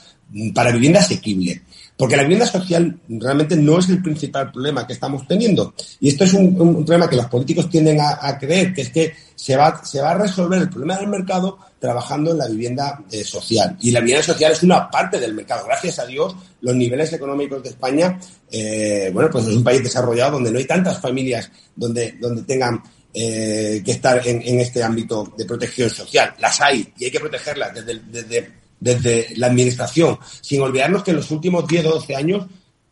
para 0.54 0.72
vivienda 0.72 1.00
asequible. 1.00 1.62
Porque 1.98 2.16
la 2.16 2.22
vivienda 2.22 2.46
social 2.46 2.96
realmente 3.08 3.56
no 3.56 3.80
es 3.80 3.88
el 3.88 4.00
principal 4.00 4.52
problema 4.52 4.86
que 4.86 4.92
estamos 4.92 5.26
teniendo. 5.26 5.74
Y 5.98 6.10
esto 6.10 6.22
es 6.22 6.32
un, 6.32 6.54
problema 6.84 7.10
que 7.10 7.16
los 7.16 7.26
políticos 7.26 7.68
tienden 7.68 7.98
a, 8.00 8.38
creer, 8.38 8.72
que 8.72 8.82
es 8.82 8.90
que 8.90 9.12
se 9.34 9.56
va, 9.56 9.84
se 9.84 10.00
va 10.00 10.12
a 10.12 10.18
resolver 10.18 10.62
el 10.62 10.70
problema 10.70 10.96
del 10.96 11.08
mercado 11.08 11.58
trabajando 11.80 12.30
en 12.30 12.38
la 12.38 12.46
vivienda 12.46 13.02
eh, 13.10 13.24
social. 13.24 13.76
Y 13.80 13.90
la 13.90 13.98
vivienda 13.98 14.22
social 14.22 14.52
es 14.52 14.62
una 14.62 14.88
parte 14.88 15.18
del 15.18 15.34
mercado. 15.34 15.66
Gracias 15.66 15.98
a 15.98 16.06
Dios, 16.06 16.36
los 16.60 16.76
niveles 16.76 17.12
económicos 17.12 17.64
de 17.64 17.70
España, 17.70 18.16
eh, 18.48 19.10
bueno, 19.12 19.28
pues 19.32 19.48
es 19.48 19.56
un 19.56 19.64
país 19.64 19.82
desarrollado 19.82 20.32
donde 20.32 20.52
no 20.52 20.58
hay 20.58 20.66
tantas 20.66 21.00
familias 21.00 21.50
donde, 21.74 22.12
donde 22.20 22.42
tengan 22.42 22.80
eh, 23.12 23.82
que 23.84 23.90
estar 23.90 24.24
en, 24.24 24.60
este 24.60 24.84
ámbito 24.84 25.32
de 25.36 25.44
protección 25.44 25.90
social. 25.90 26.32
Las 26.38 26.60
hay 26.60 26.92
y 26.96 27.06
hay 27.06 27.10
que 27.10 27.18
protegerlas 27.18 27.74
desde 27.74 28.67
desde 28.80 29.36
la 29.36 29.48
administración, 29.48 30.18
sin 30.40 30.60
olvidarnos 30.60 31.02
que 31.02 31.10
en 31.10 31.16
los 31.18 31.30
últimos 31.30 31.66
10 31.66 31.86
o 31.86 31.90
12 31.90 32.16
años 32.16 32.46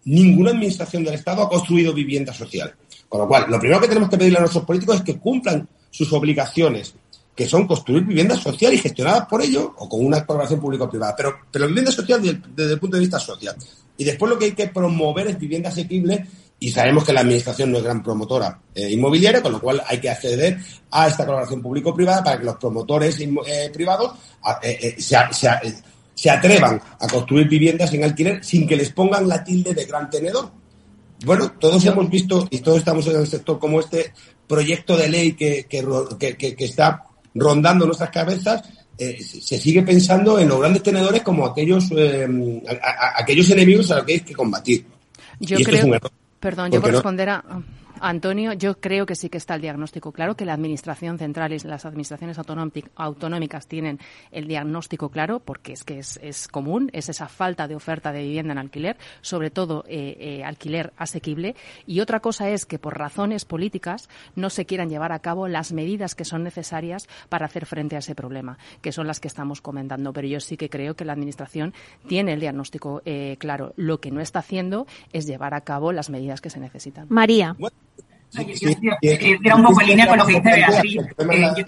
ninguna 0.05 0.51
administración 0.51 1.05
del 1.05 1.15
Estado 1.15 1.43
ha 1.43 1.49
construido 1.49 1.93
vivienda 1.93 2.33
social. 2.33 2.75
Con 3.09 3.21
lo 3.21 3.29
cual, 3.29 3.47
lo 3.49 3.59
primero 3.59 3.81
que 3.81 3.89
tenemos 3.89 4.09
que 4.09 4.17
pedirle 4.17 4.39
a 4.39 4.43
nuestros 4.43 4.65
políticos 4.65 4.97
es 4.97 5.03
que 5.03 5.19
cumplan 5.19 5.69
sus 5.91 6.13
obligaciones, 6.13 6.95
que 7.35 7.47
son 7.47 7.67
construir 7.67 8.05
vivienda 8.05 8.37
social 8.37 8.73
y 8.73 8.79
gestionadas 8.79 9.27
por 9.27 9.43
ellos 9.43 9.69
o 9.77 9.89
con 9.89 10.05
una 10.05 10.25
colaboración 10.25 10.61
público-privada, 10.61 11.15
pero, 11.17 11.37
pero 11.51 11.69
vivienda 11.69 11.93
social 11.93 12.23
desde, 12.23 12.41
desde, 12.55 12.73
el 12.75 12.81
punto 12.81 12.97
de 12.97 13.01
vista 13.01 13.19
social. 13.19 13.55
Y 13.99 14.05
después 14.05 14.31
lo 14.31 14.39
que 14.39 14.47
hay 14.47 14.53
que 14.53 14.69
promover 14.69 15.29
es 15.29 15.39
vivienda 15.39 15.69
asequible 15.69 16.27
y 16.59 16.71
sabemos 16.71 17.05
que 17.05 17.13
la 17.13 17.21
administración 17.21 17.71
no 17.71 17.79
es 17.79 17.85
gran 17.85 18.03
promotora 18.03 18.59
eh, 18.75 18.91
inmobiliaria, 18.91 19.43
con 19.43 19.53
lo 19.53 19.61
cual 19.61 19.83
hay 19.87 20.01
que 20.01 20.09
acceder 20.09 20.59
a 20.91 21.07
esta 21.07 21.25
colaboración 21.25 21.61
público-privada 21.61 22.25
para 22.25 22.39
que 22.39 22.45
los 22.45 22.57
promotores 22.57 23.21
eh, 23.21 23.71
privados 23.73 24.13
eh, 24.63 24.97
se, 24.99 26.31
atrevan 26.31 26.81
a 26.99 27.07
construir 27.09 27.47
viviendas 27.47 27.93
en 27.93 28.05
alquiler 28.05 28.43
sin 28.43 28.67
que 28.67 28.77
les 28.77 28.91
pongan 28.91 29.29
la 29.29 29.45
tilde 29.45 29.75
de 29.75 29.85
gran 29.85 30.09
tenedor. 30.09 30.51
Bueno, 31.25 31.53
todos 31.53 31.85
hemos 31.85 32.09
visto 32.09 32.47
y 32.51 32.59
todos 32.61 32.79
estamos 32.79 33.07
en 33.07 33.17
el 33.17 33.27
sector 33.27 33.59
como 33.59 33.81
este 33.81 34.13
proyecto 34.47 34.97
de 34.97 35.09
ley 35.09 35.33
que, 35.33 35.67
que, 35.67 36.57
está 36.59 37.05
rondando 37.35 37.85
nuestras 37.85 38.11
cabezas, 38.11 38.63
se 38.99 39.59
sigue 39.59 39.83
pensando 39.83 40.39
en 40.39 40.49
los 40.49 40.59
grandes 40.59 40.83
tenedores 40.83 41.23
como 41.23 41.47
aquellos, 41.47 41.89
aquellos 43.17 43.51
enemigos 43.51 43.91
a 43.91 43.97
los 43.97 44.05
que 44.05 44.13
hay 44.15 44.21
que 44.21 44.35
combatir. 44.35 44.87
Yo 45.41 45.57
creo, 45.59 45.99
Perdón, 46.41 46.71
yo 46.71 46.81
por 46.81 46.91
responder 46.91 47.31
a, 47.31 47.45
Antonio, 48.01 48.53
yo 48.53 48.79
creo 48.79 49.07
que 49.07 49.15
sí 49.15 49.29
que 49.29 49.39
está 49.39 49.55
el 49.55 49.63
diagnóstico 49.63 50.13
claro, 50.13 50.37
que 50.37 50.45
la 50.45 50.53
Administración 50.53 51.19
central 51.19 51.53
y 51.53 51.59
las 51.61 51.87
administraciones 51.87 52.39
autonómicas 52.95 53.67
tienen 53.67 53.99
el 54.31 54.47
diagnóstico 54.47 55.09
claro, 55.11 55.41
porque 55.41 55.73
es 55.73 55.85
que 55.85 55.99
es, 55.99 56.49
común, 56.49 56.91
es 56.93 57.09
esa 57.09 57.29
falta 57.29 57.67
de 57.69 57.75
oferta 57.75 58.13
de 58.13 58.23
vivienda 58.23 58.53
en 58.53 58.59
alquiler, 58.59 58.97
sobre 59.23 59.51
todo 59.51 59.85
eh, 59.89 60.17
eh, 60.21 60.45
alquiler 60.45 60.93
asequible. 60.97 61.57
Y 61.87 62.01
otra 62.01 62.21
cosa 62.21 62.51
es 62.51 62.67
que 62.67 62.79
por 62.79 62.99
razones 62.99 63.45
políticas 63.45 64.09
no 64.35 64.51
se 64.51 64.67
quieran 64.67 64.91
llevar 64.91 65.13
a 65.13 65.21
cabo 65.21 65.49
las 65.49 65.73
medidas 65.73 66.15
que 66.15 66.25
son 66.25 66.43
necesarias 66.43 67.09
para 67.29 67.47
hacer 67.47 67.67
frente 67.67 67.97
a 67.97 68.01
ese 68.01 68.15
problema, 68.15 68.59
que 68.83 68.93
son 68.93 69.07
las 69.07 69.21
que 69.21 69.29
estamos 69.29 69.61
comentando. 69.61 70.13
Pero 70.13 70.29
yo 70.29 70.41
sí 70.41 70.57
que 70.57 70.69
creo 70.69 70.97
que 70.97 71.05
la 71.05 71.13
Administración 71.13 71.73
tiene 72.07 72.35
el 72.35 72.41
diagnóstico 72.41 73.03
eh, 73.05 73.37
claro. 73.39 73.73
Lo 73.77 74.01
que 74.01 74.11
no 74.11 74.21
está 74.21 74.41
haciendo 74.41 74.87
es 75.13 75.27
llevar 75.27 75.55
a 75.55 75.63
cabo 75.63 75.93
las 75.93 76.11
medidas 76.11 76.41
que 76.41 76.51
se 76.51 76.61
necesitan. 76.61 77.07
María. 77.09 77.57
Era 78.35 79.57
un 79.57 79.65
poco 79.65 79.81
en 79.81 79.87
línea 79.87 80.07
con 80.07 80.19
lo 80.19 80.27
que 80.27 80.35
dice 80.35 80.51
Beatriz. 80.55 80.97
Eh, 80.97 81.65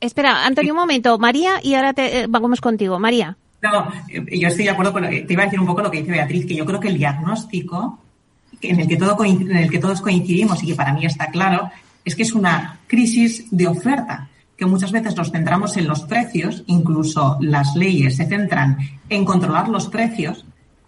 Espera, 0.00 0.44
Antonio, 0.46 0.72
un 0.72 0.80
momento. 0.80 1.18
María, 1.18 1.54
y 1.62 1.74
ahora 1.74 1.92
te, 1.92 2.20
eh, 2.20 2.26
vamos 2.28 2.60
contigo. 2.60 2.98
María. 2.98 3.36
No, 3.62 3.90
eh, 4.08 4.38
yo 4.38 4.48
estoy 4.48 4.64
de 4.64 4.70
acuerdo 4.70 4.92
con 4.92 5.02
lo 5.02 5.08
que 5.08 5.22
te 5.22 5.32
iba 5.32 5.42
a 5.42 5.46
decir 5.46 5.60
un 5.60 5.66
poco 5.66 5.82
lo 5.82 5.90
que 5.90 5.98
dice 5.98 6.12
Beatriz, 6.12 6.46
que 6.46 6.54
yo 6.54 6.66
creo 6.66 6.80
que 6.80 6.88
el 6.88 6.98
diagnóstico 6.98 7.98
en 8.60 8.80
el 8.80 8.88
que, 8.88 8.96
todo, 8.96 9.24
en 9.24 9.56
el 9.56 9.70
que 9.70 9.78
todos 9.78 10.00
coincidimos 10.00 10.62
y 10.62 10.68
que 10.68 10.74
para 10.74 10.92
mí 10.92 11.04
está 11.04 11.30
claro, 11.30 11.70
es 12.04 12.14
que 12.14 12.22
es 12.22 12.34
una 12.34 12.80
crisis 12.86 13.46
de 13.50 13.66
oferta, 13.66 14.28
que 14.56 14.66
muchas 14.66 14.92
veces 14.92 15.16
nos 15.16 15.30
centramos 15.30 15.76
en 15.76 15.86
los 15.86 16.02
precios, 16.02 16.62
incluso 16.66 17.36
las 17.40 17.74
leyes 17.76 18.16
se 18.16 18.26
centran 18.26 18.78
en 19.08 19.24
controlar 19.24 19.68
los 19.68 19.88
precios, 19.88 20.44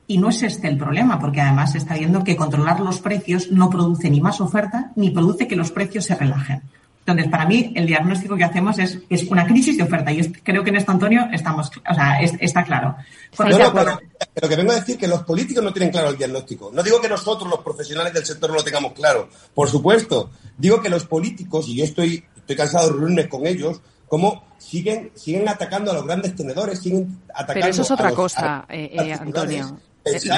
y 0.08 0.18
no 0.18 0.30
es 0.30 0.42
este 0.42 0.66
el 0.66 0.78
problema, 0.78 1.20
porque 1.20 1.40
además 1.40 1.72
se 1.72 1.78
está 1.78 1.94
viendo 1.94 2.24
que 2.24 2.34
controlar 2.34 2.80
los 2.80 3.00
precios 3.00 3.52
no 3.52 3.70
produce 3.70 4.10
ni 4.10 4.20
más 4.20 4.40
oferta 4.40 4.90
ni 4.96 5.10
produce 5.10 5.46
que 5.46 5.54
los 5.54 5.70
precios 5.70 6.06
se 6.06 6.16
relajen. 6.16 6.62
Entonces, 7.00 7.30
para 7.30 7.46
mí, 7.46 7.72
el 7.74 7.86
diagnóstico 7.86 8.36
que 8.36 8.44
hacemos 8.44 8.78
es, 8.78 8.98
es 9.08 9.22
una 9.24 9.46
crisis 9.46 9.78
de 9.78 9.82
oferta. 9.82 10.12
Y 10.12 10.30
creo 10.30 10.62
que 10.62 10.68
en 10.68 10.76
esto, 10.76 10.92
Antonio, 10.92 11.26
estamos, 11.32 11.70
o 11.90 11.94
sea, 11.94 12.20
está 12.20 12.64
claro. 12.64 12.96
pero, 13.34 14.48
que 14.48 14.56
vengo 14.56 14.72
a 14.72 14.74
decir 14.74 14.98
que 14.98 15.08
los 15.08 15.22
políticos 15.22 15.64
no 15.64 15.72
tienen 15.72 15.90
claro 15.90 16.10
el 16.10 16.18
diagnóstico. 16.18 16.70
No 16.72 16.82
digo 16.82 17.00
que 17.00 17.08
nosotros, 17.08 17.48
los 17.48 17.60
profesionales 17.60 18.12
del 18.12 18.26
sector, 18.26 18.50
no 18.50 18.56
lo 18.56 18.64
tengamos 18.64 18.92
claro. 18.92 19.30
Por 19.54 19.70
supuesto. 19.70 20.30
Digo 20.58 20.82
que 20.82 20.90
los 20.90 21.06
políticos, 21.06 21.66
y 21.68 21.76
yo 21.76 21.84
estoy, 21.84 22.22
estoy 22.36 22.56
cansado 22.56 22.88
de 22.88 22.98
reunirme 22.98 23.26
con 23.26 23.46
ellos, 23.46 23.80
cómo 24.06 24.44
siguen, 24.58 25.10
siguen 25.14 25.48
atacando 25.48 25.92
a 25.92 25.94
los 25.94 26.04
grandes 26.04 26.36
tenedores, 26.36 26.78
siguen 26.78 27.22
atacando 27.30 27.54
Pero 27.54 27.66
eso 27.68 27.82
es 27.82 27.90
otra 27.90 28.12
cosa, 28.12 28.66
eh, 28.68 28.90
eh, 28.92 29.12
Antonio. 29.14 29.78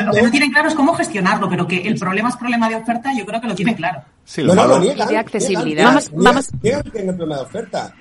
Lo 0.05 0.13
que 0.13 0.23
no 0.23 0.31
tienen 0.31 0.53
claro 0.53 0.69
es 0.69 0.75
cómo 0.75 0.95
gestionarlo, 0.95 1.49
pero 1.49 1.67
que 1.67 1.83
el 1.83 1.99
problema 1.99 2.29
es 2.29 2.37
problema 2.37 2.69
de 2.69 2.77
oferta, 2.77 3.11
yo 3.17 3.25
creo 3.27 3.41
que 3.41 3.49
lo 3.49 3.55
tienen 3.55 3.75
claro. 3.75 4.03
Sí, 4.25 4.43
lo, 4.43 4.55
no, 4.55 4.67
lo 4.67 4.79
niegan, 4.79 5.09
de 5.09 5.19
accesibilidad. 5.19 5.85
vamos, 5.85 6.11
vamos. 6.13 6.49
Niegan, 6.63 6.83
que 6.83 6.99
el 6.99 7.07
problema 7.17 7.37
de 7.37 7.43
oferta. 7.43 7.95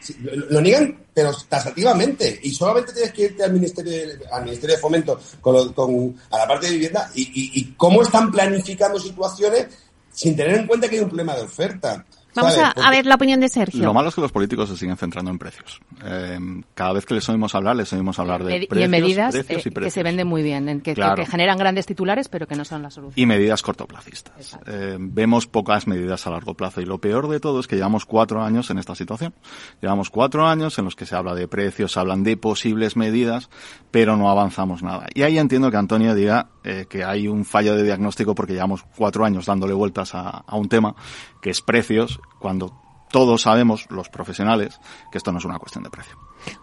lo, 0.50 0.62
niegan, 0.62 0.98
pero 1.14 1.32
tasativamente. 1.48 2.40
Y 2.44 2.52
solamente 2.52 2.94
tienes 2.94 3.12
que 3.14 3.22
irte 3.24 3.44
al 3.44 3.54
Ministerio 3.54 3.92
de, 3.92 4.20
al 4.32 4.44
Ministerio 4.44 4.76
de 4.76 4.82
Fomento 4.82 5.20
con, 5.42 5.74
con 5.74 6.16
a 6.32 6.38
la 6.38 6.48
parte 6.48 6.68
de 6.68 6.74
vivienda 6.74 7.10
y, 7.16 7.22
y, 7.22 7.60
y 7.60 7.74
cómo 7.76 8.02
están 8.02 8.32
planificando 8.32 9.00
situaciones 9.00 9.68
sin 10.12 10.36
tener 10.36 10.58
en 10.58 10.68
cuenta 10.68 10.90
que 10.90 10.98
hay 10.98 11.02
un 11.02 11.10
problema 11.10 11.36
de 11.36 11.44
oferta. 11.44 12.06
Vamos 12.36 12.58
a, 12.58 12.90
ver 12.90 13.06
la 13.06 13.16
opinión 13.16 13.40
de 13.40 13.50
Sergio. 13.50 13.84
Lo 13.84 13.94
malo 13.94 14.10
es 14.10 14.16
que 14.16 14.22
los 14.22 14.32
políticos 14.32 14.70
se 14.70 14.78
siguen 14.78 14.98
centrando 14.98 15.32
en 15.32 15.40
precios. 15.40 15.82
Eh, 16.06 16.38
cada 16.74 16.94
vez 16.94 17.06
que 17.06 17.14
les 17.14 17.28
oímos 17.30 17.56
hablar, 17.56 17.76
les 17.76 17.92
oímos 17.94 18.20
hablar 18.20 18.44
de 18.44 18.68
precios, 18.68 18.80
y 18.80 18.84
en 18.84 18.92
medidas 18.92 19.36
eh, 19.36 19.46
que 19.46 19.92
se 19.92 20.04
venden 20.04 20.28
muy 20.28 20.44
bien, 20.44 20.70
en 20.70 20.82
que, 20.82 20.96
generan 21.26 21.58
grandes 21.58 21.86
titulares, 21.86 22.30
pero 22.30 22.48
que 22.48 22.56
no 22.56 22.66
son 22.66 22.84
la 22.84 22.92
solución. 22.92 23.14
Y 23.16 23.26
medidas 23.26 23.62
cortoplacistas. 23.62 24.58
Eh, 24.68 24.98
vemos 25.00 25.48
pocas 25.48 25.88
medidas 25.88 26.28
a 26.28 26.32
largo 26.32 26.54
plazo. 26.54 26.82
Y 26.82 26.86
lo 26.86 27.00
peor 27.00 27.28
de 27.30 27.40
todo 27.40 27.60
es 27.60 27.68
que 27.68 27.76
llevamos 27.76 28.06
cuatro 28.06 28.44
años 28.44 28.70
en 28.70 28.78
esta 28.78 28.96
situación. 28.96 29.34
Llevamos 29.82 30.10
cuatro 30.10 30.48
años 30.48 30.78
en 30.78 30.86
los 30.86 30.96
que 30.96 31.06
se 31.06 31.16
habla 31.16 31.34
de 31.34 31.48
precios, 31.48 31.94
se 31.94 32.00
hablan 32.00 32.24
de 32.24 32.38
posibles 32.38 32.96
medidas, 32.96 33.50
pero 33.92 34.18
no 34.18 34.30
avanzamos 34.30 34.84
nada. 34.84 35.08
Y 35.14 35.24
ahí 35.24 35.38
entiendo 35.38 35.72
que 35.72 35.78
Antonio 35.78 36.16
diga 36.16 36.48
que 36.62 37.04
hay 37.04 37.28
un 37.28 37.46
fallo 37.46 37.76
de 37.76 37.84
diagnóstico 37.84 38.36
porque 38.36 38.54
llevamos 38.54 38.84
cuatro 38.96 39.26
años 39.26 39.46
dándole 39.46 39.74
vueltas 39.74 40.14
a, 40.16 40.30
a 40.30 40.56
un 40.58 40.70
tema 40.70 40.96
que 41.42 41.50
es 41.50 41.62
precios 41.62 42.20
cuando 42.40 42.74
todos 43.12 43.42
sabemos, 43.42 43.86
los 43.90 44.10
profesionales, 44.10 44.80
que 45.12 45.18
esto 45.18 45.32
no 45.32 45.40
es 45.40 45.46
una 45.46 45.60
cuestión 45.60 45.84
de 45.84 45.90
precio. 45.90 46.16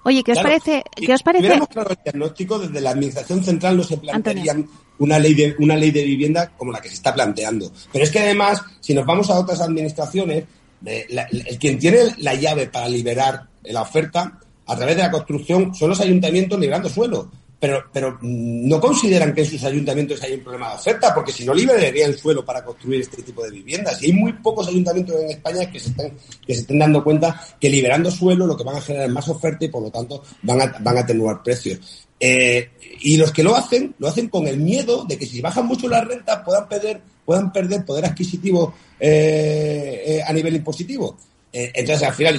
Oye, 0.04 0.22
¿qué 0.22 0.32
os 0.32 0.38
parece? 0.38 0.82
¿Qué 0.94 1.12
os 1.12 1.22
parece? 1.22 1.52
Si 1.52 1.66
claro 1.66 1.90
el 1.90 1.98
diagnóstico, 2.02 2.58
desde 2.58 2.80
la 2.80 2.90
administración 2.90 3.42
central 3.42 3.76
no 3.76 3.82
se 3.82 3.98
plantearían 3.98 4.66
una 4.98 5.18
ley 5.18 5.34
de 5.34 5.54
una 5.58 5.76
ley 5.76 5.90
de 5.90 6.04
vivienda 6.04 6.50
como 6.56 6.72
la 6.72 6.80
que 6.80 6.88
se 6.88 6.94
está 6.94 7.12
planteando. 7.12 7.70
Pero 7.92 8.04
es 8.04 8.10
que 8.10 8.20
además, 8.20 8.62
si 8.80 8.94
nos 8.94 9.04
vamos 9.04 9.28
a 9.30 9.38
otras 9.38 9.60
administraciones, 9.60 10.44
el 10.84 11.58
quien 11.58 11.78
tiene 11.78 11.98
la 12.18 12.34
llave 12.34 12.68
para 12.68 12.88
liberar 12.88 13.48
la 13.64 13.82
oferta 13.82 14.38
a 14.66 14.76
través 14.76 14.96
de 14.96 15.02
la 15.02 15.10
construcción 15.10 15.74
son 15.74 15.90
los 15.90 16.00
ayuntamientos 16.00 16.58
liberando 16.58 16.88
suelo 16.88 17.30
pero, 17.58 17.84
pero 17.92 18.18
no 18.20 18.80
consideran 18.80 19.34
que 19.34 19.40
en 19.40 19.46
sus 19.46 19.64
ayuntamientos 19.64 20.22
hay 20.22 20.34
un 20.34 20.40
problema 20.40 20.70
de 20.70 20.76
oferta, 20.76 21.14
porque 21.14 21.32
si 21.32 21.44
no 21.44 21.54
liberarían 21.54 22.10
el 22.10 22.18
suelo 22.18 22.44
para 22.44 22.62
construir 22.62 23.00
este 23.00 23.22
tipo 23.22 23.42
de 23.42 23.50
viviendas. 23.50 24.02
Y 24.02 24.06
hay 24.06 24.12
muy 24.12 24.32
pocos 24.34 24.68
ayuntamientos 24.68 25.16
en 25.22 25.30
España 25.30 25.70
que 25.70 25.80
se 25.80 25.90
están, 25.90 26.12
que 26.46 26.54
se 26.54 26.60
estén 26.60 26.78
dando 26.78 27.02
cuenta 27.02 27.40
que 27.58 27.70
liberando 27.70 28.10
suelo 28.10 28.46
lo 28.46 28.56
que 28.56 28.64
van 28.64 28.76
a 28.76 28.80
generar 28.80 29.08
es 29.08 29.12
más 29.12 29.28
oferta 29.28 29.64
y 29.64 29.68
por 29.68 29.82
lo 29.82 29.90
tanto 29.90 30.22
van 30.42 30.60
a, 30.60 30.76
van 30.80 30.98
a 30.98 31.00
atenuar 31.00 31.42
precios. 31.42 32.06
Eh, 32.20 32.70
y 33.00 33.16
los 33.16 33.32
que 33.32 33.42
lo 33.42 33.56
hacen, 33.56 33.94
lo 33.98 34.08
hacen 34.08 34.28
con 34.28 34.46
el 34.46 34.58
miedo 34.58 35.04
de 35.04 35.18
que 35.18 35.26
si 35.26 35.40
bajan 35.40 35.66
mucho 35.66 35.88
las 35.88 36.06
rentas 36.06 36.42
puedan 36.44 36.68
perder, 36.68 37.00
puedan 37.24 37.52
perder 37.52 37.84
poder 37.84 38.04
adquisitivo 38.04 38.74
eh, 39.00 40.02
eh, 40.06 40.22
a 40.26 40.32
nivel 40.32 40.56
impositivo. 40.56 41.16
entonces, 41.52 42.06
al 42.06 42.14
final, 42.14 42.38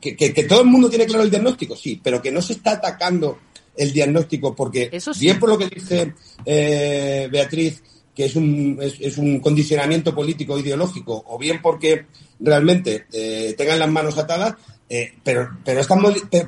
que, 0.00 0.16
que 0.16 0.44
todo 0.44 0.60
el 0.60 0.68
mundo 0.68 0.88
tiene 0.88 1.06
claro 1.06 1.24
el 1.24 1.30
diagnóstico, 1.30 1.74
sí, 1.74 2.00
pero 2.02 2.22
que 2.22 2.30
no 2.30 2.40
se 2.40 2.52
está 2.52 2.72
atacando 2.72 3.38
el 3.76 3.92
diagnóstico, 3.92 4.54
porque 4.54 4.90
bien 5.18 5.38
por 5.38 5.48
lo 5.48 5.58
que 5.58 5.68
dice 5.68 6.14
eh, 6.44 7.28
Beatriz, 7.30 7.82
que 8.14 8.26
es 8.26 8.36
un, 8.36 8.78
es, 8.80 9.16
un 9.18 9.40
condicionamiento 9.40 10.14
político 10.14 10.58
ideológico, 10.58 11.24
o 11.26 11.38
bien 11.38 11.62
porque 11.62 12.06
realmente 12.40 13.06
eh, 13.12 13.54
tengan 13.56 13.78
las 13.78 13.90
manos 13.90 14.18
atadas, 14.18 14.54
eh, 14.88 15.14
pero, 15.24 15.56
pero 15.64 15.80
estas 15.80 15.98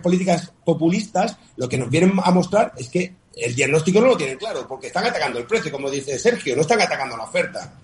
políticas 0.03 0.53
populistas 0.65 1.39
lo 1.57 1.69
que 1.69 1.79
nos 1.79 1.89
vienen 1.89 2.13
a 2.23 2.31
mostrar 2.31 2.73
es 2.77 2.91
que 2.91 3.15
el 3.37 3.55
diagnóstico 3.55 4.01
no 4.01 4.09
lo 4.09 4.17
tienen 4.17 4.37
claro, 4.37 4.67
porque 4.69 4.89
están 4.89 5.07
atacando 5.07 5.39
el 5.39 5.47
precio, 5.47 5.73
como 5.73 5.91
dice 5.91 6.19
Sergio, 6.19 6.55
no 6.55 6.63
están 6.63 6.81
atacando 6.81 7.17
la 7.17 7.25
oferta. 7.25 7.81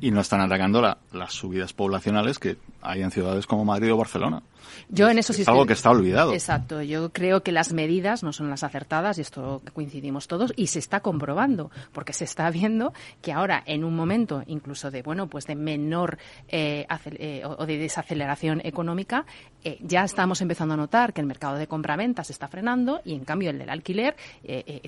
Y 0.00 0.10
no 0.10 0.22
están 0.22 0.40
atacando 0.40 0.80
las 1.12 1.32
subidas 1.32 1.74
poblacionales 1.74 2.38
que 2.38 2.56
hay 2.80 3.02
en 3.02 3.10
ciudades 3.10 3.46
como 3.46 3.66
Madrid 3.66 3.92
o 3.92 3.98
Barcelona. 3.98 4.42
Yo 4.88 5.08
en 5.08 5.18
eso 5.18 5.32
sí 5.32 5.42
es 5.42 5.48
algo 5.48 5.66
que 5.66 5.72
está 5.72 5.90
olvidado. 5.90 6.32
Exacto. 6.32 6.82
Yo 6.82 7.12
creo 7.12 7.42
que 7.42 7.52
las 7.52 7.72
medidas 7.72 8.22
no 8.22 8.32
son 8.32 8.50
las 8.50 8.62
acertadas 8.62 9.18
y 9.18 9.22
esto 9.22 9.62
coincidimos 9.72 10.28
todos 10.28 10.52
y 10.56 10.68
se 10.68 10.78
está 10.78 11.00
comprobando 11.00 11.70
porque 11.92 12.12
se 12.12 12.24
está 12.24 12.50
viendo 12.50 12.92
que 13.22 13.32
ahora 13.32 13.62
en 13.66 13.84
un 13.84 13.94
momento 13.94 14.42
incluso 14.46 14.90
de 14.90 15.02
bueno 15.02 15.28
pues 15.28 15.46
de 15.46 15.54
menor 15.54 16.18
eh, 16.48 16.86
eh, 17.06 17.42
o 17.44 17.66
de 17.66 17.78
desaceleración 17.78 18.60
económica 18.64 19.24
eh, 19.64 19.78
ya 19.80 20.04
estamos 20.04 20.40
empezando 20.40 20.74
a 20.74 20.76
notar 20.76 21.12
que 21.12 21.20
el 21.20 21.26
mercado 21.26 21.56
de 21.56 21.66
compra-venta 21.66 22.24
se 22.24 22.32
está 22.32 22.48
frenando 22.48 23.00
y 23.04 23.14
en 23.14 23.24
cambio 23.24 23.50
el 23.50 23.58
del 23.58 23.70
alquiler 23.70 24.16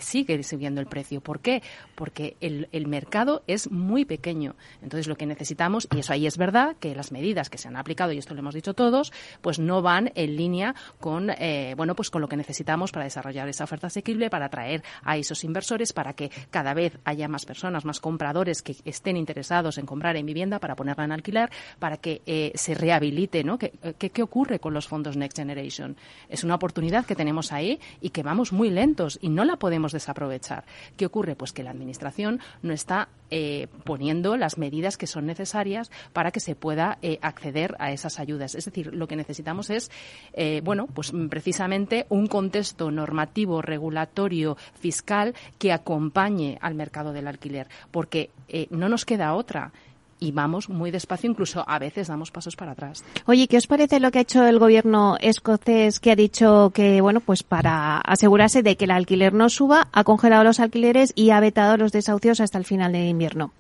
sigue 0.01 0.43
subiendo 0.43 0.81
el 0.81 0.87
precio. 0.87 1.21
¿Por 1.21 1.41
qué? 1.41 1.63
Porque 1.95 2.37
el, 2.41 2.69
el 2.73 2.87
mercado 2.87 3.43
es 3.47 3.71
muy 3.71 4.05
pequeño. 4.05 4.55
Entonces 4.83 5.07
lo 5.07 5.17
que 5.17 5.27
necesitamos 5.27 5.89
y 5.95 5.99
eso 5.99 6.13
ahí 6.13 6.27
es 6.27 6.39
verdad 6.39 6.77
que 6.79 6.95
las 6.95 7.13
medidas 7.13 7.51
que 7.51 7.59
se 7.59 7.69
han 7.69 7.77
aplicado 7.77 8.13
y 8.13 8.19
esto 8.19 8.35
lo 8.35 8.41
hemos 8.41 8.55
dicho 8.55 8.75
todos 8.75 9.13
pues 9.41 9.59
no 9.59 9.70
van 9.83 10.11
en 10.15 10.37
línea 10.37 10.75
con, 10.99 11.31
eh, 11.31 11.75
bueno, 11.77 11.95
pues 11.95 12.11
con 12.11 12.21
lo 12.21 12.29
que 12.29 12.37
necesitamos 12.37 12.93
para 12.93 13.05
desarrollar 13.05 13.49
esa 13.49 13.65
oferta 13.65 13.87
asequible, 13.87 14.31
para 14.31 14.47
atraer 14.47 14.83
a 15.03 15.17
esos 15.17 15.45
inversores, 15.45 15.93
para 15.93 16.15
que 16.15 16.31
cada 16.51 16.75
vez 16.75 16.99
haya 17.05 17.29
más 17.29 17.47
personas, 17.47 17.85
más 17.85 18.01
compradores 18.01 18.63
que 18.63 18.77
estén 18.85 19.17
interesados 19.17 19.79
en 19.79 19.87
comprar 19.87 20.17
en 20.17 20.27
vivienda 20.27 20.59
para 20.59 20.75
ponerla 20.75 21.05
en 21.05 21.13
alquiler, 21.13 21.51
para 21.79 21.97
que 21.99 22.23
eh, 22.27 22.53
se 22.55 22.75
rehabilite, 22.75 23.45
¿no? 23.45 23.59
¿Qué, 23.59 23.73
¿Qué, 23.99 24.23
ocurre 24.23 24.59
con 24.59 24.75
los 24.75 24.89
fondos 24.89 25.17
Next 25.17 25.39
Generation? 25.39 25.97
Es 26.29 26.45
una 26.45 26.55
oportunidad 26.55 27.07
que 27.07 27.15
tenemos 27.15 27.53
ahí 27.53 27.81
y 28.01 28.11
que 28.11 28.23
vamos 28.23 28.53
muy 28.53 28.71
lentos 28.71 29.19
y 29.23 29.29
no 29.29 29.45
la 29.45 29.57
podemos 29.57 29.93
desaprovechar. 29.93 30.65
¿Qué 30.97 31.07
ocurre? 31.07 31.37
Pues 31.37 31.53
que 31.53 31.63
la 31.63 31.71
Administración 31.71 32.41
no 32.63 32.73
está 32.73 33.09
eh, 33.31 33.69
poniendo 33.85 34.37
las 34.37 34.59
medidas 34.59 34.97
que 34.97 35.07
son 35.07 35.27
necesarias 35.27 35.91
para 36.13 36.31
que 36.31 36.41
se 36.41 36.55
pueda 36.55 36.99
acceder 37.23 37.77
a 37.79 37.93
esas 37.93 38.19
ayudas. 38.19 38.55
Es 38.55 38.65
decir, 38.65 38.95
lo 38.95 39.07
que 39.07 39.17
necesitamos 39.17 39.60
es, 39.69 39.91
eh, 40.33 40.63
bueno, 40.65 40.87
pues 40.87 41.13
mm, 41.13 41.29
precisamente 41.29 42.07
un 42.09 42.27
contexto 42.29 42.91
normativo, 42.91 43.61
regulatorio, 43.61 44.57
fiscal 44.79 45.35
que 45.59 45.73
acompañe 45.73 46.57
al 46.63 46.75
mercado 46.75 47.13
del 47.13 47.29
alquiler, 47.29 47.69
porque 47.91 48.31
eh, 48.49 48.69
no 48.71 48.89
nos 48.89 49.05
queda 49.05 49.35
otra 49.35 49.73
y 50.21 50.33
vamos 50.33 50.69
muy 50.69 50.91
despacio, 50.91 51.31
incluso 51.31 51.65
a 51.67 51.79
veces 51.79 52.09
damos 52.09 52.31
pasos 52.31 52.55
para 52.55 52.73
atrás. 52.73 53.03
Oye, 53.27 53.49
¿qué 53.49 53.57
os 53.57 53.67
parece 53.67 53.99
lo 53.99 54.11
que 54.11 54.19
ha 54.19 54.23
hecho 54.23 54.47
el 54.47 54.59
gobierno 54.59 55.17
escocés 55.21 55.99
que 55.99 56.13
ha 56.13 56.17
dicho 56.17 56.71
que, 56.75 57.01
bueno, 57.01 57.21
pues 57.21 57.43
para 57.43 57.99
asegurarse 57.99 58.63
de 58.63 58.77
que 58.77 58.85
el 58.85 58.91
alquiler 58.93 59.33
no 59.33 59.49
suba, 59.49 59.89
ha 59.93 60.05
congelado 60.05 60.45
los 60.45 60.61
alquileres 60.61 61.13
y 61.17 61.31
ha 61.31 61.41
vetado 61.41 61.77
los 61.77 61.93
desahucios 61.93 62.41
hasta 62.41 62.59
el 62.59 62.65
final 62.65 62.93
del 62.93 63.09
invierno? 63.09 63.53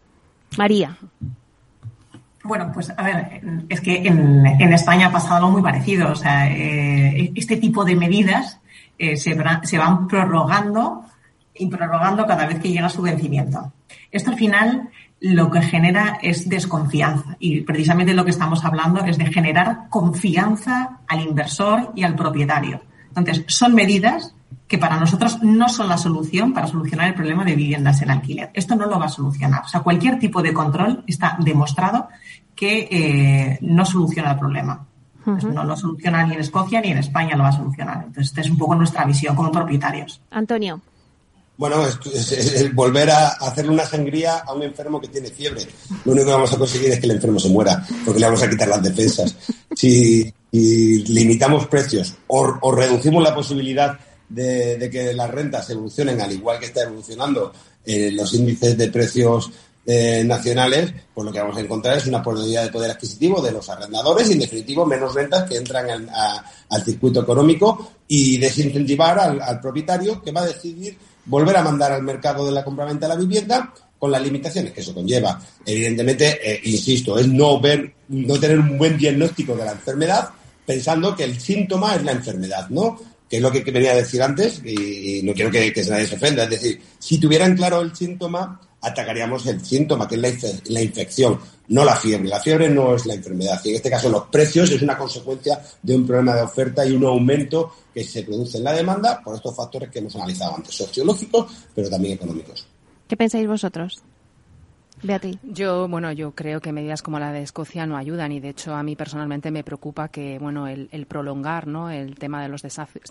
María. 0.56 0.98
Bueno, 2.42 2.70
pues 2.72 2.90
a 2.96 3.02
ver, 3.02 3.42
es 3.68 3.80
que 3.80 3.96
en, 3.98 4.46
en 4.46 4.72
España 4.72 5.08
ha 5.08 5.12
pasado 5.12 5.36
algo 5.36 5.50
muy 5.50 5.62
parecido. 5.62 6.10
O 6.10 6.16
sea, 6.16 6.50
eh, 6.50 7.32
este 7.34 7.56
tipo 7.56 7.84
de 7.84 7.96
medidas 7.96 8.60
eh, 8.98 9.16
se, 9.16 9.36
se 9.64 9.78
van 9.78 10.08
prorrogando 10.08 11.04
y 11.54 11.66
prorrogando 11.66 12.26
cada 12.26 12.46
vez 12.46 12.58
que 12.58 12.70
llega 12.70 12.88
su 12.88 13.02
vencimiento. 13.02 13.72
Esto 14.10 14.30
al 14.30 14.36
final 14.36 14.88
lo 15.20 15.50
que 15.50 15.60
genera 15.60 16.18
es 16.22 16.48
desconfianza 16.48 17.36
y 17.38 17.60
precisamente 17.60 18.14
lo 18.14 18.24
que 18.24 18.30
estamos 18.30 18.64
hablando 18.64 19.04
es 19.04 19.18
de 19.18 19.26
generar 19.26 19.88
confianza 19.90 21.00
al 21.06 21.20
inversor 21.20 21.92
y 21.94 22.04
al 22.04 22.14
propietario. 22.14 22.80
Entonces, 23.08 23.44
son 23.46 23.74
medidas 23.74 24.34
que 24.70 24.78
para 24.78 25.00
nosotros 25.00 25.42
no 25.42 25.68
son 25.68 25.88
la 25.88 25.98
solución 25.98 26.54
para 26.54 26.68
solucionar 26.68 27.08
el 27.08 27.14
problema 27.14 27.44
de 27.44 27.56
viviendas 27.56 28.02
en 28.02 28.10
alquiler. 28.12 28.50
Esto 28.54 28.76
no 28.76 28.86
lo 28.86 29.00
va 29.00 29.06
a 29.06 29.08
solucionar. 29.08 29.64
O 29.64 29.68
sea, 29.68 29.80
cualquier 29.80 30.20
tipo 30.20 30.40
de 30.42 30.54
control 30.54 31.02
está 31.08 31.36
demostrado 31.40 32.06
que 32.54 32.86
eh, 32.88 33.58
no 33.62 33.84
soluciona 33.84 34.30
el 34.30 34.38
problema. 34.38 34.86
no 35.26 35.64
lo 35.64 35.76
soluciona 35.76 36.24
ni 36.24 36.34
en 36.34 36.40
Escocia 36.40 36.80
ni 36.80 36.92
en 36.92 36.98
España 36.98 37.34
lo 37.34 37.42
va 37.42 37.48
a 37.48 37.52
solucionar. 37.52 37.96
Entonces, 37.96 38.26
esta 38.26 38.42
es 38.42 38.50
un 38.50 38.58
poco 38.58 38.76
nuestra 38.76 39.04
visión 39.04 39.34
como 39.34 39.50
propietarios. 39.50 40.20
Antonio. 40.30 40.80
Bueno, 41.56 41.84
es, 41.84 42.72
volver 42.72 43.10
a 43.10 43.30
hacerle 43.40 43.72
una 43.72 43.84
sangría 43.84 44.38
a 44.38 44.54
un 44.54 44.62
enfermo 44.62 45.00
que 45.00 45.08
tiene 45.08 45.30
fiebre. 45.30 45.66
Lo 46.04 46.12
único 46.12 46.26
que 46.28 46.32
vamos 46.32 46.52
a 46.52 46.58
conseguir 46.58 46.92
es 46.92 47.00
que 47.00 47.06
el 47.06 47.12
enfermo 47.12 47.40
se 47.40 47.48
muera, 47.48 47.84
porque 48.04 48.20
le 48.20 48.26
vamos 48.26 48.42
a 48.44 48.48
quitar 48.48 48.68
las 48.68 48.82
defensas. 48.84 49.36
Si 49.74 50.32
limitamos 50.52 51.66
precios 51.66 52.14
o, 52.28 52.72
reducimos 52.72 53.22
la 53.22 53.34
posibilidad 53.34 53.98
de, 54.30 54.88
que 54.90 55.12
las 55.12 55.30
rentas 55.30 55.68
evolucionen 55.70 56.20
al 56.20 56.32
igual 56.32 56.58
que 56.58 56.66
está 56.66 56.82
evolucionando 56.82 57.52
eh, 57.84 58.10
los 58.12 58.32
índices 58.34 58.78
de 58.78 58.88
precios 58.88 59.50
eh, 59.84 60.22
nacionales, 60.24 60.92
pues 61.12 61.24
lo 61.24 61.32
que 61.32 61.40
vamos 61.40 61.56
a 61.56 61.60
encontrar 61.60 61.98
es 61.98 62.06
una 62.06 62.22
probabilidad 62.22 62.62
de 62.64 62.70
poder 62.70 62.90
adquisitivo 62.92 63.42
de 63.42 63.52
los 63.52 63.68
arrendadores 63.68 64.28
y, 64.30 64.32
en 64.32 64.38
definitivo, 64.38 64.86
menos 64.86 65.14
rentas 65.14 65.48
que 65.48 65.56
entran 65.56 66.08
al 66.10 66.84
circuito 66.84 67.20
económico 67.20 67.92
y 68.06 68.38
desincentivar 68.38 69.18
al 69.18 69.60
propietario 69.60 70.22
que 70.22 70.32
va 70.32 70.42
a 70.42 70.46
decidir 70.46 70.96
volver 71.24 71.56
a 71.56 71.62
mandar 71.62 71.92
al 71.92 72.02
mercado 72.02 72.46
de 72.46 72.52
la 72.52 72.64
compraventa 72.64 73.06
de 73.06 73.14
la 73.14 73.20
vivienda 73.20 73.72
con 74.00 74.10
las 74.10 74.22
limitaciones 74.22 74.72
que 74.72 74.80
eso 74.80 74.94
conlleva. 74.94 75.40
Evidentemente, 75.64 76.40
eh, 76.42 76.60
insisto, 76.64 77.18
es 77.18 77.28
no 77.28 77.60
ver, 77.60 77.92
no 78.08 78.40
tener 78.40 78.58
un 78.58 78.78
buen 78.78 78.96
diagnóstico 78.96 79.54
de 79.54 79.64
la 79.64 79.72
enfermedad 79.72 80.30
pensando 80.64 81.14
que 81.14 81.24
el 81.24 81.38
síntoma 81.38 81.94
es 81.94 82.02
la 82.02 82.12
enfermedad, 82.12 82.68
¿no? 82.70 82.98
Que 83.30 83.36
es 83.36 83.42
lo 83.42 83.52
que 83.52 83.62
venía 83.62 83.92
a 83.92 83.96
decir 83.96 84.20
antes 84.20 84.60
y, 84.64 85.22
no 85.22 85.32
quiero 85.32 85.52
que, 85.52 85.72
que 85.72 85.84
nadie 85.84 86.06
se 86.06 86.16
ofenda. 86.16 86.42
Es 86.44 86.50
decir, 86.50 86.82
si 86.98 87.18
tuvieran 87.18 87.56
claro 87.56 87.80
el 87.80 87.94
síntoma, 87.94 88.60
atacaríamos 88.82 89.46
el 89.46 89.64
síntoma, 89.64 90.08
que 90.08 90.16
es 90.16 90.68
la, 90.68 90.80
infección, 90.80 91.38
no 91.68 91.84
la 91.84 91.96
fiebre. 91.96 92.28
La 92.28 92.40
fiebre 92.40 92.68
no 92.68 92.94
es 92.94 93.06
la 93.06 93.14
enfermedad. 93.14 93.60
Y 93.64 93.70
en 93.70 93.76
este 93.76 93.90
caso, 93.90 94.08
los 94.08 94.24
precios 94.24 94.70
es 94.70 94.82
una 94.82 94.96
consecuencia 94.96 95.60
de 95.82 95.94
un 95.94 96.06
problema 96.06 96.34
de 96.34 96.42
oferta 96.42 96.84
y 96.86 96.92
un 96.92 97.04
aumento 97.04 97.72
que 97.92 98.04
se 98.04 98.22
produce 98.22 98.58
en 98.58 98.64
la 98.64 98.72
demanda 98.72 99.20
por 99.22 99.36
estos 99.36 99.54
factores 99.54 99.90
que 99.90 99.98
hemos 99.98 100.14
analizado 100.16 100.56
antes, 100.56 100.74
sociológicos, 100.74 101.52
pero 101.74 101.90
también 101.90 102.14
económicos. 102.14 102.66
¿Qué 103.06 103.16
pensáis 103.16 103.46
vosotros? 103.46 104.02
Beatriz. 105.02 105.38
Yo, 105.42 105.88
bueno, 105.88 106.12
yo 106.12 106.32
creo 106.34 106.60
que 106.60 106.72
medidas 106.72 107.00
como 107.00 107.18
la 107.18 107.32
de 107.32 107.42
Escocia 107.42 107.86
no 107.86 107.96
ayudan 107.96 108.32
y 108.32 108.40
de 108.40 108.50
hecho 108.50 108.74
a 108.74 108.82
mí 108.82 108.96
personalmente 108.96 109.50
me 109.50 109.64
preocupa 109.64 110.08
que, 110.08 110.38
bueno, 110.38 110.68
el, 110.68 110.88
prolongar, 111.06 111.66
¿no? 111.66 111.90
El 111.90 112.16
tema 112.16 112.42
de 112.42 112.48
los 112.48 112.62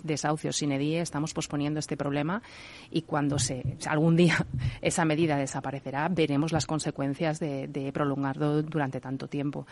desahucios 0.04 0.56
sin 0.56 0.70
edie, 0.70 1.00
estamos 1.00 1.34
posponiendo 1.34 1.80
este 1.80 1.96
problema 1.96 2.42
y 2.90 3.02
cuando 3.02 3.40
se, 3.40 3.76
algún 3.86 4.14
día 4.14 4.46
esa 4.80 5.04
medida 5.04 5.36
desaparecerá, 5.36 6.08
veremos 6.08 6.52
las 6.52 6.66
consecuencias 6.66 7.40
de, 7.40 7.90
prolongarlo 7.92 8.62
durante 8.62 9.00
tanto 9.00 9.26
tiempo. 9.26 9.66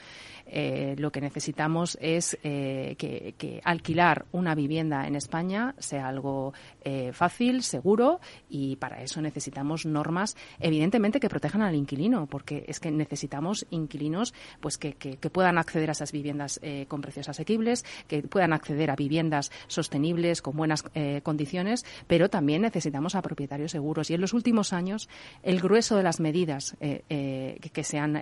Eh, 0.47 0.97
lo 0.99 1.13
que 1.13 1.21
necesitamos 1.21 1.97
es 2.01 2.37
eh, 2.43 2.97
que, 2.99 3.61
alquilar 3.65 4.27
una 4.33 4.55
vivienda 4.55 5.07
en 5.07 5.15
España 5.15 5.75
sea 5.79 6.09
algo 6.09 6.53
eh, 6.83 7.13
fácil, 7.13 7.63
seguro 7.63 8.21
y 8.49 8.77
para 8.77 9.03
eso 9.03 9.21
necesitamos 9.21 9.87
normas, 9.87 10.37
evidentemente, 10.59 11.21
que 11.21 11.29
protejan 11.29 11.63
al 11.63 11.75
inquilino 11.75 12.08
porque 12.29 12.65
es 12.69 12.81
que 12.81 12.91
necesitamos 12.91 13.67
inquilinos 13.71 14.35
pues 14.61 14.79
que, 14.79 14.97
puedan 15.33 15.59
acceder 15.59 15.91
a 15.91 15.93
esas 15.93 16.13
viviendas 16.13 16.59
eh, 16.63 16.87
con 16.89 17.01
precios 17.01 17.29
asequibles, 17.29 17.85
que 18.07 18.23
puedan 18.23 18.53
acceder 18.53 18.91
a 18.91 18.97
viviendas 18.97 19.51
sostenibles 19.67 20.43
con 20.43 20.57
buenas 20.57 20.85
eh, 20.95 21.21
condiciones, 21.23 21.85
pero 22.07 22.31
también 22.31 22.63
necesitamos 22.63 23.15
a 23.15 23.23
propietarios 23.23 23.73
seguros. 23.73 24.11
Y 24.11 24.15
en 24.15 24.21
los 24.21 24.33
últimos 24.33 24.73
años, 24.73 25.09
el 25.43 25.61
grueso 25.61 25.97
de 25.97 26.03
las 26.03 26.21
medidas 26.21 26.77
eh, 26.81 27.59
que, 27.73 27.85
se 27.85 27.99
han 27.99 28.21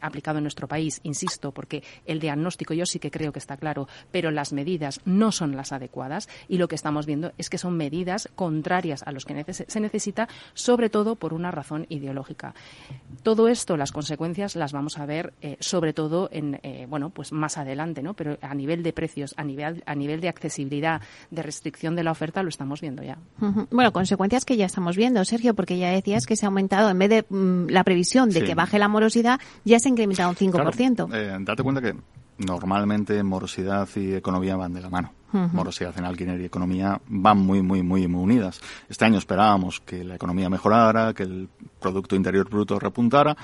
aplicado 0.00 0.38
en 0.38 0.44
nuestro 0.44 0.68
país, 0.68 1.00
insisto, 1.02 1.52
porque 1.52 1.82
el 2.06 2.20
diagnóstico 2.20 2.74
yo 2.74 2.86
sí 2.86 2.98
que 2.98 3.10
creo 3.10 3.32
que 3.32 3.38
está 3.38 3.56
claro, 3.56 3.88
pero 4.10 4.30
las 4.30 4.52
medidas 4.52 5.00
no 5.04 5.32
son 5.32 5.56
las 5.56 5.72
adecuadas 5.72 6.28
y 6.48 6.58
lo 6.58 6.68
que 6.68 6.74
estamos 6.74 7.06
viendo 7.06 7.32
es 7.38 7.50
que 7.50 7.58
son 7.58 7.76
medidas 7.76 8.28
contrarias 8.34 9.02
a 9.04 9.12
los 9.12 9.24
que 9.24 9.44
se 9.52 9.80
necesita, 9.80 10.28
sobre 10.54 10.90
todo 10.90 11.16
por 11.16 11.34
una 11.34 11.50
razón 11.50 11.86
ideológica. 11.88 12.54
Todo 13.22 13.48
esto, 13.48 13.76
las 13.76 13.92
consecuencias 13.92 14.56
las 14.56 14.72
vamos 14.72 14.98
a 14.98 15.06
ver 15.06 15.34
eh, 15.42 15.56
sobre 15.60 15.92
todo 15.92 16.28
en, 16.32 16.60
eh, 16.62 16.86
bueno, 16.88 17.10
pues 17.10 17.32
más 17.32 17.58
adelante, 17.58 18.02
¿no? 18.02 18.14
Pero 18.14 18.38
a 18.40 18.54
nivel 18.54 18.82
de 18.82 18.92
precios, 18.92 19.34
a 19.36 19.44
nivel, 19.44 19.82
a 19.86 19.94
nivel 19.94 20.20
de 20.20 20.28
accesibilidad, 20.28 21.02
de 21.30 21.42
restricción 21.42 21.96
de 21.96 22.04
la 22.04 22.12
oferta, 22.12 22.42
lo 22.42 22.48
estamos 22.48 22.80
viendo 22.80 23.02
ya. 23.02 23.18
Bueno, 23.70 23.92
consecuencias 23.92 24.44
que 24.44 24.56
ya 24.56 24.66
estamos 24.66 24.96
viendo, 24.96 25.24
Sergio, 25.24 25.54
porque 25.54 25.78
ya 25.78 25.90
decías 25.90 26.26
que 26.26 26.36
se 26.36 26.46
ha 26.46 26.48
aumentado, 26.48 26.90
en 26.90 26.98
vez 26.98 27.10
de 27.10 27.24
mm, 27.28 27.68
la 27.68 27.84
previsión 27.84 28.30
de 28.30 28.44
que 28.44 28.54
baje 28.54 28.78
la 28.78 28.88
morosidad, 28.88 29.40
ya 29.64 29.78
se 29.78 29.88
ha 29.88 29.90
incrementado 29.90 30.30
un 30.30 30.36
5%. 30.36 31.08
eh, 31.12 31.36
date 31.40 31.62
cuenta 31.62 31.80
que 31.80 31.94
normalmente 32.38 33.22
morosidad 33.22 33.88
y 33.96 34.14
economía 34.14 34.56
van 34.56 34.72
de 34.72 34.80
la 34.80 34.90
mano. 34.90 35.12
Morosidad 35.30 35.96
en 35.98 36.06
alquiler 36.06 36.40
y 36.40 36.46
economía 36.46 36.98
van 37.06 37.38
muy, 37.38 37.60
muy, 37.60 37.82
muy, 37.82 38.08
muy 38.08 38.22
unidas. 38.22 38.60
Este 38.88 39.04
año 39.04 39.18
esperábamos 39.18 39.80
que 39.80 40.02
la 40.02 40.14
economía 40.14 40.48
mejorara, 40.48 41.12
que 41.12 41.24
el 41.24 41.50
Producto 41.78 42.16
Interior 42.16 42.48
Bruto 42.48 42.78
repuntara 42.78 43.36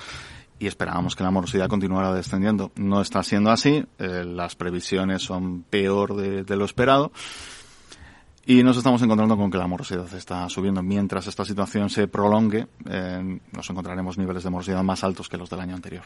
y 0.57 0.67
esperábamos 0.67 1.15
que 1.15 1.23
la 1.23 1.31
morosidad 1.31 1.67
continuara 1.67 2.13
descendiendo. 2.13 2.71
No 2.75 3.01
está 3.01 3.21
siendo 3.21 3.51
así, 3.51 3.85
eh, 3.99 4.23
las 4.25 4.55
previsiones 4.55 5.21
son 5.21 5.63
peor 5.69 6.15
de, 6.15 6.55
lo 6.55 6.65
esperado. 6.65 7.11
Y 8.47 8.63
nos 8.63 8.77
estamos 8.77 9.01
encontrando 9.01 9.37
con 9.37 9.51
que 9.51 9.57
la 9.57 9.67
morosidad 9.67 10.11
está 10.13 10.47
subiendo. 10.49 10.81
Mientras 10.81 11.27
esta 11.27 11.45
situación 11.45 11.89
se 11.89 12.07
prolongue, 12.07 12.67
eh, 12.89 13.39
nos 13.51 13.69
encontraremos 13.69 14.17
niveles 14.17 14.43
de 14.43 14.49
morosidad 14.49 14.83
más 14.83 15.03
altos 15.03 15.29
que 15.29 15.37
los 15.37 15.49
del 15.49 15.59
año 15.59 15.75
anterior. 15.75 16.03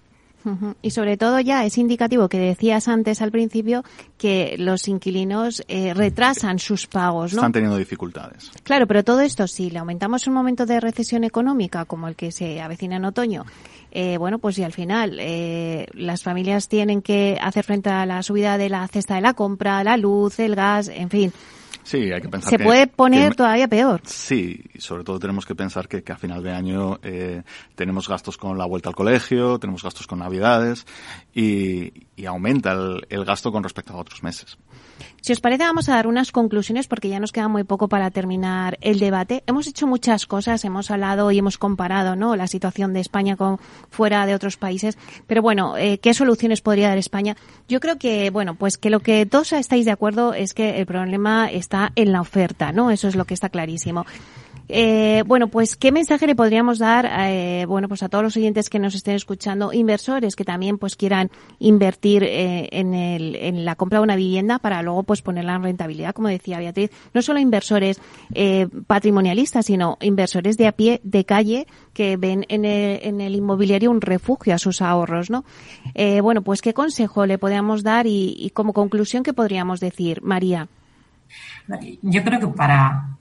Y 0.82 0.92
sobre 0.92 1.18
todo 1.18 1.40
ya 1.40 1.66
es 1.66 1.78
indicativo 1.78 2.30
que 2.30 2.40
decías 2.40 2.88
antes 2.88 3.22
al 3.22 3.32
principio 3.32 3.84
que 4.18 4.56
los 4.58 4.88
inquilinos 4.88 5.64
eh, 5.68 5.94
retrasan 5.94 6.60
sus 6.60 6.88
pagos, 6.88 7.34
¿no? 7.34 7.40
Están 7.40 7.52
teniendo 7.52 7.78
dificultades. 7.78 8.52
Claro, 8.64 8.88
pero 8.88 9.04
todo 9.04 9.22
esto, 9.22 9.48
si 9.48 9.70
le 9.70 9.80
aumentamos 9.80 10.28
un 10.28 10.34
momento 10.34 10.66
de 10.66 10.80
recesión 10.80 11.24
económica 11.24 11.86
como 11.86 12.08
el 12.08 12.16
que 12.16 12.32
se 12.32 12.62
avecina 12.62 12.96
en 12.96 13.06
otoño, 13.06 13.46
eh, 13.92 14.18
bueno, 14.18 14.40
pues 14.40 14.56
si 14.56 14.64
al 14.64 14.74
final 14.74 15.18
eh, 15.20 15.88
las 15.94 16.24
familias 16.24 16.68
tienen 16.68 17.02
que 17.02 17.38
hacer 17.42 17.66
frente 17.66 17.90
a 17.90 18.06
la 18.06 18.24
subida 18.24 18.58
de 18.58 18.70
la 18.70 18.88
cesta 18.88 19.16
de 19.16 19.22
la 19.22 19.34
compra, 19.34 19.84
la 19.84 19.98
luz, 19.98 20.40
el 20.40 20.56
gas, 20.56 20.88
en 20.88 21.10
fin, 21.10 21.34
Sí, 21.84 22.12
hay 22.12 22.22
que 22.22 22.30
pensar 22.30 22.50
Se 22.50 22.60
puede 22.60 22.88
poner 22.88 23.36
todavía 23.36 23.68
peor. 23.68 24.02
Sí, 24.06 24.64
y 24.74 24.80
sobre 24.80 25.04
todo 25.04 25.20
tenemos 25.20 25.46
que 25.46 25.56
pensar 25.56 25.88
que, 25.88 26.04
a 26.12 26.18
final 26.18 26.44
de 26.44 26.52
año 26.52 27.00
eh, 27.02 27.42
tenemos 27.76 28.08
gastos 28.08 28.38
con 28.38 28.58
la 28.58 28.66
vuelta 28.66 28.90
al 28.90 28.96
colegio, 28.96 29.58
tenemos 29.60 29.84
gastos 29.84 30.06
con 30.06 30.20
navidades 30.20 30.86
y, 31.34 31.92
aumenta 32.28 32.74
el, 32.74 33.26
gasto 33.26 33.52
con 33.52 33.64
respecto 33.64 33.94
a 33.94 33.98
otros 33.98 34.22
meses. 34.22 34.58
Si 35.22 35.34
os 35.34 35.40
parece, 35.40 35.64
vamos 35.64 35.90
a 35.90 35.96
dar 35.96 36.08
unas 36.08 36.32
conclusiones 36.32 36.88
porque 36.88 37.10
ya 37.10 37.20
nos 37.20 37.32
queda 37.32 37.48
muy 37.48 37.64
poco 37.64 37.88
para 37.88 38.12
terminar 38.12 38.78
el 38.82 39.00
debate. 39.00 39.44
Hemos 39.48 39.68
hecho 39.68 39.88
muchas 39.88 40.26
cosas, 40.26 40.64
hemos 40.66 40.92
hablado 40.92 41.32
y 41.32 41.40
hemos 41.40 41.58
comparado 41.58 42.16
¿no? 42.16 42.36
la 42.36 42.48
situación 42.48 42.94
de 42.94 43.00
España 43.00 43.36
con 43.36 43.60
fuera 43.90 44.26
de 44.26 44.36
otros 44.36 44.58
países. 44.58 44.98
Pero 45.28 45.42
bueno, 45.42 45.78
eh, 45.78 46.00
¿qué 46.00 46.14
soluciones 46.14 46.62
podría 46.62 46.90
dar 46.90 46.98
España? 46.98 47.36
Yo 47.68 47.80
creo 47.80 47.98
que, 47.98 48.30
bueno, 48.30 48.56
pues 48.56 48.78
que 48.78 48.90
lo 48.90 49.00
que 49.00 49.26
todos 49.26 49.54
estáis 49.54 49.86
de 49.86 49.92
acuerdo 49.92 50.34
es 50.34 50.54
que 50.54 50.80
el 50.80 50.86
problema 50.86 51.50
está 51.52 51.92
en 51.96 52.12
la 52.12 52.22
oferta, 52.22 52.72
¿no? 52.72 52.92
Eso 52.92 53.08
es 53.08 53.16
lo 53.16 53.26
que 53.26 53.34
está 53.34 53.50
clarísimo. 53.50 54.06
Eh, 54.72 55.24
bueno, 55.26 55.48
pues 55.48 55.76
qué 55.76 55.92
mensaje 55.92 56.28
le 56.28 56.36
podríamos 56.36 56.78
dar, 56.78 57.10
eh, 57.12 57.66
bueno, 57.68 57.88
pues 57.88 58.04
a 58.04 58.10
todos 58.10 58.24
los 58.24 58.38
oyentes 58.38 58.70
que 58.70 58.78
nos 58.78 58.94
estén 58.94 59.16
escuchando, 59.16 59.74
inversores 59.74 60.36
que 60.36 60.46
también 60.46 60.78
pues 60.78 60.96
quieran 60.96 61.32
invertir 61.58 62.24
eh, 62.24 62.70
en, 62.72 62.94
el, 62.94 63.36
en 63.36 63.66
la 63.66 63.76
compra 63.76 63.98
de 63.98 64.04
una 64.04 64.16
vivienda 64.16 64.60
para 64.60 64.84
luego 64.84 65.02
pues 65.02 65.24
ponerla 65.24 65.56
en 65.56 65.64
rentabilidad, 65.64 66.14
como 66.14 66.28
decía 66.28 66.60
Beatriz, 66.60 66.92
no 67.16 67.24
solo 67.24 67.40
inversores 67.40 68.00
eh, 68.36 68.68
patrimonialistas, 68.86 69.66
sino 69.66 69.98
inversores 70.02 70.56
de 70.56 70.68
a 70.68 70.72
pie, 70.72 71.02
de 71.04 71.26
calle, 71.26 71.66
que 71.94 72.16
ven 72.18 72.46
en 72.50 72.64
el, 72.64 73.00
en 73.02 73.22
el 73.22 73.36
inmobiliario 73.36 73.90
un 73.90 74.02
refugio 74.02 74.54
a 74.54 74.60
sus 74.60 74.84
ahorros, 74.84 75.32
¿no? 75.32 75.46
Eh, 75.96 76.22
bueno, 76.22 76.44
pues 76.44 76.62
qué 76.62 76.76
consejo 76.76 77.26
le 77.26 77.40
podríamos 77.40 77.82
dar 77.82 78.06
y, 78.06 78.36
y 78.38 78.52
como 78.52 78.74
conclusión 78.74 79.24
qué 79.24 79.34
podríamos 79.34 79.80
decir, 79.80 80.22
María. 80.22 80.68
Yo 82.02 82.24
creo 82.24 82.40
que 82.40 82.48
para 82.48 83.19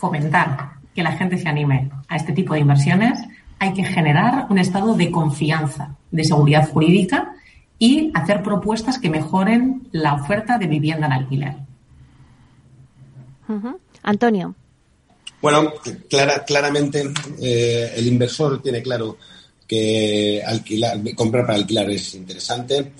fomentar 0.00 0.72
que 0.94 1.02
la 1.02 1.12
gente 1.12 1.38
se 1.38 1.48
anime 1.48 1.90
a 2.08 2.16
este 2.16 2.32
tipo 2.32 2.54
de 2.54 2.60
inversiones, 2.60 3.18
hay 3.58 3.74
que 3.74 3.84
generar 3.84 4.46
un 4.48 4.58
estado 4.58 4.94
de 4.94 5.10
confianza, 5.10 5.96
de 6.10 6.24
seguridad 6.24 6.68
jurídica 6.70 7.34
y 7.78 8.10
hacer 8.14 8.42
propuestas 8.42 8.98
que 8.98 9.10
mejoren 9.10 9.88
la 9.92 10.14
oferta 10.14 10.58
de 10.58 10.66
vivienda 10.66 11.06
en 11.06 11.12
alquiler. 11.12 11.54
Antonio. 14.02 14.54
Bueno, 15.42 15.72
clara, 16.08 16.44
claramente 16.44 17.12
eh, 17.40 17.92
el 17.96 18.06
inversor 18.06 18.62
tiene 18.62 18.82
claro 18.82 19.18
que 19.66 20.42
alquilar, 20.44 20.98
comprar 21.14 21.46
para 21.46 21.58
alquilar 21.58 21.90
es 21.90 22.14
interesante 22.14 22.92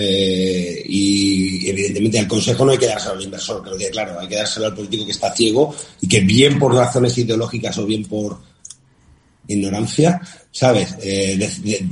eh, 0.00 0.82
y 0.86 1.68
evidentemente 1.68 2.18
el 2.18 2.28
consejo 2.28 2.64
no 2.64 2.72
hay 2.72 2.78
que 2.78 2.86
dárselo 2.86 3.14
al 3.14 3.22
inversor, 3.22 3.62
que 3.62 3.70
lo 3.70 3.76
claro, 3.90 4.18
hay 4.18 4.28
que 4.28 4.36
dárselo 4.36 4.66
al 4.66 4.74
político 4.74 5.04
que 5.04 5.12
está 5.12 5.34
ciego 5.34 5.74
y 6.00 6.08
que 6.08 6.20
bien 6.20 6.58
por 6.58 6.74
razones 6.74 7.16
ideológicas 7.18 7.76
o 7.78 7.86
bien 7.86 8.04
por 8.04 8.38
ignorancia, 9.46 10.20
¿sabes? 10.50 10.96
Eh, 11.02 11.48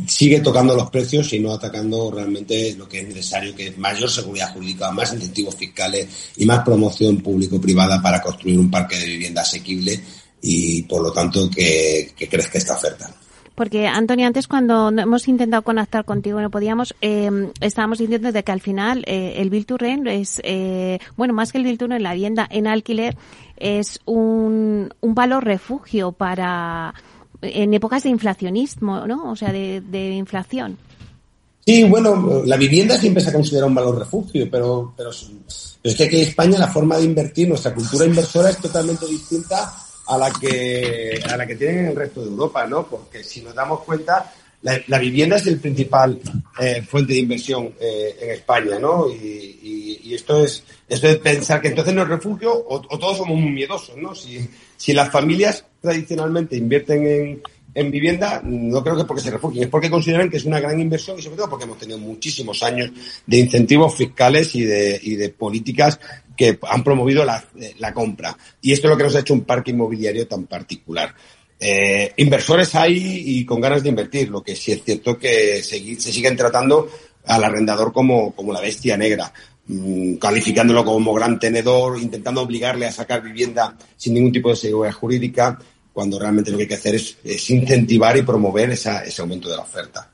sigue 0.06 0.40
tocando 0.40 0.74
los 0.74 0.90
precios 0.90 1.32
y 1.32 1.40
no 1.40 1.52
atacando 1.52 2.10
realmente 2.10 2.74
lo 2.74 2.88
que 2.88 3.00
es 3.00 3.08
necesario, 3.08 3.54
que 3.54 3.68
es 3.68 3.78
mayor 3.78 4.10
seguridad 4.10 4.52
jurídica, 4.52 4.90
más 4.90 5.12
incentivos 5.12 5.56
fiscales 5.56 6.06
y 6.36 6.46
más 6.46 6.64
promoción 6.64 7.18
público-privada 7.18 8.00
para 8.00 8.22
construir 8.22 8.58
un 8.58 8.70
parque 8.70 8.96
de 8.98 9.06
vivienda 9.06 9.42
asequible 9.42 10.00
y, 10.40 10.82
por 10.82 11.02
lo 11.02 11.12
tanto, 11.12 11.50
que, 11.50 12.12
que 12.16 12.28
crezca 12.28 12.58
esta 12.58 12.74
oferta. 12.74 13.12
Porque, 13.58 13.88
Antonio, 13.88 14.24
antes 14.24 14.46
cuando 14.46 14.88
hemos 14.90 15.26
intentado 15.26 15.62
conectar 15.62 16.04
contigo 16.04 16.40
no 16.40 16.48
podíamos, 16.48 16.94
eh, 17.00 17.50
estábamos 17.60 17.98
diciendo 17.98 18.30
de 18.30 18.44
que 18.44 18.52
al 18.52 18.60
final 18.60 19.02
eh, 19.04 19.34
el 19.38 19.50
Bill 19.50 19.66
to 19.66 19.76
es, 19.80 20.40
eh, 20.44 21.00
bueno, 21.16 21.34
más 21.34 21.50
que 21.50 21.58
el 21.58 21.64
Bill 21.64 21.76
to 21.76 21.88
la 21.88 22.14
vivienda 22.14 22.46
en 22.48 22.68
alquiler 22.68 23.16
es 23.56 23.98
un, 24.04 24.94
un 25.00 25.12
valor 25.12 25.44
refugio 25.44 26.12
para, 26.12 26.94
en 27.42 27.74
épocas 27.74 28.04
de 28.04 28.10
inflacionismo, 28.10 29.08
¿no? 29.08 29.28
O 29.32 29.34
sea, 29.34 29.50
de, 29.50 29.80
de 29.80 30.12
inflación. 30.12 30.78
Sí, 31.66 31.82
bueno, 31.82 32.44
la 32.44 32.56
vivienda 32.56 32.96
siempre 32.96 33.24
se 33.24 33.30
ha 33.30 33.32
considerado 33.32 33.66
un 33.66 33.74
valor 33.74 33.98
refugio, 33.98 34.48
pero, 34.48 34.94
pero, 34.96 35.10
pero 35.10 35.92
es 35.92 35.96
que 35.96 36.04
aquí 36.04 36.14
en 36.14 36.28
España 36.28 36.60
la 36.60 36.68
forma 36.68 36.96
de 36.96 37.06
invertir, 37.06 37.48
nuestra 37.48 37.74
cultura 37.74 38.04
inversora 38.04 38.50
es 38.50 38.58
totalmente 38.58 39.04
distinta 39.06 39.74
a 40.08 40.16
la 40.16 40.30
que, 40.32 41.20
a 41.28 41.36
la 41.36 41.46
que 41.46 41.54
tienen 41.54 41.80
en 41.80 41.86
el 41.86 41.96
resto 41.96 42.22
de 42.22 42.30
Europa, 42.30 42.66
¿no? 42.66 42.86
Porque 42.86 43.22
si 43.22 43.42
nos 43.42 43.54
damos 43.54 43.80
cuenta, 43.80 44.32
la, 44.62 44.98
vivienda 44.98 45.36
es 45.36 45.46
el 45.46 45.60
principal 45.60 46.18
eh, 46.58 46.82
fuente 46.82 47.12
de 47.12 47.20
inversión 47.20 47.74
eh, 47.78 48.16
en 48.20 48.30
España, 48.30 48.78
¿no? 48.78 49.08
Y, 49.08 49.54
esto 50.08 50.42
es 50.42 50.64
esto 50.88 51.06
es 51.06 51.18
pensar 51.18 51.60
que 51.60 51.68
entonces 51.68 51.94
no 51.94 52.02
es 52.02 52.08
refugio 52.08 52.50
o, 52.50 52.80
todos 52.80 53.18
somos 53.18 53.38
muy 53.38 53.52
miedosos, 53.52 53.96
¿no? 53.98 54.14
Si, 54.14 54.48
si 54.76 54.92
las 54.94 55.12
familias 55.12 55.64
tradicionalmente 55.80 56.56
invierten 56.56 57.06
en, 57.06 57.42
en 57.74 57.90
vivienda, 57.90 58.40
no 58.42 58.82
creo 58.82 58.96
que 58.96 59.02
es 59.02 59.06
porque 59.06 59.22
se 59.22 59.30
refugien, 59.30 59.64
es 59.64 59.70
porque 59.70 59.90
consideran 59.90 60.28
que 60.30 60.38
es 60.38 60.44
una 60.44 60.58
gran 60.58 60.80
inversión 60.80 61.18
y 61.18 61.22
sobre 61.22 61.36
todo 61.36 61.50
porque 61.50 61.66
hemos 61.66 61.78
tenido 61.78 61.98
muchísimos 61.98 62.62
años 62.62 62.90
de 63.26 63.36
incentivos 63.36 63.94
fiscales 63.94 64.54
y 64.56 64.64
de, 64.64 64.98
y 65.00 65.14
de 65.14 65.28
políticas 65.28 66.00
que 66.38 66.58
han 66.70 66.84
promovido 66.84 67.24
la, 67.24 67.44
compra. 67.92 68.34
Y 68.62 68.72
esto 68.72 68.86
es 68.86 68.90
lo 68.92 68.96
que 68.96 69.02
nos 69.02 69.16
ha 69.16 69.20
hecho 69.20 69.34
un 69.34 69.42
parque 69.42 69.72
inmobiliario 69.72 70.26
tan 70.28 70.46
particular. 70.46 71.12
Eh, 71.58 72.12
inversores 72.18 72.72
hay 72.76 73.22
y 73.26 73.44
con 73.44 73.60
ganas 73.60 73.82
de 73.82 73.88
invertir, 73.88 74.28
lo 74.30 74.42
que 74.42 74.54
sí 74.54 74.70
es 74.70 74.84
cierto 74.84 75.18
que 75.18 75.58
segui- 75.62 75.98
se 75.98 76.12
siguen 76.12 76.36
tratando 76.36 76.88
al 77.26 77.42
arrendador 77.42 77.92
como, 77.92 78.32
como 78.36 78.52
la 78.52 78.60
bestia 78.60 78.96
negra, 78.96 79.32
mm, 79.66 80.14
calificándolo 80.14 80.84
como 80.84 81.12
gran 81.12 81.40
tenedor, 81.40 82.00
intentando 82.00 82.40
obligarle 82.42 82.86
a 82.86 82.92
sacar 82.92 83.20
vivienda 83.20 83.76
sin 83.96 84.14
ningún 84.14 84.30
tipo 84.32 84.50
de 84.50 84.56
seguridad 84.56 84.94
jurídica, 84.94 85.58
cuando 85.92 86.20
realmente 86.20 86.52
lo 86.52 86.56
que 86.56 86.62
hay 86.62 86.68
que 86.68 86.74
hacer 86.76 86.94
es, 86.94 87.16
es 87.24 87.50
incentivar 87.50 88.16
y 88.16 88.22
promover 88.22 88.70
esa- 88.70 89.04
ese 89.04 89.20
aumento 89.20 89.48
de 89.50 89.56
la 89.56 89.62
oferta. 89.62 90.08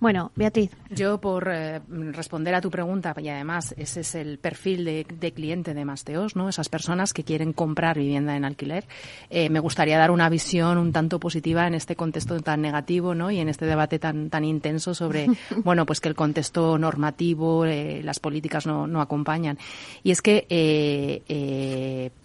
Bueno, 0.00 0.32
Beatriz. 0.34 0.70
Yo, 0.88 1.20
por 1.20 1.48
eh, 1.52 1.80
responder 2.12 2.54
a 2.54 2.60
tu 2.60 2.70
pregunta, 2.70 3.14
y 3.18 3.28
además 3.28 3.74
ese 3.76 4.00
es 4.00 4.14
el 4.14 4.38
perfil 4.38 4.84
de, 4.84 5.06
de 5.20 5.32
cliente 5.32 5.74
de 5.74 5.84
Masteos, 5.84 6.36
¿no? 6.36 6.48
Esas 6.48 6.68
personas 6.68 7.12
que 7.12 7.22
quieren 7.22 7.52
comprar 7.52 7.98
vivienda 7.98 8.34
en 8.34 8.46
alquiler, 8.46 8.86
eh, 9.28 9.50
me 9.50 9.60
gustaría 9.60 9.98
dar 9.98 10.10
una 10.10 10.28
visión 10.30 10.78
un 10.78 10.92
tanto 10.92 11.20
positiva 11.20 11.66
en 11.66 11.74
este 11.74 11.96
contexto 11.96 12.40
tan 12.40 12.62
negativo, 12.62 13.14
¿no? 13.14 13.30
Y 13.30 13.38
en 13.38 13.48
este 13.48 13.66
debate 13.66 13.98
tan 13.98 14.30
tan 14.30 14.44
intenso 14.44 14.94
sobre, 14.94 15.26
bueno, 15.64 15.84
pues 15.84 16.00
que 16.00 16.08
el 16.08 16.14
contexto 16.14 16.78
normativo, 16.78 17.66
eh, 17.66 18.00
las 18.02 18.20
políticas 18.20 18.66
no, 18.66 18.86
no 18.86 19.02
acompañan. 19.02 19.58
Y 20.02 20.10
es 20.12 20.22
que 20.22 21.22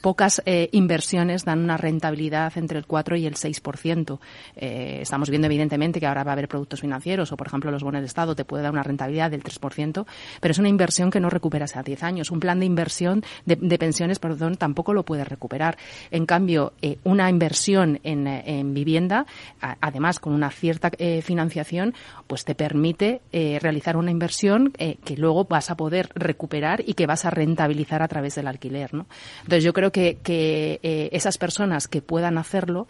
pocas 0.02 0.42
inversiones 0.72 1.44
dan 1.44 1.60
una 1.60 1.78
rentabilidad 1.78 2.58
entre 2.58 2.80
el 2.80 2.86
4 2.86 3.18
y 3.18 3.26
el 3.26 3.36
6%. 3.36 4.20
Eh, 4.56 5.00
estamos 5.02 5.30
viendo 5.30 5.48
evidentemente 5.48 6.00
que 6.00 6.08
ahora 6.08 6.24
va 6.24 6.32
a 6.32 6.34
haber 6.34 6.48
productos 6.48 6.82
financieros 6.82 7.32
o, 7.32 7.38
por 7.38 7.48
ejemplo, 7.48 7.65
los 7.72 7.84
bonos 7.84 8.02
de 8.02 8.08
Estado 8.08 8.36
te 8.36 8.46
puede 8.46 8.64
dar 8.64 8.72
una 8.72 8.84
rentabilidad 8.84 9.32
del 9.32 9.44
3%, 9.44 10.06
pero 10.40 10.52
es 10.52 10.60
una 10.60 10.70
inversión 10.70 11.12
que 11.12 11.20
no 11.20 11.30
recuperas 11.30 11.76
a 11.76 11.84
10 11.84 12.04
años. 12.04 12.32
Un 12.32 12.40
plan 12.40 12.60
de 12.60 12.66
inversión 12.66 13.24
de, 13.46 13.78
pensiones, 13.78 14.20
perdón, 14.20 14.56
tampoco 14.56 14.94
lo 14.94 15.04
puedes 15.04 15.28
recuperar. 15.28 15.78
En 16.12 16.26
cambio, 16.26 16.74
eh, 16.82 16.98
una 17.04 17.30
inversión 17.30 18.00
en, 18.04 18.28
eh, 18.28 18.44
en 18.46 18.74
vivienda, 18.74 19.26
además 19.60 20.20
con 20.20 20.34
una 20.34 20.50
cierta 20.50 20.92
eh, 20.98 21.22
financiación, 21.22 21.94
pues 22.28 22.46
te 22.46 22.56
permite 22.56 23.22
realizar 23.32 23.98
una 23.98 24.12
inversión 24.12 24.72
que 24.72 25.18
luego 25.18 25.46
vas 25.46 25.70
a 25.70 25.76
poder 25.76 26.10
recuperar 26.16 26.84
y 26.86 26.94
que 26.94 27.06
vas 27.06 27.26
a 27.26 27.30
rentabilizar 27.30 28.02
a 28.02 28.08
través 28.08 28.36
del 28.36 28.48
alquiler, 28.48 28.94
¿no? 28.94 29.06
Entonces 29.44 29.64
yo 29.64 29.74
creo 29.74 29.92
que, 29.92 30.18
esas 31.12 31.38
personas 31.38 31.88
que 31.88 32.02
puedan 32.02 32.38
hacerlo 32.38 32.88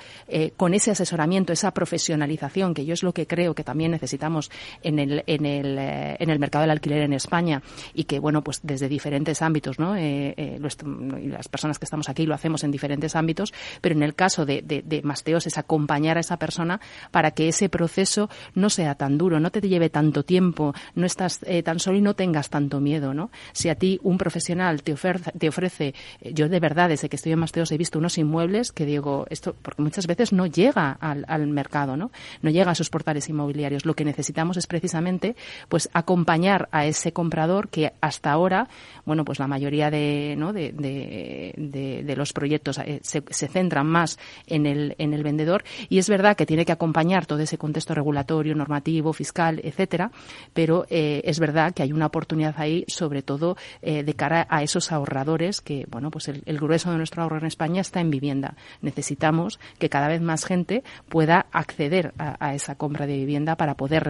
con 0.57 0.73
ese 0.73 0.91
asesoramiento, 0.91 1.53
esa 1.53 1.71
profesionalización, 1.71 2.73
que 2.73 2.85
yo 2.85 2.93
es 2.93 3.03
lo 3.03 3.13
que 3.13 3.27
creo 3.27 3.55
que 3.55 3.63
también 3.63 3.91
necesitamos 3.91 4.51
en 4.83 4.99
el, 4.99 5.23
en 5.27 5.45
el, 5.45 5.77
eh, 5.77 6.17
en 6.19 6.29
el 6.29 6.39
mercado 6.39 6.63
del 6.63 6.71
alquiler 6.71 7.01
en 7.01 7.13
España 7.13 7.61
y 7.93 8.05
que, 8.05 8.19
bueno, 8.19 8.43
pues 8.43 8.59
desde 8.63 8.87
diferentes 8.87 9.41
ámbitos, 9.41 9.79
¿no? 9.79 9.95
Eh, 9.95 10.33
eh, 10.37 10.59
las 10.59 11.47
personas 11.47 11.79
que 11.79 11.85
estamos 11.85 12.09
aquí 12.09 12.25
lo 12.25 12.33
hacemos 12.33 12.63
en 12.63 12.71
diferentes 12.71 13.15
ámbitos, 13.15 13.53
pero 13.81 13.95
en 13.95 14.03
el 14.03 14.15
caso 14.15 14.45
de, 14.45 14.61
de, 14.61 14.81
de 14.81 15.01
Masteos 15.01 15.47
es 15.47 15.57
acompañar 15.57 16.17
a 16.17 16.21
esa 16.21 16.37
persona 16.37 16.79
para 17.11 17.31
que 17.31 17.47
ese 17.47 17.69
proceso 17.69 18.29
no 18.53 18.69
sea 18.69 18.95
tan 18.95 19.17
duro, 19.17 19.39
no 19.39 19.51
te 19.51 19.61
lleve 19.61 19.89
tanto 19.89 20.23
tiempo, 20.23 20.73
no 20.95 21.05
estás 21.05 21.39
eh, 21.45 21.63
tan 21.63 21.79
solo 21.79 21.97
y 21.97 22.01
no 22.01 22.13
tengas 22.15 22.49
tanto 22.49 22.79
miedo, 22.79 23.13
¿no? 23.13 23.31
Si 23.53 23.69
a 23.69 23.75
ti 23.75 23.99
un 24.03 24.17
profesional 24.17 24.83
te 24.83 24.93
ofrece, 24.93 25.31
te 25.31 25.49
ofrece 25.49 25.93
yo 26.21 26.49
de 26.49 26.59
verdad 26.59 26.89
desde 26.89 27.09
que 27.09 27.15
estoy 27.15 27.31
en 27.31 27.39
Masteos 27.39 27.71
he 27.71 27.77
visto 27.77 27.99
unos 27.99 28.17
inmuebles 28.17 28.71
que 28.71 28.85
digo, 28.85 29.25
esto, 29.29 29.55
porque 29.61 29.81
muchas 29.81 30.07
veces 30.07 30.33
no 30.33 30.45
llega 30.45 30.91
al, 30.91 31.25
al 31.27 31.47
mercado, 31.47 31.97
¿no? 31.97 32.11
No 32.41 32.49
llega 32.49 32.69
a 32.71 32.73
esos 32.73 32.89
portales 32.89 33.29
inmobiliarios. 33.29 33.85
Lo 33.85 33.95
que 33.95 34.05
necesitamos 34.05 34.54
es 34.59 34.67
precisamente, 34.67 35.35
pues, 35.69 35.89
acompañar 35.93 36.69
a 36.71 36.85
ese 36.85 37.13
comprador 37.13 37.69
que 37.69 37.93
hasta 38.01 38.31
ahora, 38.31 38.67
bueno, 39.05 39.25
pues 39.25 39.39
la 39.39 39.47
mayoría 39.47 39.89
de, 39.91 40.35
¿no? 40.37 40.53
de, 40.53 40.71
de, 40.71 41.53
de- 41.57 42.15
los 42.15 42.31
proyectos 42.33 42.77
eh, 42.77 42.99
se, 43.03 43.21
centran 43.21 43.87
más 43.87 44.17
en 44.47 44.65
el, 44.65 44.95
en 44.97 45.13
el 45.13 45.21
vendedor 45.21 45.63
y 45.89 45.97
es 45.97 46.07
verdad 46.07 46.37
que 46.37 46.45
tiene 46.45 46.65
que 46.65 46.71
acompañar 46.71 47.25
todo 47.25 47.39
ese 47.39 47.57
contexto 47.57 47.93
regulatorio, 47.93 48.55
normativo, 48.55 49.11
fiscal, 49.11 49.59
etcétera, 49.63 50.11
pero 50.53 50.85
eh, 50.89 51.21
es 51.25 51.39
verdad 51.39 51.73
que 51.73 51.83
hay 51.83 51.91
una 51.91 52.05
oportunidad 52.05 52.55
ahí, 52.57 52.85
sobre 52.87 53.21
todo 53.21 53.57
eh, 53.81 54.03
de 54.03 54.13
cara 54.13 54.47
a 54.49 54.63
esos 54.63 54.91
ahorradores 54.91 55.61
que, 55.61 55.85
bueno, 55.89 56.11
pues 56.11 56.27
el, 56.27 56.59
grueso 56.59 56.91
de 56.91 56.97
nuestro 56.97 57.23
ahorro 57.23 57.37
en 57.37 57.45
España 57.45 57.81
está 57.81 57.99
en 57.99 58.09
vivienda. 58.09 58.55
Necesitamos 58.81 59.59
que 59.77 59.89
cada 59.89 60.07
vez 60.07 60.21
más 60.21 60.45
gente 60.45 60.83
pueda 61.09 61.47
acceder 61.51 62.13
a, 62.17 62.55
esa 62.55 62.75
compra 62.75 63.05
de 63.07 63.17
vivienda 63.17 63.55
para 63.55 63.75
poder 63.75 64.03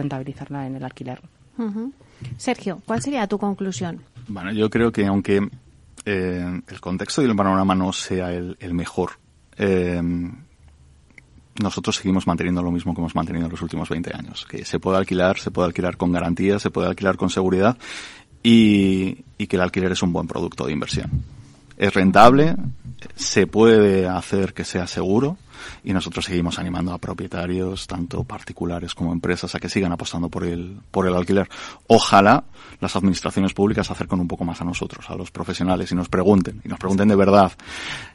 en 0.50 0.76
el 0.76 0.84
alquiler. 0.84 1.20
Sergio, 2.36 2.82
¿cuál 2.84 3.00
sería 3.00 3.26
tu 3.26 3.38
conclusión? 3.38 4.00
Bueno, 4.28 4.52
yo 4.52 4.68
creo 4.68 4.92
que 4.92 5.06
aunque 5.06 5.48
eh, 6.04 6.62
el 6.66 6.80
contexto 6.80 7.22
y 7.22 7.26
el 7.26 7.36
panorama 7.36 7.74
no 7.74 7.92
sea 7.92 8.32
el, 8.32 8.56
el 8.60 8.74
mejor, 8.74 9.12
eh, 9.56 10.00
nosotros 11.62 11.96
seguimos 11.96 12.26
manteniendo 12.26 12.62
lo 12.62 12.70
mismo 12.70 12.94
que 12.94 13.00
hemos 13.00 13.14
mantenido 13.14 13.46
en 13.46 13.52
los 13.52 13.62
últimos 13.62 13.88
20 13.88 14.14
años, 14.14 14.46
que 14.48 14.64
se 14.64 14.78
puede 14.78 14.98
alquilar, 14.98 15.38
se 15.38 15.50
puede 15.50 15.68
alquilar 15.68 15.96
con 15.96 16.12
garantía, 16.12 16.58
se 16.58 16.70
puede 16.70 16.88
alquilar 16.88 17.16
con 17.16 17.30
seguridad 17.30 17.78
y, 18.42 19.24
y 19.38 19.46
que 19.46 19.56
el 19.56 19.62
alquiler 19.62 19.92
es 19.92 20.02
un 20.02 20.12
buen 20.12 20.26
producto 20.26 20.66
de 20.66 20.72
inversión. 20.72 21.10
Es 21.76 21.94
rentable, 21.94 22.56
se 23.14 23.46
puede 23.46 24.06
hacer 24.06 24.54
que 24.54 24.64
sea 24.64 24.86
seguro 24.86 25.38
y 25.84 25.92
nosotros 25.92 26.24
seguimos 26.24 26.58
animando 26.58 26.92
a 26.92 26.98
propietarios, 26.98 27.86
tanto 27.86 28.24
particulares 28.24 28.94
como 28.94 29.12
empresas, 29.12 29.54
a 29.54 29.58
que 29.58 29.68
sigan 29.68 29.92
apostando 29.92 30.28
por 30.28 30.44
el, 30.44 30.78
por 30.90 31.06
el 31.06 31.14
alquiler. 31.14 31.48
Ojalá 31.86 32.44
las 32.80 32.96
administraciones 32.96 33.52
públicas 33.54 33.86
se 33.86 33.92
acerquen 33.92 34.20
un 34.20 34.28
poco 34.28 34.44
más 34.44 34.60
a 34.60 34.64
nosotros, 34.64 35.08
a 35.08 35.14
los 35.14 35.30
profesionales, 35.30 35.90
y 35.92 35.94
nos 35.94 36.08
pregunten, 36.08 36.60
y 36.64 36.68
nos 36.68 36.78
pregunten 36.78 37.08
de 37.08 37.16
verdad, 37.16 37.52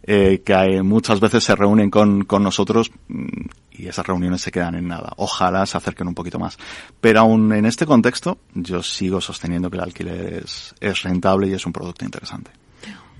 eh, 0.04 0.42
que 0.46 0.82
muchas 0.84 1.20
veces 1.20 1.44
se 1.44 1.56
reúnen 1.56 1.90
con, 1.90 2.26
con 2.26 2.44
nosotros 2.44 2.92
mm, 3.08 3.28
y 3.72 3.88
esas 3.88 4.06
reuniones 4.06 4.42
se 4.42 4.52
quedan 4.52 4.76
en 4.76 4.88
nada. 4.88 5.14
Ojalá 5.18 5.66
se 5.66 5.78
acerquen 5.78 6.08
un 6.08 6.14
poquito 6.14 6.38
más. 6.38 6.58
Pero 7.00 7.22
aún 7.22 7.52
en 7.54 7.66
este 7.66 7.86
contexto, 7.86 8.40
yo 8.54 8.84
sigo 8.84 9.22
sosteniendo 9.22 9.70
que 9.70 9.78
el 9.78 9.84
alquiler 9.84 10.44
es, 10.44 10.76
es 10.80 11.02
rentable 11.04 11.48
y 11.48 11.54
es 11.54 11.66
un 11.66 11.74
producto 11.74 12.06
interesante. 12.06 12.52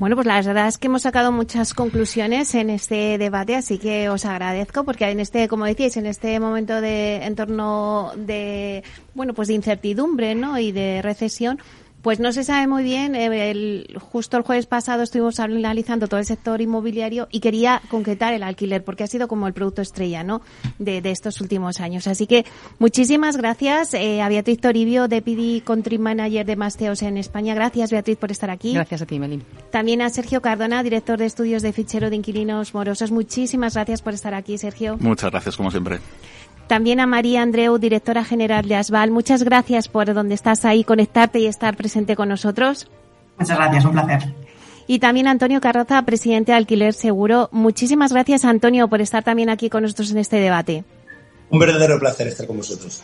Bueno, 0.02 0.16
pues 0.16 0.26
la 0.26 0.42
verdad 0.42 0.68
es 0.68 0.80
que 0.80 0.88
hemos 0.88 1.04
sacado 1.04 1.32
muchas 1.32 1.76
conclusiones 1.76 2.56
en 2.56 2.72
este 2.72 3.20
debate, 3.20 3.56
así 3.56 3.78
que 3.78 4.10
os 4.10 4.26
agradezco 4.26 4.84
porque 4.84 5.08
en 5.08 5.20
este, 5.20 5.48
como 5.48 5.66
decíais, 5.66 5.96
en 5.96 6.08
este 6.08 6.40
momento 6.40 6.82
de 6.82 7.18
entorno 7.18 8.12
de, 8.16 8.84
bueno, 9.14 9.36
pues 9.36 9.48
de 9.50 9.54
incertidumbre, 9.54 10.34
¿no? 10.34 10.58
Y 10.58 10.72
de 10.72 11.04
recesión, 11.04 11.60
pues 12.02 12.20
no 12.20 12.32
se 12.32 12.44
sabe 12.44 12.68
muy 12.68 12.84
bien. 12.84 13.16
Eh, 13.16 13.52
el, 13.52 13.98
justo 14.00 14.38
el 14.38 14.44
jueves 14.44 14.66
pasado 14.66 15.04
estuvimos 15.04 15.40
analizando 15.40 16.08
todo 16.08 16.20
el 16.20 16.26
sector 16.26 16.62
inmobiliario 16.62 17.28
y 17.32 17.40
quería 17.40 17.82
concretar 17.90 18.34
el 18.34 18.44
alquiler 18.44 18.84
porque 18.84 19.04
ha 19.04 19.08
sido 19.08 19.28
como 19.28 19.48
el 19.48 19.54
producto 19.54 19.82
estrella, 19.82 20.24
¿no? 20.24 20.42
De, 20.80 21.02
de 21.02 21.12
estos 21.12 21.42
últimos 21.42 21.80
años. 21.80 22.08
Así 22.08 22.28
que 22.28 22.46
muchísimas 22.80 23.38
gracias 23.38 23.94
eh, 23.94 24.22
a 24.22 24.30
Beatriz 24.30 24.60
Toribio, 24.60 25.08
Deputy 25.08 25.62
Country 25.62 25.98
Manager 25.98 26.46
de 26.46 26.56
Masteos 26.56 27.02
en 27.04 27.18
España. 27.18 27.54
Gracias, 27.54 27.92
Beatriz, 27.92 28.18
por 28.18 28.32
estar 28.32 28.50
aquí. 28.50 28.74
Gracias 28.74 29.02
a 29.02 29.06
ti, 29.06 29.20
Melín. 29.20 29.44
También 29.72 30.02
a 30.02 30.10
Sergio 30.10 30.42
Cardona, 30.42 30.84
director 30.84 31.18
de 31.18 31.26
estudios 31.26 31.62
de 31.62 31.74
fichero 31.74 32.10
de 32.10 32.16
inquilinos 32.16 32.74
morosos. 32.74 33.12
Muchísimas 33.12 33.76
gracias 33.76 34.02
por 34.02 34.14
estar 34.14 34.34
aquí, 34.34 34.58
Sergio. 34.58 34.98
Muchas 35.00 35.32
gracias, 35.32 35.58
como 35.58 35.72
siempre. 35.72 36.00
También 36.72 37.02
a 37.02 37.06
María 37.06 37.42
Andreu, 37.42 37.78
directora 37.80 38.24
general 38.24 38.66
de 38.66 38.76
Asval. 38.76 39.12
Muchas 39.12 39.44
gracias 39.44 39.90
por 39.90 40.14
donde 40.14 40.36
estás 40.36 40.64
ahí, 40.64 40.86
conectarte 40.86 41.38
y 41.38 41.46
estar 41.46 41.76
presente 41.76 42.16
con 42.16 42.30
nosotros. 42.30 42.88
Muchas 43.38 43.58
gracias, 43.58 43.84
un 43.84 43.92
placer. 43.92 44.34
Y 44.88 45.00
también 45.00 45.28
a 45.28 45.32
Antonio 45.32 45.60
Carroza, 45.60 46.02
presidente 46.04 46.54
de 46.54 46.58
Alquiler 46.60 46.94
Seguro. 46.94 47.50
Muchísimas 47.52 48.14
gracias, 48.14 48.46
Antonio, 48.46 48.88
por 48.88 49.02
estar 49.02 49.22
también 49.22 49.50
aquí 49.50 49.70
con 49.70 49.84
nosotros 49.84 50.12
en 50.12 50.20
este 50.20 50.38
debate. 50.38 50.86
Un 51.50 51.60
verdadero 51.60 52.00
placer 52.00 52.30
estar 52.30 52.48
con 52.48 52.56
vosotros. 52.56 53.04